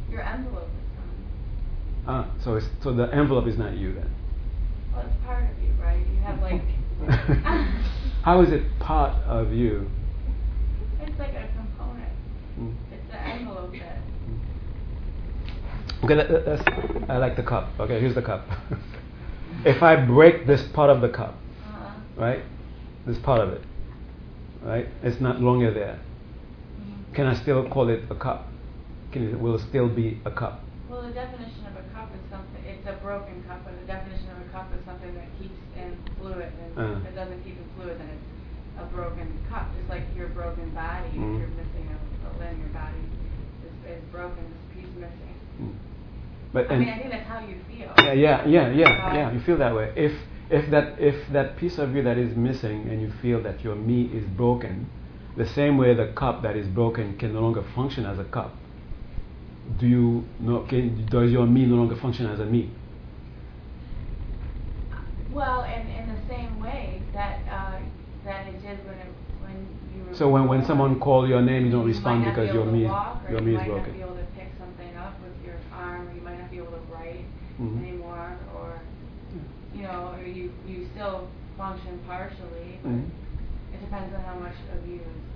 Your 0.09 0.21
envelope 0.23 0.63
is 0.63 0.97
gone. 0.97 2.25
Ah, 2.25 2.31
so 2.43 2.55
it's 2.55 2.65
so 2.81 2.91
the 2.91 3.13
envelope 3.13 3.45
is 3.45 3.55
not 3.57 3.77
you 3.77 3.93
then. 3.93 4.11
Well, 4.91 5.05
it's 5.05 5.15
part 5.23 5.43
of 5.43 5.63
you, 5.63 5.71
right? 5.79 5.99
You 5.99 6.19
have 6.21 6.41
like. 6.41 6.63
How 8.23 8.41
is 8.41 8.51
it 8.51 8.63
part 8.79 9.13
of 9.25 9.53
you? 9.53 9.89
It's 11.01 11.19
like 11.19 11.35
a 11.35 11.47
component. 11.55 12.11
Mm. 12.59 12.73
It's 12.91 13.11
the 13.11 13.21
envelope 13.21 13.73
that. 13.73 13.99
Okay, 16.03 17.05
I 17.09 17.17
like 17.17 17.35
the 17.35 17.43
cup. 17.43 17.69
Okay, 17.79 17.99
here's 17.99 18.15
the 18.15 18.23
cup. 18.23 18.47
if 19.65 19.83
I 19.83 19.95
break 20.03 20.47
this 20.47 20.63
part 20.73 20.89
of 20.89 21.01
the 21.01 21.09
cup, 21.09 21.35
uh-huh. 21.63 21.91
right? 22.17 22.43
This 23.05 23.19
part 23.19 23.41
of 23.41 23.49
it, 23.53 23.61
right? 24.63 24.87
It's 25.03 25.21
not 25.21 25.41
longer 25.41 25.71
there. 25.71 25.99
Can 27.13 27.25
I 27.25 27.33
still 27.33 27.67
call 27.69 27.89
it 27.89 28.03
a 28.09 28.15
cup? 28.15 28.47
Can 29.11 29.29
it, 29.29 29.39
will 29.39 29.55
it 29.55 29.61
still 29.69 29.89
be 29.89 30.21
a 30.25 30.31
cup? 30.31 30.61
Well, 30.89 31.01
the 31.01 31.13
definition 31.13 31.65
of 31.65 31.75
a 31.77 31.85
cup 31.93 32.09
is 32.13 32.21
something. 32.29 32.63
It's 32.65 32.85
a 32.87 32.97
broken 33.01 33.43
cup, 33.47 33.65
but 33.65 33.79
the 33.79 33.87
definition 33.87 34.29
of 34.29 34.45
a 34.45 34.49
cup 34.51 34.69
is 34.77 34.83
something 34.85 35.13
that 35.15 35.27
keeps 35.39 35.57
in 35.77 35.97
fluid, 36.19 36.53
and 36.53 36.77
uh. 36.77 36.99
if 36.99 37.13
it 37.13 37.15
doesn't 37.15 37.43
keep 37.43 37.57
in 37.57 37.67
fluid, 37.77 37.99
then 37.99 38.09
it's 38.09 38.29
a 38.81 38.85
broken 38.93 39.27
cup. 39.49 39.69
Just 39.77 39.89
like 39.89 40.03
your 40.15 40.29
broken 40.29 40.69
body, 40.71 41.09
mm. 41.09 41.35
if 41.35 41.41
you're 41.41 41.53
missing 41.57 41.85
a, 41.89 41.97
a 41.97 42.31
limb, 42.37 42.59
your 42.59 42.69
body 42.69 43.01
is, 43.65 43.97
is 43.97 44.03
broken, 44.11 44.43
this 44.45 44.65
piece 44.73 44.93
missing. 44.95 45.33
Mm. 45.61 45.73
But 46.53 46.71
I 46.71 46.77
mean, 46.77 46.89
I 46.89 46.97
think 46.97 47.11
that's 47.11 47.27
how 47.27 47.39
you 47.39 47.57
feel. 47.69 47.93
Yeah, 47.97 48.13
yeah, 48.13 48.47
yeah, 48.47 48.71
yeah, 48.71 49.13
yeah. 49.13 49.31
You 49.31 49.39
feel 49.41 49.57
that 49.57 49.75
way. 49.75 49.93
If 49.95 50.13
if 50.49 50.69
that 50.71 50.99
if 50.99 51.15
that 51.31 51.57
piece 51.57 51.77
of 51.77 51.95
you 51.95 52.01
that 52.03 52.17
is 52.17 52.35
missing, 52.35 52.89
and 52.89 53.01
you 53.01 53.11
feel 53.21 53.41
that 53.43 53.63
your 53.63 53.75
me 53.75 54.09
is 54.13 54.25
broken, 54.35 54.89
the 55.39 55.47
same 55.47 55.77
way 55.77 55.93
the 55.93 56.07
cup 56.07 56.43
that 56.43 56.57
is 56.57 56.67
broken 56.67 57.17
can 57.17 57.33
no 57.33 57.39
longer 57.39 57.63
function 57.73 58.05
as 58.05 58.19
a 58.19 58.25
cup. 58.25 58.53
Do 59.79 59.87
you 59.87 60.25
know? 60.41 60.65
Can, 60.67 61.05
does 61.05 61.31
your 61.31 61.47
me 61.47 61.65
no 61.65 61.75
longer 61.75 61.95
function 61.95 62.25
as 62.25 62.41
a 62.41 62.45
me? 62.45 62.69
Well, 65.31 65.61
and 65.61 65.87
in 65.87 66.13
the 66.13 66.19
same 66.27 66.59
way 66.59 67.01
that 67.13 67.39
uh, 67.49 67.79
that 68.25 68.47
it 68.47 68.61
did 68.61 68.85
when 68.85 68.97
it, 68.97 69.11
when 69.39 69.55
you. 69.95 70.13
So 70.13 70.27
when 70.27 70.45
when 70.49 70.65
someone 70.65 70.99
call 70.99 71.25
your 71.25 71.41
name, 71.41 71.65
you 71.65 71.71
don't 71.71 71.87
respond 71.87 72.25
you 72.25 72.31
because 72.31 72.53
your 72.53 72.65
me 72.65 72.81
your 73.31 73.39
me 73.39 73.55
is 73.55 73.63
broken. 73.63 73.63
You 73.63 73.71
might 73.71 73.79
not 73.79 73.93
be 73.93 74.01
able 74.01 74.15
to 74.17 74.27
pick 74.35 74.49
something 74.59 74.97
up 74.97 75.15
with 75.21 75.35
your 75.45 75.55
arm, 75.71 76.09
or 76.09 76.13
you 76.15 76.21
might 76.21 76.37
not 76.37 76.51
be 76.51 76.57
able 76.57 76.73
to 76.73 76.83
write 76.91 77.23
mm-hmm. 77.61 77.81
anymore, 77.81 78.35
or 78.57 78.81
you 79.73 79.83
know, 79.83 80.15
or 80.17 80.21
you 80.21 80.51
you 80.67 80.89
still 80.93 81.29
function 81.55 81.97
partially. 82.05 82.83
Mm-hmm. 82.83 83.07
It 83.71 83.79
depends 83.79 84.13
on 84.13 84.21
how 84.21 84.35
much 84.35 84.55
of 84.75 84.85
you 84.89 84.95
is 84.95 85.28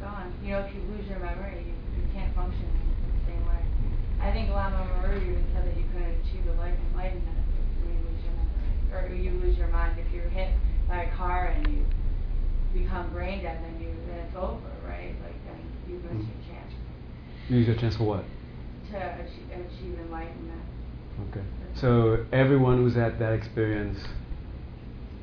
gone. 0.00 0.32
You 0.42 0.52
know, 0.52 0.60
if 0.60 0.74
you 0.74 0.80
lose 0.92 1.06
your 1.08 1.18
memory, 1.18 1.64
you, 1.64 1.74
you 1.96 2.04
can't 2.12 2.34
function 2.34 2.64
in 2.64 3.08
the 3.12 3.22
same 3.26 3.42
way. 3.46 3.62
I 4.20 4.32
think 4.32 4.50
Lama 4.50 4.84
Marut 4.96 5.22
even 5.22 5.44
said 5.52 5.66
that 5.66 5.76
you 5.76 5.84
couldn't 5.92 6.16
achieve 6.24 6.44
the 6.46 6.54
life 6.54 6.74
enlightenment 6.90 7.42
when 7.80 7.94
you 7.94 8.00
lose 8.08 8.20
your 8.24 8.34
memory, 8.36 8.72
or 8.92 9.00
you 9.14 9.30
lose 9.40 9.56
your 9.58 9.68
mind. 9.68 9.98
If 9.98 10.12
you're 10.12 10.28
hit 10.28 10.52
by 10.88 11.04
a 11.04 11.16
car 11.16 11.48
and 11.48 11.66
you 11.68 11.84
become 12.72 13.10
brain 13.12 13.42
dead, 13.42 13.60
then 13.62 13.80
you 13.80 13.94
then 14.08 14.26
it's 14.26 14.36
over, 14.36 14.72
right? 14.86 15.14
Like 15.24 15.38
then 15.44 15.60
you 15.88 15.96
lose 15.96 16.24
mm-hmm. 16.24 16.32
your 16.32 16.42
chance. 16.48 16.72
You 17.48 17.56
lose 17.56 17.66
your 17.66 17.76
chance 17.76 17.96
for 17.96 18.04
what? 18.04 18.24
To 18.90 18.96
achieve, 18.96 19.50
achieve 19.52 19.98
enlightenment. 19.98 20.62
Okay. 21.30 21.44
So 21.74 22.24
everyone 22.32 22.78
who's 22.78 22.94
had 22.94 23.18
that 23.18 23.32
experience, 23.32 23.98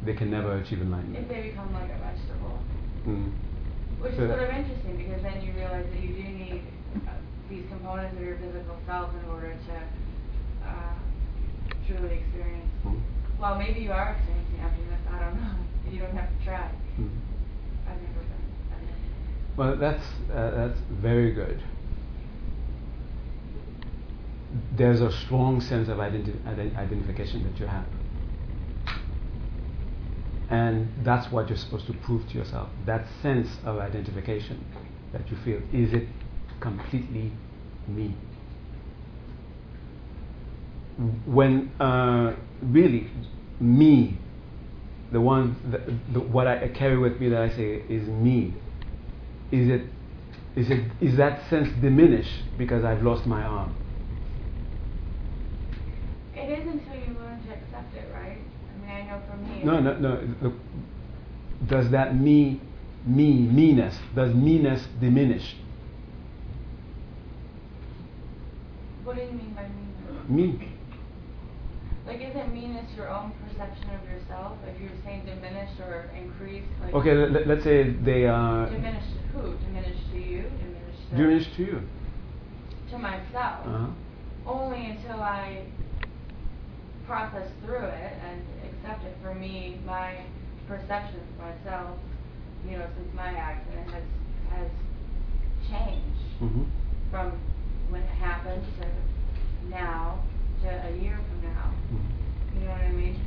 they 0.06 0.14
can 0.14 0.30
never 0.30 0.58
achieve 0.58 0.82
enlightenment. 0.82 1.24
If 1.24 1.30
they 1.30 1.50
become 1.50 1.74
like 1.74 1.90
a 1.90 1.98
vegetable. 1.98 2.60
Mm. 3.08 3.32
Which 4.04 4.20
is 4.20 4.28
sort 4.28 4.44
of 4.44 4.50
interesting 4.50 4.98
because 4.98 5.24
then 5.24 5.42
you 5.42 5.54
realize 5.54 5.86
that 5.90 6.02
you 6.04 6.12
do 6.12 6.24
need 6.28 6.62
uh, 7.08 7.12
these 7.50 7.64
components 7.70 8.18
of 8.18 8.22
your 8.22 8.36
physical 8.36 8.76
self 8.86 9.12
in 9.16 9.30
order 9.32 9.56
to 9.56 10.68
uh, 10.68 11.00
truly 11.88 12.20
experience. 12.20 12.68
Mm. 12.84 13.00
Well, 13.40 13.58
maybe 13.58 13.80
you 13.80 13.94
are 13.94 14.18
experiencing 14.20 14.58
happiness. 14.60 15.00
I 15.10 15.20
don't 15.20 15.36
know. 15.42 15.56
You 15.94 16.00
don't 16.00 16.18
have 16.18 16.28
to 16.28 16.44
try. 16.44 16.70
Hmm. 16.96 17.08
I've 17.88 18.02
never 18.02 18.26
been. 18.26 18.44
Well, 19.56 19.76
that's 19.78 20.04
uh, 20.34 20.50
that's 20.52 20.80
very 20.90 21.32
good. 21.34 21.62
There's 24.76 25.02
a 25.02 25.12
strong 25.12 25.62
sense 25.62 25.90
of 25.90 25.98
identi- 25.98 26.42
ident- 26.48 26.76
identification 26.78 27.44
that 27.44 27.60
you 27.60 27.68
have. 27.68 27.86
And 30.54 30.88
that's 31.04 31.32
what 31.32 31.50
you're 31.50 31.58
supposed 31.58 31.88
to 31.88 31.94
prove 31.94 32.28
to 32.30 32.36
yourself. 32.36 32.70
That 32.86 33.08
sense 33.24 33.50
of 33.66 33.80
identification 33.80 34.64
that 35.12 35.30
you 35.32 35.38
feel. 35.38 35.62
Is 35.74 35.94
it 35.94 36.08
completely 36.60 37.32
me? 37.88 38.16
when 41.26 41.72
uh, 41.80 42.36
really 42.62 43.10
me, 43.60 44.18
the 45.12 45.20
one, 45.20 45.56
that, 45.72 45.82
the, 46.14 46.20
what 46.20 46.48
I 46.48 46.68
carry 46.70 46.98
with 46.98 47.20
me 47.20 47.30
that 47.30 47.42
I 47.42 47.50
say 47.50 47.84
is 47.90 48.08
me, 48.08 48.54
is 49.52 49.70
it, 49.70 49.82
is 50.56 50.70
it, 50.70 50.84
is 51.02 51.18
that 51.18 51.50
sense 51.50 51.70
diminished 51.82 52.44
because 52.58 52.84
I've 52.84 53.02
lost 53.02 53.26
my 53.26 53.42
arm? 53.42 53.76
It 56.36 56.60
is 56.60 56.68
until 56.68 56.96
you 56.96 57.20
learn 57.20 57.42
to 57.44 57.54
accept 57.54 57.96
it, 57.96 58.08
right? 58.14 58.38
I 59.14 59.35
mean, 59.35 59.69
I 59.69 59.80
know 59.80 59.91
for 59.91 59.99
me. 59.99 59.99
No, 59.99 60.19
no, 60.19 60.19
no. 60.41 60.53
does 61.68 61.90
that 61.91 62.15
me, 62.19 62.61
me, 63.06 63.34
meanness, 63.34 63.98
does 64.15 64.34
meanness 64.34 64.88
diminish? 64.99 65.56
What 69.03 69.15
do 69.15 69.22
you 69.22 69.31
mean 69.31 69.53
by 69.53 69.68
meanness? 69.68 70.30
Me. 70.30 70.69
Like, 72.06 72.22
is 72.22 72.35
it 72.35 72.53
meanness 72.53 72.90
your 72.98 73.10
own 73.10 73.31
perception 73.48 73.90
of 73.91 74.10
yourself? 74.10 74.57
If 74.68 74.81
you're 74.81 74.91
saying 75.06 75.26
diminished 75.26 75.80
or 75.80 76.10
increased, 76.15 76.68
like. 76.81 76.94
Okay, 76.94 77.14
let, 77.14 77.49
us 77.49 77.64
say 77.64 77.91
they 77.91 78.26
are. 78.26 78.69
Diminished 78.69 79.14
to 79.14 79.40
who? 79.40 79.57
Diminished 79.65 80.11
to 80.11 80.18
you? 80.18 80.41
Diminished 80.41 81.10
to. 81.10 81.15
Diminished 81.15 81.56
to 81.56 81.64
you. 81.64 81.81
To 82.91 82.98
myself. 82.98 83.68
Uh-huh. 83.68 83.88
Only 84.45 84.85
until 84.91 85.22
I 85.22 85.64
process 87.06 87.49
through 87.65 87.85
it 87.85 88.14
and 88.26 88.41
accept 88.84 89.05
it. 89.05 89.15
For 89.22 89.34
me, 89.34 89.80
my 89.85 90.26
perception 90.68 91.19
of 91.19 91.38
myself, 91.39 91.97
you 92.65 92.77
know, 92.77 92.88
since 92.95 93.14
my 93.15 93.30
accident 93.30 93.89
has 93.91 94.03
has 94.51 94.69
changed 95.69 96.19
mm-hmm. 96.41 96.64
from 97.10 97.39
when 97.89 98.01
it 98.01 98.10
happened 98.19 98.64
to 98.80 99.69
now 99.69 100.19
to 100.61 100.68
a 100.68 100.91
year 100.97 101.18
from 101.18 101.49
now. 101.49 101.72
Mm-hmm. 101.91 102.60
You 102.60 102.65
know 102.65 102.72
what 102.72 102.81
I 102.81 102.91
mean? 102.91 103.19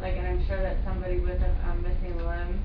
Like, 0.00 0.14
and 0.16 0.26
I'm 0.26 0.46
sure 0.46 0.60
that 0.60 0.76
somebody 0.84 1.18
with 1.18 1.40
a, 1.40 1.52
a 1.70 1.74
missing 1.76 2.18
limb, 2.18 2.62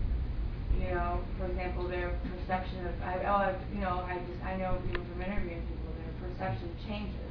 you 0.77 0.89
know, 0.89 1.21
for 1.37 1.45
example, 1.45 1.87
their 1.87 2.19
perception 2.27 2.85
of, 2.85 2.93
I, 3.01 3.23
oh, 3.25 3.35
I've, 3.35 3.73
you 3.73 3.81
know, 3.81 4.03
I 4.05 4.19
just, 4.27 4.43
I 4.43 4.57
know, 4.57 4.73
know, 4.73 4.99
from 5.13 5.21
interviewing 5.21 5.61
people, 5.61 5.93
their 5.95 6.29
perception 6.29 6.69
changes 6.87 7.29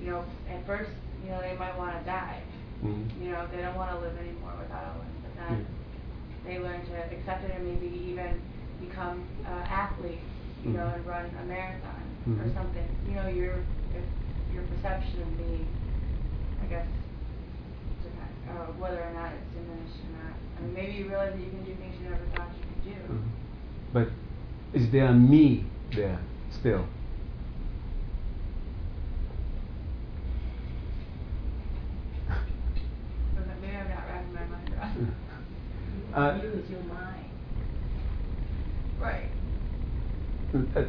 you 0.00 0.10
know, 0.10 0.24
at 0.50 0.66
first, 0.66 0.90
you 1.24 1.30
know, 1.30 1.40
they 1.40 1.56
might 1.56 1.76
want 1.76 1.98
to 1.98 2.04
die. 2.04 2.42
Mm-hmm. 2.86 3.22
You 3.22 3.30
know, 3.32 3.46
they 3.50 3.62
don't 3.62 3.76
want 3.76 3.90
to 3.90 3.98
live 3.98 4.16
anymore 4.18 4.54
without 4.58 4.96
limb. 4.98 5.16
But 5.22 5.32
then 5.36 5.66
mm-hmm. 5.66 6.48
they 6.48 6.58
learn 6.58 6.84
to 6.86 6.94
accept 7.14 7.44
it 7.44 7.52
and 7.54 7.66
maybe 7.66 7.90
even 8.10 8.40
become 8.80 9.26
uh, 9.44 9.66
athletes, 9.66 10.22
you 10.62 10.70
mm-hmm. 10.70 10.78
know, 10.78 10.86
and 10.94 11.06
run 11.06 11.26
a 11.26 11.44
marathon 11.44 12.02
or 12.26 12.30
mm-hmm. 12.30 12.54
something. 12.54 12.88
You 13.08 13.14
know, 13.14 13.28
your 13.28 13.64
your 14.52 14.64
perception 14.64 15.22
of 15.22 15.32
me, 15.38 15.66
I 16.62 16.66
guess, 16.66 16.86
uh, 18.48 18.72
whether 18.78 19.02
or 19.02 19.12
not 19.12 19.32
it's 19.32 19.52
diminished 19.52 20.00
or 20.06 20.12
not. 20.24 20.34
I 20.56 20.62
mean, 20.62 20.74
maybe 20.74 20.92
you 20.92 21.08
realize 21.08 21.34
that 21.34 21.40
you 21.40 21.50
can 21.50 21.64
do 21.64 21.74
things 21.74 21.94
you 22.00 22.08
never 22.08 22.24
thought 22.34 22.48
you 22.56 22.64
could 22.64 22.84
do. 22.84 23.12
Mm-hmm. 23.12 23.28
But 23.92 24.08
is 24.72 24.90
there 24.90 25.12
me 25.12 25.64
there 25.94 26.18
still? 26.50 26.86
maybe 33.60 33.76
I'm 33.76 33.88
not 33.88 34.04
wrapping 34.08 34.34
my 34.34 34.44
mind 34.46 34.70
around. 34.74 35.14
Uh, 36.16 36.38
you 36.42 36.64
your 36.70 36.80
mind. 36.84 37.26
Right. 38.98 39.28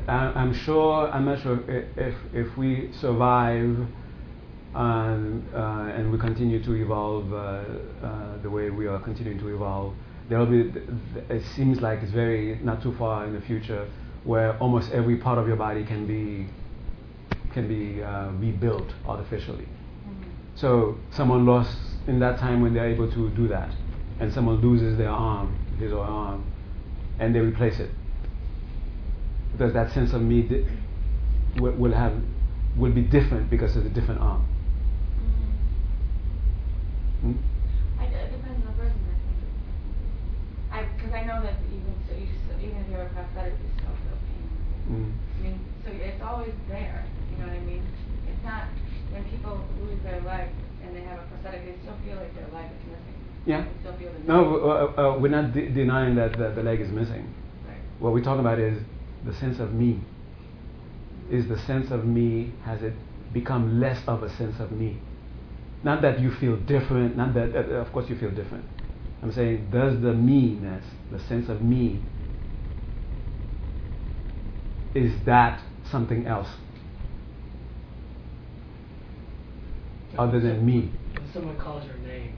Uh, 0.07 0.11
I'm 0.11 0.53
sure. 0.53 1.09
I'm 1.09 1.25
not 1.25 1.41
sure 1.41 1.59
if 1.69 2.15
if 2.33 2.57
we 2.57 2.93
survive 2.93 3.77
and, 4.73 5.43
uh, 5.53 5.91
and 5.95 6.13
we 6.13 6.17
continue 6.17 6.63
to 6.63 6.73
evolve 6.75 7.33
uh, 7.33 7.35
uh, 7.35 8.41
the 8.41 8.49
way 8.49 8.69
we 8.69 8.87
are 8.87 8.99
continuing 8.99 9.37
to 9.39 9.53
evolve, 9.53 9.95
there 10.29 10.39
will 10.39 10.45
be. 10.45 10.71
It 11.29 11.43
seems 11.57 11.81
like 11.81 11.99
it's 12.03 12.13
very 12.13 12.57
not 12.63 12.81
too 12.81 12.95
far 12.97 13.25
in 13.25 13.33
the 13.33 13.41
future 13.41 13.85
where 14.23 14.57
almost 14.59 14.91
every 14.91 15.17
part 15.17 15.37
of 15.37 15.45
your 15.45 15.57
body 15.57 15.83
can 15.83 16.07
be 16.07 16.47
can 17.51 17.67
be 17.67 18.01
uh, 18.01 18.31
rebuilt 18.39 18.93
artificially. 19.05 19.65
Mm-hmm. 19.65 20.29
So 20.55 20.97
someone 21.11 21.45
lost 21.45 21.77
in 22.07 22.17
that 22.19 22.39
time 22.39 22.61
when 22.61 22.73
they're 22.73 22.89
able 22.89 23.11
to 23.11 23.29
do 23.31 23.49
that, 23.49 23.73
and 24.19 24.33
someone 24.33 24.61
loses 24.61 24.97
their 24.97 25.09
arm, 25.09 25.57
his 25.79 25.91
or 25.91 26.05
her 26.05 26.11
arm, 26.11 26.45
and 27.19 27.35
they 27.35 27.39
replace 27.39 27.79
it 27.79 27.89
because 29.51 29.73
that 29.73 29.91
sense 29.91 30.13
of 30.13 30.21
me 30.21 30.43
di- 30.43 30.65
will, 31.57 31.71
will 31.73 31.93
have 31.93 32.13
will 32.77 32.91
be 32.91 33.01
different 33.01 33.49
because 33.49 33.75
of 33.75 33.83
the 33.83 33.89
different 33.89 34.21
arm. 34.21 34.45
Hmm? 37.21 37.33
I, 37.99 38.05
it 38.05 38.31
depends 38.31 38.61
on 38.61 38.69
the 38.69 38.77
person. 38.77 39.01
I 40.69 40.85
think. 40.85 40.97
because 40.97 41.13
I, 41.13 41.17
I 41.17 41.23
know 41.25 41.41
that 41.41 41.57
even 41.73 41.93
so, 42.07 42.13
you, 42.13 42.29
even 42.61 42.77
if 42.77 42.87
you 42.89 42.93
have 43.01 43.09
a 43.09 43.13
prosthetic, 43.17 43.57
you 43.57 43.69
still 43.81 43.97
feel 44.05 44.17
pain. 44.29 44.45
Mm. 44.93 45.09
I 45.09 45.41
mean, 45.41 45.59
so 45.83 45.89
it's 45.89 46.21
always 46.21 46.53
there. 46.69 47.05
You 47.31 47.37
know 47.41 47.49
what 47.49 47.57
I 47.57 47.65
mean? 47.65 47.81
It's 48.29 48.43
not 48.45 48.69
when 49.09 49.23
people 49.25 49.65
lose 49.81 49.97
their 50.03 50.21
leg 50.21 50.49
and 50.85 50.95
they 50.95 51.01
have 51.01 51.17
a 51.19 51.25
prosthetic, 51.33 51.65
they 51.65 51.81
still 51.81 51.97
feel 52.05 52.17
like 52.17 52.33
their 52.37 52.47
leg 52.53 52.69
is 52.69 52.85
missing. 52.85 52.96
Yeah. 53.47 53.65
no, 54.25 54.59
uh, 54.97 55.01
uh, 55.01 55.17
we're 55.17 55.29
not 55.29 55.53
de- 55.53 55.69
denying 55.69 56.15
that 56.15 56.37
the, 56.37 56.49
the 56.49 56.61
leg 56.61 56.81
is 56.81 56.91
missing. 56.91 57.33
Right. 57.65 57.77
What 57.99 58.11
we're 58.11 58.23
talking 58.23 58.41
about 58.41 58.59
is 58.59 58.77
the 59.25 59.33
sense 59.35 59.59
of 59.59 59.73
me. 59.73 60.01
Is 61.31 61.47
the 61.47 61.57
sense 61.59 61.89
of 61.89 62.05
me, 62.05 62.51
has 62.65 62.83
it 62.83 62.93
become 63.33 63.79
less 63.79 64.05
of 64.05 64.21
a 64.21 64.29
sense 64.35 64.59
of 64.59 64.73
me? 64.73 64.99
Not 65.81 66.01
that 66.01 66.19
you 66.19 66.29
feel 66.29 66.57
different, 66.57 67.15
not 67.15 67.33
that, 67.35 67.55
uh, 67.55 67.75
of 67.75 67.93
course, 67.93 68.09
you 68.09 68.17
feel 68.17 68.31
different. 68.31 68.65
I'm 69.23 69.31
saying, 69.31 69.69
does 69.71 70.01
the 70.01 70.13
me-ness, 70.13 70.83
the 71.09 71.19
sense 71.19 71.47
of 71.47 71.61
me, 71.61 72.01
is 74.93 75.13
that 75.25 75.61
something 75.89 76.27
else? 76.27 76.49
Other 80.17 80.41
than 80.41 80.65
me. 80.65 80.91
When 81.13 81.31
someone 81.31 81.57
calls 81.57 81.85
your 81.85 81.97
name 81.97 82.36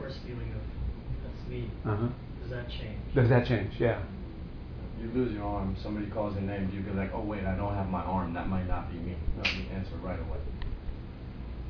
and 0.00 0.08
your 0.08 0.10
first 0.10 0.18
feeling 0.26 0.50
of 0.52 0.62
that's 1.24 1.48
me, 1.48 1.70
uh-huh. 1.84 2.08
does 2.42 2.50
that 2.50 2.68
change? 2.68 3.14
Does 3.14 3.28
that 3.28 3.46
change? 3.46 3.72
Yeah. 3.78 4.02
You 5.00 5.10
lose 5.14 5.32
your 5.32 5.44
arm, 5.44 5.76
somebody 5.82 6.06
calls 6.06 6.34
your 6.34 6.42
name, 6.42 6.68
do 6.68 6.76
you 6.76 6.82
be 6.82 6.92
like, 6.92 7.10
oh 7.14 7.22
wait, 7.22 7.44
I 7.44 7.56
don't 7.56 7.74
have 7.74 7.88
my 7.88 8.02
arm, 8.02 8.34
that 8.34 8.48
might 8.48 8.68
not 8.68 8.92
be 8.92 8.98
me? 8.98 9.16
No, 9.36 9.50
you 9.50 9.64
answer 9.74 9.96
right 10.02 10.18
away. 10.20 10.38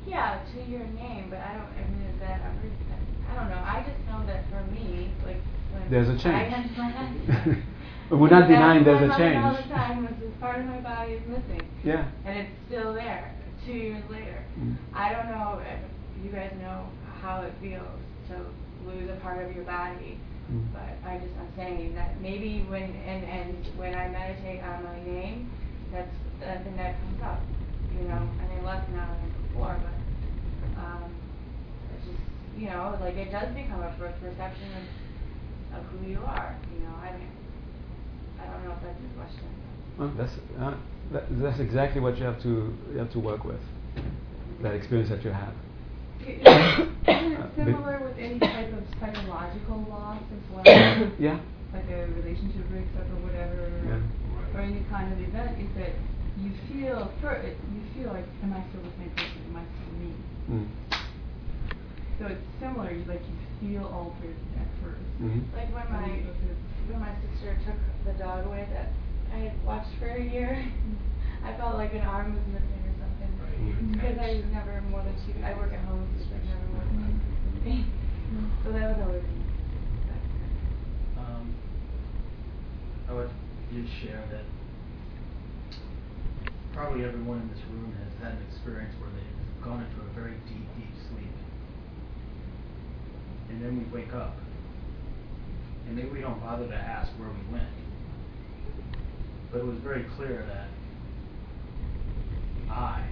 Yeah, 0.05 0.41
to 0.53 0.69
your 0.69 0.83
name, 0.83 1.27
but 1.29 1.39
I 1.39 1.53
don't. 1.53 1.69
I 1.77 1.87
mean, 1.89 2.09
is 2.09 2.19
that 2.19 2.41
ever? 2.41 2.57
I 3.29 3.35
don't 3.35 3.49
know. 3.49 3.63
I 3.63 3.85
just 3.87 4.01
know 4.09 4.25
that 4.25 4.49
for 4.49 4.63
me, 4.71 5.11
like 5.23 5.37
when 5.71 5.91
there's 5.91 6.09
a 6.09 6.17
change. 6.17 6.51
We're 8.11 8.29
not 8.29 8.47
denying 8.47 8.83
there's 8.83 9.09
a 9.09 9.15
change. 9.15 9.37
All 9.37 9.55
the 9.55 9.69
time 9.69 10.03
was 10.03 10.13
this 10.19 10.33
part 10.39 10.59
of 10.59 10.65
my 10.65 10.81
body 10.81 11.13
is 11.13 11.27
missing. 11.27 11.61
Yeah. 11.83 12.09
And 12.25 12.39
it's 12.39 12.51
still 12.67 12.93
there. 12.93 13.33
Two 13.65 13.71
years 13.71 14.03
later, 14.09 14.43
mm. 14.59 14.75
I 14.93 15.13
don't 15.13 15.29
know 15.29 15.61
if 15.63 16.25
you 16.25 16.31
guys 16.31 16.51
know 16.59 16.89
how 17.21 17.41
it 17.41 17.53
feels 17.61 18.01
to 18.29 18.45
lose 18.85 19.09
a 19.09 19.15
part 19.17 19.43
of 19.43 19.55
your 19.55 19.65
body. 19.65 20.19
Mm. 20.51 20.67
But 20.73 21.09
I 21.09 21.17
just 21.17 21.33
I'm 21.39 21.51
saying 21.55 21.95
that 21.95 22.19
maybe 22.21 22.65
when 22.67 22.83
and 22.83 23.23
and 23.23 23.77
when 23.77 23.95
I 23.95 24.07
meditate 24.09 24.61
on 24.63 24.83
my 24.83 24.99
name, 25.03 25.51
that's 25.91 26.15
the 26.39 26.63
thing 26.63 26.75
that 26.77 26.99
comes 27.01 27.21
up. 27.23 27.41
You 27.97 28.07
know, 28.07 28.27
I 28.39 28.47
mean 28.53 28.63
less 28.63 28.83
now 28.93 29.15
than 29.21 29.31
before, 29.47 29.79
but 29.79 30.81
um, 30.81 31.13
it's 31.95 32.05
just 32.07 32.19
you 32.57 32.67
know, 32.67 32.97
like 33.01 33.15
it 33.15 33.31
does 33.31 33.53
become 33.53 33.81
a 33.81 33.93
first 33.97 34.19
perception 34.19 34.67
of, 35.73 35.79
of 35.79 35.85
who 35.91 36.09
you 36.09 36.19
are. 36.25 36.55
You 36.73 36.83
know, 36.83 36.95
I 36.95 37.11
mean, 37.17 37.31
I 38.41 38.45
don't 38.45 38.65
know 38.65 38.71
if 38.71 38.83
that's 38.83 38.99
your 38.99 39.11
question. 39.23 39.47
Well, 39.97 40.11
that's 40.17 40.33
uh, 40.59 40.73
that, 41.11 41.23
that's 41.41 41.59
exactly 41.59 42.01
what 42.01 42.17
you 42.17 42.25
have 42.25 42.41
to 42.43 42.73
you 42.91 42.97
have 42.97 43.11
to 43.11 43.19
work 43.19 43.45
with. 43.45 43.61
That 44.61 44.75
experience 44.75 45.09
that 45.09 45.23
you 45.23 45.31
have. 45.31 45.53
similar 47.55 47.99
with 48.03 48.17
any 48.17 48.39
type 48.39 48.73
of 48.73 48.83
psychological 48.99 49.85
loss 49.89 50.21
as 50.21 50.43
well. 50.51 50.63
yeah. 51.19 51.39
Like 51.73 51.87
a 51.89 52.07
relationship 52.19 52.67
breaks 52.69 52.91
up 52.99 53.07
or 53.07 53.19
whatever, 53.23 53.71
yeah. 53.87 54.57
or 54.57 54.61
any 54.61 54.83
kind 54.89 55.11
of 55.13 55.19
event, 55.19 55.55
is 55.61 55.71
that 55.79 55.95
you 56.37 56.51
feel 56.67 57.11
for 57.21 57.39
you 57.39 57.81
feel 57.95 58.11
like, 58.11 58.25
am 58.43 58.53
I 58.53 58.63
still 58.69 58.83
the 58.83 58.91
same 58.99 59.11
person? 59.15 59.39
Am 59.49 59.55
I 59.55 59.63
still 59.71 59.93
me? 59.95 60.11
Mm. 60.51 60.67
So 62.19 62.27
it's 62.27 62.43
similar. 62.59 62.91
You, 62.91 63.05
like 63.05 63.23
you 63.23 63.37
feel 63.61 63.85
altered 63.87 64.35
at 64.59 64.67
1st 64.83 65.05
mm-hmm. 65.21 65.41
Like 65.55 65.69
when 65.73 65.87
my 65.93 66.09
when 66.89 66.99
my 66.99 67.13
sister 67.23 67.57
took 67.65 67.79
the 68.05 68.13
dog 68.19 68.45
away 68.45 68.67
that 68.73 68.91
I 69.33 69.47
had 69.47 69.63
watched 69.63 69.95
for 69.99 70.09
a 70.09 70.21
year, 70.21 70.65
I 71.45 71.55
felt 71.57 71.75
like 71.75 71.93
an 71.93 72.01
arm 72.01 72.33
was 72.33 72.43
missing 72.51 72.59
or 72.59 72.59
something. 72.59 72.80
Right. 72.80 72.80
Because 73.61 74.17
I 74.17 74.35
was 74.35 74.45
never 74.51 74.81
more 74.89 75.03
than 75.03 75.15
two. 75.25 75.37
I 75.43 75.53
work 75.53 75.73
at 75.73 75.85
home, 75.85 76.07
so 76.17 76.35
I 76.35 76.39
never 76.45 76.65
more 76.73 76.85
than 76.85 77.21
two. 77.63 77.83
So 78.63 78.71
that 78.71 78.97
was 78.97 79.07
always. 79.07 79.23
Um, 81.17 81.55
I 83.09 83.13
would 83.13 83.29
you 83.71 83.85
share 84.01 84.23
that 84.31 84.43
probably 86.73 87.05
everyone 87.05 87.41
in 87.41 87.49
this 87.49 87.63
room 87.69 87.93
has 88.03 88.23
had 88.23 88.37
an 88.37 88.43
experience 88.49 88.93
where 88.99 89.09
they've 89.11 89.63
gone 89.63 89.83
into 89.83 90.01
a 90.01 90.13
very 90.13 90.35
deep, 90.47 90.67
deep 90.75 90.93
sleep. 91.09 91.35
And 93.49 93.63
then 93.63 93.77
we 93.77 93.85
wake 93.97 94.13
up. 94.13 94.37
And 95.87 95.95
maybe 95.95 96.09
we 96.09 96.21
don't 96.21 96.39
bother 96.41 96.67
to 96.67 96.75
ask 96.75 97.11
where 97.19 97.29
we 97.29 97.51
went. 97.51 97.67
But 99.51 99.59
it 99.59 99.65
was 99.65 99.77
very 99.83 100.05
clear 100.15 100.45
that 100.47 100.67
I, 102.73 103.05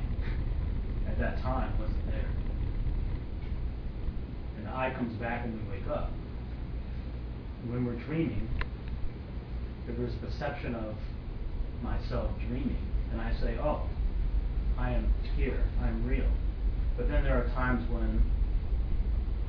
at 1.09 1.19
that 1.19 1.41
time, 1.41 1.77
wasn't 1.79 2.05
there. 2.07 2.29
And 4.57 4.65
the 4.65 4.71
I 4.71 4.93
comes 4.95 5.19
back 5.19 5.45
when 5.45 5.53
we 5.53 5.77
wake 5.77 5.87
up. 5.87 6.11
When 7.67 7.85
we're 7.85 7.99
dreaming, 8.05 8.47
if 9.87 9.97
there's 9.97 10.13
perception 10.15 10.75
of 10.75 10.95
myself 11.81 12.31
dreaming, 12.47 12.85
and 13.11 13.19
I 13.19 13.33
say, 13.41 13.57
oh, 13.61 13.87
I 14.77 14.91
am 14.91 15.13
here, 15.35 15.63
I'm 15.81 16.05
real. 16.05 16.29
But 16.95 17.09
then 17.09 17.23
there 17.23 17.37
are 17.37 17.47
times 17.55 17.89
when 17.89 18.21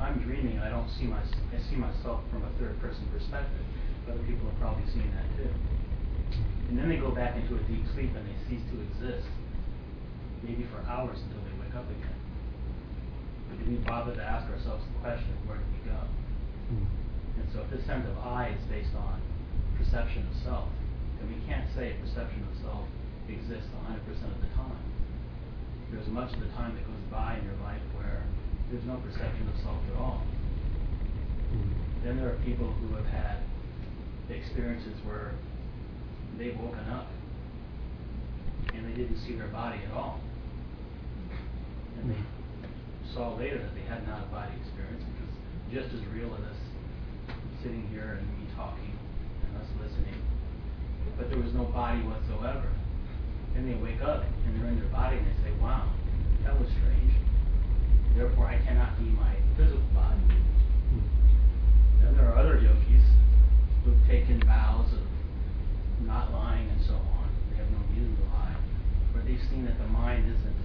I'm 0.00 0.18
dreaming 0.24 0.58
I 0.58 0.70
don't 0.70 0.88
see 0.98 1.04
my, 1.04 1.20
I 1.20 1.60
see 1.68 1.76
myself 1.76 2.20
from 2.32 2.42
a 2.42 2.50
third 2.58 2.80
person 2.80 3.06
perspective. 3.12 3.60
Other 4.08 4.22
people 4.24 4.48
have 4.48 4.58
probably 4.58 4.86
seen 4.90 5.12
that 5.14 5.28
too. 5.36 5.50
And 6.68 6.78
then 6.78 6.88
they 6.88 6.96
go 6.96 7.10
back 7.10 7.36
into 7.36 7.54
a 7.54 7.62
deep 7.68 7.84
sleep 7.94 8.10
and 8.16 8.26
they 8.26 8.36
cease 8.48 8.62
to 8.72 8.80
exist, 8.80 9.28
maybe 10.42 10.66
for 10.72 10.80
hours 10.88 11.18
until 11.20 11.42
they 11.44 11.54
wake 11.60 11.74
up 11.76 11.88
again. 11.88 12.18
But 13.48 13.64
do 13.64 13.64
we 13.70 13.76
bother 13.84 14.14
to 14.14 14.22
ask 14.22 14.48
ourselves 14.50 14.84
the 14.86 14.96
question, 15.00 15.34
where 15.44 15.58
did 15.58 15.70
we 15.74 15.80
go? 15.90 16.00
Mm. 16.72 16.86
And 17.40 17.46
so 17.52 17.66
if 17.66 17.70
this 17.70 17.84
sense 17.86 18.06
of 18.08 18.16
I 18.18 18.56
is 18.56 18.64
based 18.70 18.94
on 18.94 19.20
perception 19.76 20.26
of 20.28 20.34
self, 20.42 20.68
then 21.18 21.28
we 21.28 21.38
can't 21.46 21.66
say 21.74 21.96
perception 22.00 22.46
of 22.48 22.54
self 22.62 22.86
exists 23.28 23.68
100% 23.86 23.96
of 23.96 24.40
the 24.40 24.50
time. 24.56 24.82
There's 25.92 26.08
much 26.08 26.32
of 26.32 26.40
the 26.40 26.52
time 26.54 26.74
that 26.74 26.86
goes 26.86 27.04
by 27.10 27.38
in 27.38 27.44
your 27.44 27.58
life 27.62 27.82
where 27.94 28.22
there's 28.70 28.84
no 28.84 28.96
perception 29.02 29.48
of 29.48 29.56
self 29.62 29.78
at 29.92 29.96
all. 29.98 30.22
Mm. 31.52 31.74
Then 32.04 32.16
there 32.16 32.30
are 32.30 32.38
people 32.46 32.70
who 32.70 32.94
have 32.96 33.06
had 33.06 33.38
experiences 34.30 34.94
where 35.04 35.32
they've 36.38 36.56
woken 36.58 36.86
up 36.88 37.08
and 38.74 38.86
they 38.86 38.94
didn't 38.96 39.18
see 39.18 39.34
their 39.34 39.48
body 39.48 39.80
at 39.84 39.92
all. 39.92 40.20
And 42.00 42.16
they 42.16 42.22
saw 43.12 43.36
later 43.36 43.58
that 43.58 43.74
they 43.74 43.84
had 43.84 44.06
not 44.08 44.24
a 44.24 44.28
body 44.32 44.56
experience, 44.56 45.04
which 45.04 45.20
was 45.20 45.34
just 45.68 45.92
as 45.92 46.00
real 46.16 46.32
as 46.32 46.40
us 46.48 46.60
sitting 47.62 47.84
here 47.92 48.16
and 48.16 48.24
me 48.40 48.48
talking 48.56 48.96
and 49.44 49.60
us 49.60 49.68
listening. 49.76 50.16
But 51.18 51.28
there 51.28 51.38
was 51.38 51.52
no 51.52 51.64
body 51.68 52.00
whatsoever. 52.00 52.72
Then 53.52 53.68
they 53.68 53.76
wake 53.76 54.00
up 54.00 54.24
and 54.24 54.56
they're 54.56 54.68
in 54.72 54.80
their 54.80 54.88
body 54.88 55.18
and 55.18 55.26
they 55.26 55.36
say, 55.44 55.52
wow, 55.60 55.92
that 56.44 56.56
was 56.58 56.68
strange. 56.80 57.12
Therefore, 58.16 58.46
I 58.46 58.56
cannot 58.64 58.96
be 58.96 59.04
my 59.12 59.36
physical 59.56 59.84
body. 59.92 60.24
Mm-hmm. 60.24 61.04
Then 62.00 62.16
there 62.16 62.32
are 62.32 62.38
other 62.38 62.56
yogis 62.56 63.04
who've 63.84 64.00
taken 64.08 64.40
vows 64.46 64.88
of 64.96 65.04
not 66.06 66.32
lying 66.32 66.68
and 66.70 66.80
so 66.86 66.94
on. 66.94 67.28
They 67.52 67.58
have 67.58 67.70
no 67.70 67.84
reason 67.92 68.16
to 68.16 68.24
lie. 68.32 68.56
But 69.12 69.26
they've 69.26 69.42
seen 69.50 69.66
that 69.66 69.76
the 69.78 69.86
mind 69.86 70.24
isn't 70.24 70.59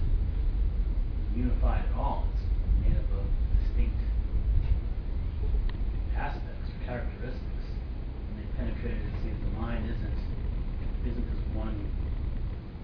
unified 1.36 1.84
at 1.84 1.94
all. 1.94 2.24
It's 2.32 2.48
made 2.80 2.96
up 2.96 3.04
of 3.12 3.28
distinct 3.60 4.00
aspects 6.16 6.72
or 6.72 6.78
characteristics. 6.88 7.66
And 8.32 8.40
they 8.40 8.48
penetrated 8.56 9.04
and 9.04 9.14
see 9.20 9.30
that 9.36 9.42
the 9.44 9.54
mind 9.60 9.84
isn't 9.84 10.16
isn't 11.06 11.28
this 11.30 11.44
one 11.54 11.76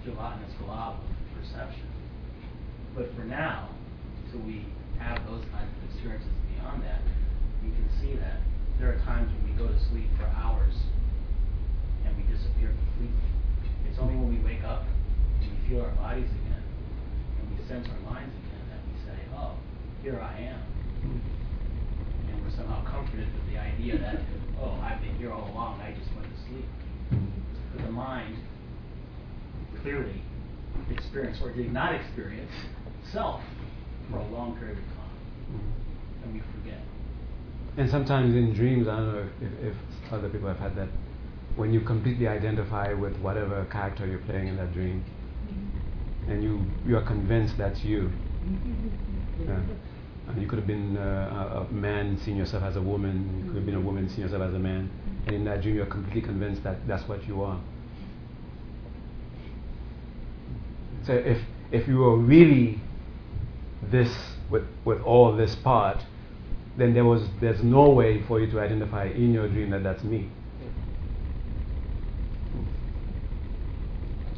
gelatinous 0.04 0.52
glob 0.62 1.00
of 1.02 1.16
perception. 1.34 1.88
But 2.94 3.10
for 3.16 3.24
now, 3.24 3.74
till 4.30 4.40
we 4.46 4.66
have 5.00 5.18
those 5.26 5.42
kinds 5.50 5.66
of 5.66 5.90
experiences 5.90 6.30
beyond 6.54 6.84
that, 6.84 7.02
we 7.64 7.70
can 7.74 7.88
see 7.98 8.14
that 8.14 8.38
there 8.78 8.94
are 8.94 9.00
times 9.02 9.26
when 9.32 9.50
we 9.50 9.58
go 9.58 9.66
to 9.66 9.78
sleep 9.90 10.06
for 10.14 10.26
hours 10.38 10.74
and 12.06 12.14
we 12.14 12.22
disappear 12.30 12.70
completely. 12.70 13.26
It's 13.90 13.98
only 13.98 14.14
when 14.14 14.30
we 14.30 14.38
wake 14.44 14.62
up 14.62 14.86
and 15.40 15.50
we 15.50 15.58
feel 15.68 15.82
our 15.82 15.90
bodies 15.98 16.30
again 16.30 16.41
sense 17.72 17.88
our 17.88 18.12
minds 18.12 18.34
again 18.36 18.64
that 18.68 18.80
we 18.84 18.94
say, 19.00 19.18
oh, 19.34 19.52
here 20.02 20.20
I 20.20 20.40
am. 20.40 20.60
And 22.28 22.44
we're 22.44 22.50
somehow 22.50 22.84
comforted 22.84 23.32
with 23.32 23.46
the 23.50 23.58
idea 23.58 23.98
that, 23.98 24.20
oh, 24.60 24.78
I've 24.82 25.00
been 25.00 25.16
here 25.16 25.32
all 25.32 25.48
along, 25.50 25.80
I 25.80 25.92
just 25.92 26.14
went 26.14 26.28
to 26.28 26.40
sleep. 26.48 26.66
But 27.74 27.84
the 27.84 27.90
mind 27.90 28.36
clearly 29.80 30.20
experienced 30.90 31.40
or 31.42 31.50
did 31.52 31.72
not 31.72 31.94
experience 31.94 32.52
self 33.10 33.40
for 34.10 34.18
a 34.18 34.28
long 34.28 34.54
period 34.58 34.76
of 34.76 34.84
time. 34.84 35.72
And 36.24 36.34
we 36.34 36.40
forget. 36.40 36.80
And 37.78 37.88
sometimes 37.88 38.34
in 38.34 38.52
dreams, 38.52 38.86
I 38.86 38.96
don't 38.96 39.14
know 39.14 39.28
if, 39.40 39.70
if, 39.70 40.12
other 40.12 40.28
people 40.28 40.48
have 40.48 40.58
had 40.58 40.76
that, 40.76 40.88
when 41.56 41.72
you 41.72 41.80
completely 41.80 42.28
identify 42.28 42.92
with 42.92 43.16
whatever 43.20 43.64
character 43.72 44.06
you're 44.06 44.18
playing 44.18 44.48
in 44.48 44.56
that 44.56 44.74
dream. 44.74 45.02
And 46.28 46.42
you, 46.42 46.64
you 46.86 46.96
are 46.96 47.02
convinced 47.02 47.58
that's 47.58 47.82
you. 47.84 48.10
Yeah. 49.46 49.58
And 50.28 50.40
you 50.40 50.46
could 50.46 50.58
have 50.60 50.68
been 50.68 50.96
uh, 50.96 51.56
a, 51.58 51.60
a, 51.62 51.72
man 51.72 52.16
seeing 52.24 52.36
yourself 52.36 52.62
as 52.62 52.76
a 52.76 52.80
woman, 52.80 53.40
you 53.40 53.46
could 53.46 53.56
have 53.56 53.66
been 53.66 53.74
a 53.74 53.80
woman 53.80 54.08
seeing 54.08 54.20
yourself 54.20 54.42
as 54.42 54.54
a 54.54 54.58
man, 54.58 54.88
and 55.26 55.34
in 55.34 55.44
that 55.46 55.62
dream 55.62 55.74
you're 55.74 55.86
completely 55.86 56.22
convinced 56.22 56.62
that 56.62 56.86
that's 56.86 57.08
what 57.08 57.26
you 57.26 57.42
are. 57.42 57.60
So 61.04 61.14
if 61.14 61.38
if 61.72 61.88
you 61.88 61.98
were 61.98 62.16
really 62.16 62.78
this 63.90 64.14
with 64.48 64.64
with 64.84 65.00
all 65.02 65.34
this 65.36 65.56
part, 65.56 66.04
then 66.76 66.94
there 66.94 67.04
was 67.04 67.22
there's 67.40 67.62
no 67.62 67.90
way 67.90 68.22
for 68.22 68.40
you 68.40 68.50
to 68.52 68.60
identify 68.60 69.06
in 69.06 69.32
your 69.32 69.48
dream 69.48 69.70
that 69.70 69.82
that's 69.82 70.04
me. 70.04 70.28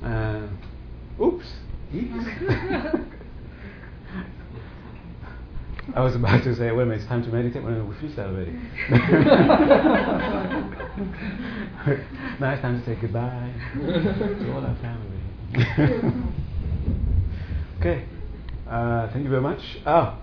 Uh, 0.03 0.47
oops. 1.21 1.47
I 5.95 6.01
was 6.01 6.17
about 6.17 6.43
to 6.43 6.57
say, 6.57 6.73
wait 6.73 6.83
a 6.83 6.87
minute, 6.87 7.03
it's 7.03 7.07
time 7.07 7.23
to 7.23 7.29
meditate. 7.29 7.63
Well, 7.63 7.85
we 7.85 7.95
finished 7.97 8.17
that 8.17 8.27
already. 8.27 8.51
now 12.41 12.53
it's 12.53 12.63
time 12.63 12.81
to 12.81 12.85
say 12.85 12.97
goodbye 13.01 13.53
to 13.77 14.53
all 14.53 14.67
our 14.67 14.75
family. 14.83 15.21
okay. 17.79 18.05
Uh, 18.69 19.07
thank 19.13 19.23
you 19.23 19.31
very 19.31 19.43
much. 19.43 19.61
Oh, 19.87 20.19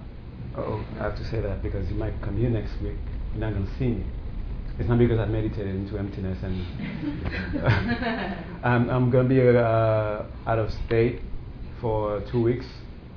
oh, 0.58 0.84
I 1.00 1.04
have 1.04 1.16
to 1.20 1.26
say 1.30 1.40
that 1.40 1.64
because 1.64 1.90
you 1.90 1.96
might 1.96 2.22
come 2.22 2.38
here 2.38 2.50
next 2.50 2.74
week. 2.82 2.98
You're 3.32 3.50
not 3.50 3.54
going 3.54 3.66
to 3.66 3.78
see 3.78 3.92
me. 3.92 4.04
It's 4.78 4.90
not 4.90 4.98
because 4.98 5.20
I've 5.20 5.30
meditated 5.30 5.74
into 5.74 5.98
emptiness 5.98 6.38
and 6.44 6.66
I'm, 8.66 8.90
I'm 8.90 9.10
going 9.10 9.30
to 9.30 9.36
be 9.36 9.40
uh, 9.58 10.24
out 10.48 10.60
of 10.60 10.70
state 10.86 11.22
for 11.82 12.24
two 12.32 12.42
weeks 12.42 12.66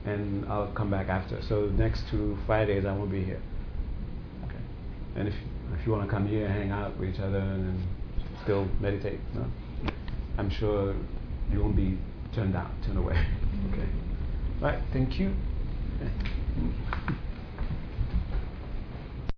and 0.05 0.45
I'll 0.47 0.73
come 0.73 0.91
back 0.91 1.09
after. 1.09 1.41
So 1.49 1.67
next 1.67 2.03
two 2.11 2.37
Fridays 2.47 2.85
I 2.85 2.93
won't 2.93 3.11
be 3.11 3.23
here. 3.23 3.41
Okay. 4.47 4.57
And 5.17 5.29
if 5.29 5.35
if 5.79 5.87
you 5.87 5.93
want 5.93 6.05
to 6.05 6.11
come 6.11 6.27
here 6.27 6.47
and 6.47 6.55
hang 6.55 6.71
out 6.71 6.99
with 6.99 7.11
each 7.11 7.21
other 7.21 7.39
and 7.39 7.83
still 8.43 8.67
meditate, 8.81 9.21
no? 9.35 9.47
I'm 10.39 10.51
sure 10.51 10.95
you 11.53 11.61
won't 11.61 11.77
be 11.77 11.99
turned 12.35 12.57
out, 12.57 12.71
turned 12.85 12.99
away. 12.99 13.27
Okay. 13.73 13.89
Right. 14.61 14.81
Thank 14.93 15.19
you. 15.19 15.35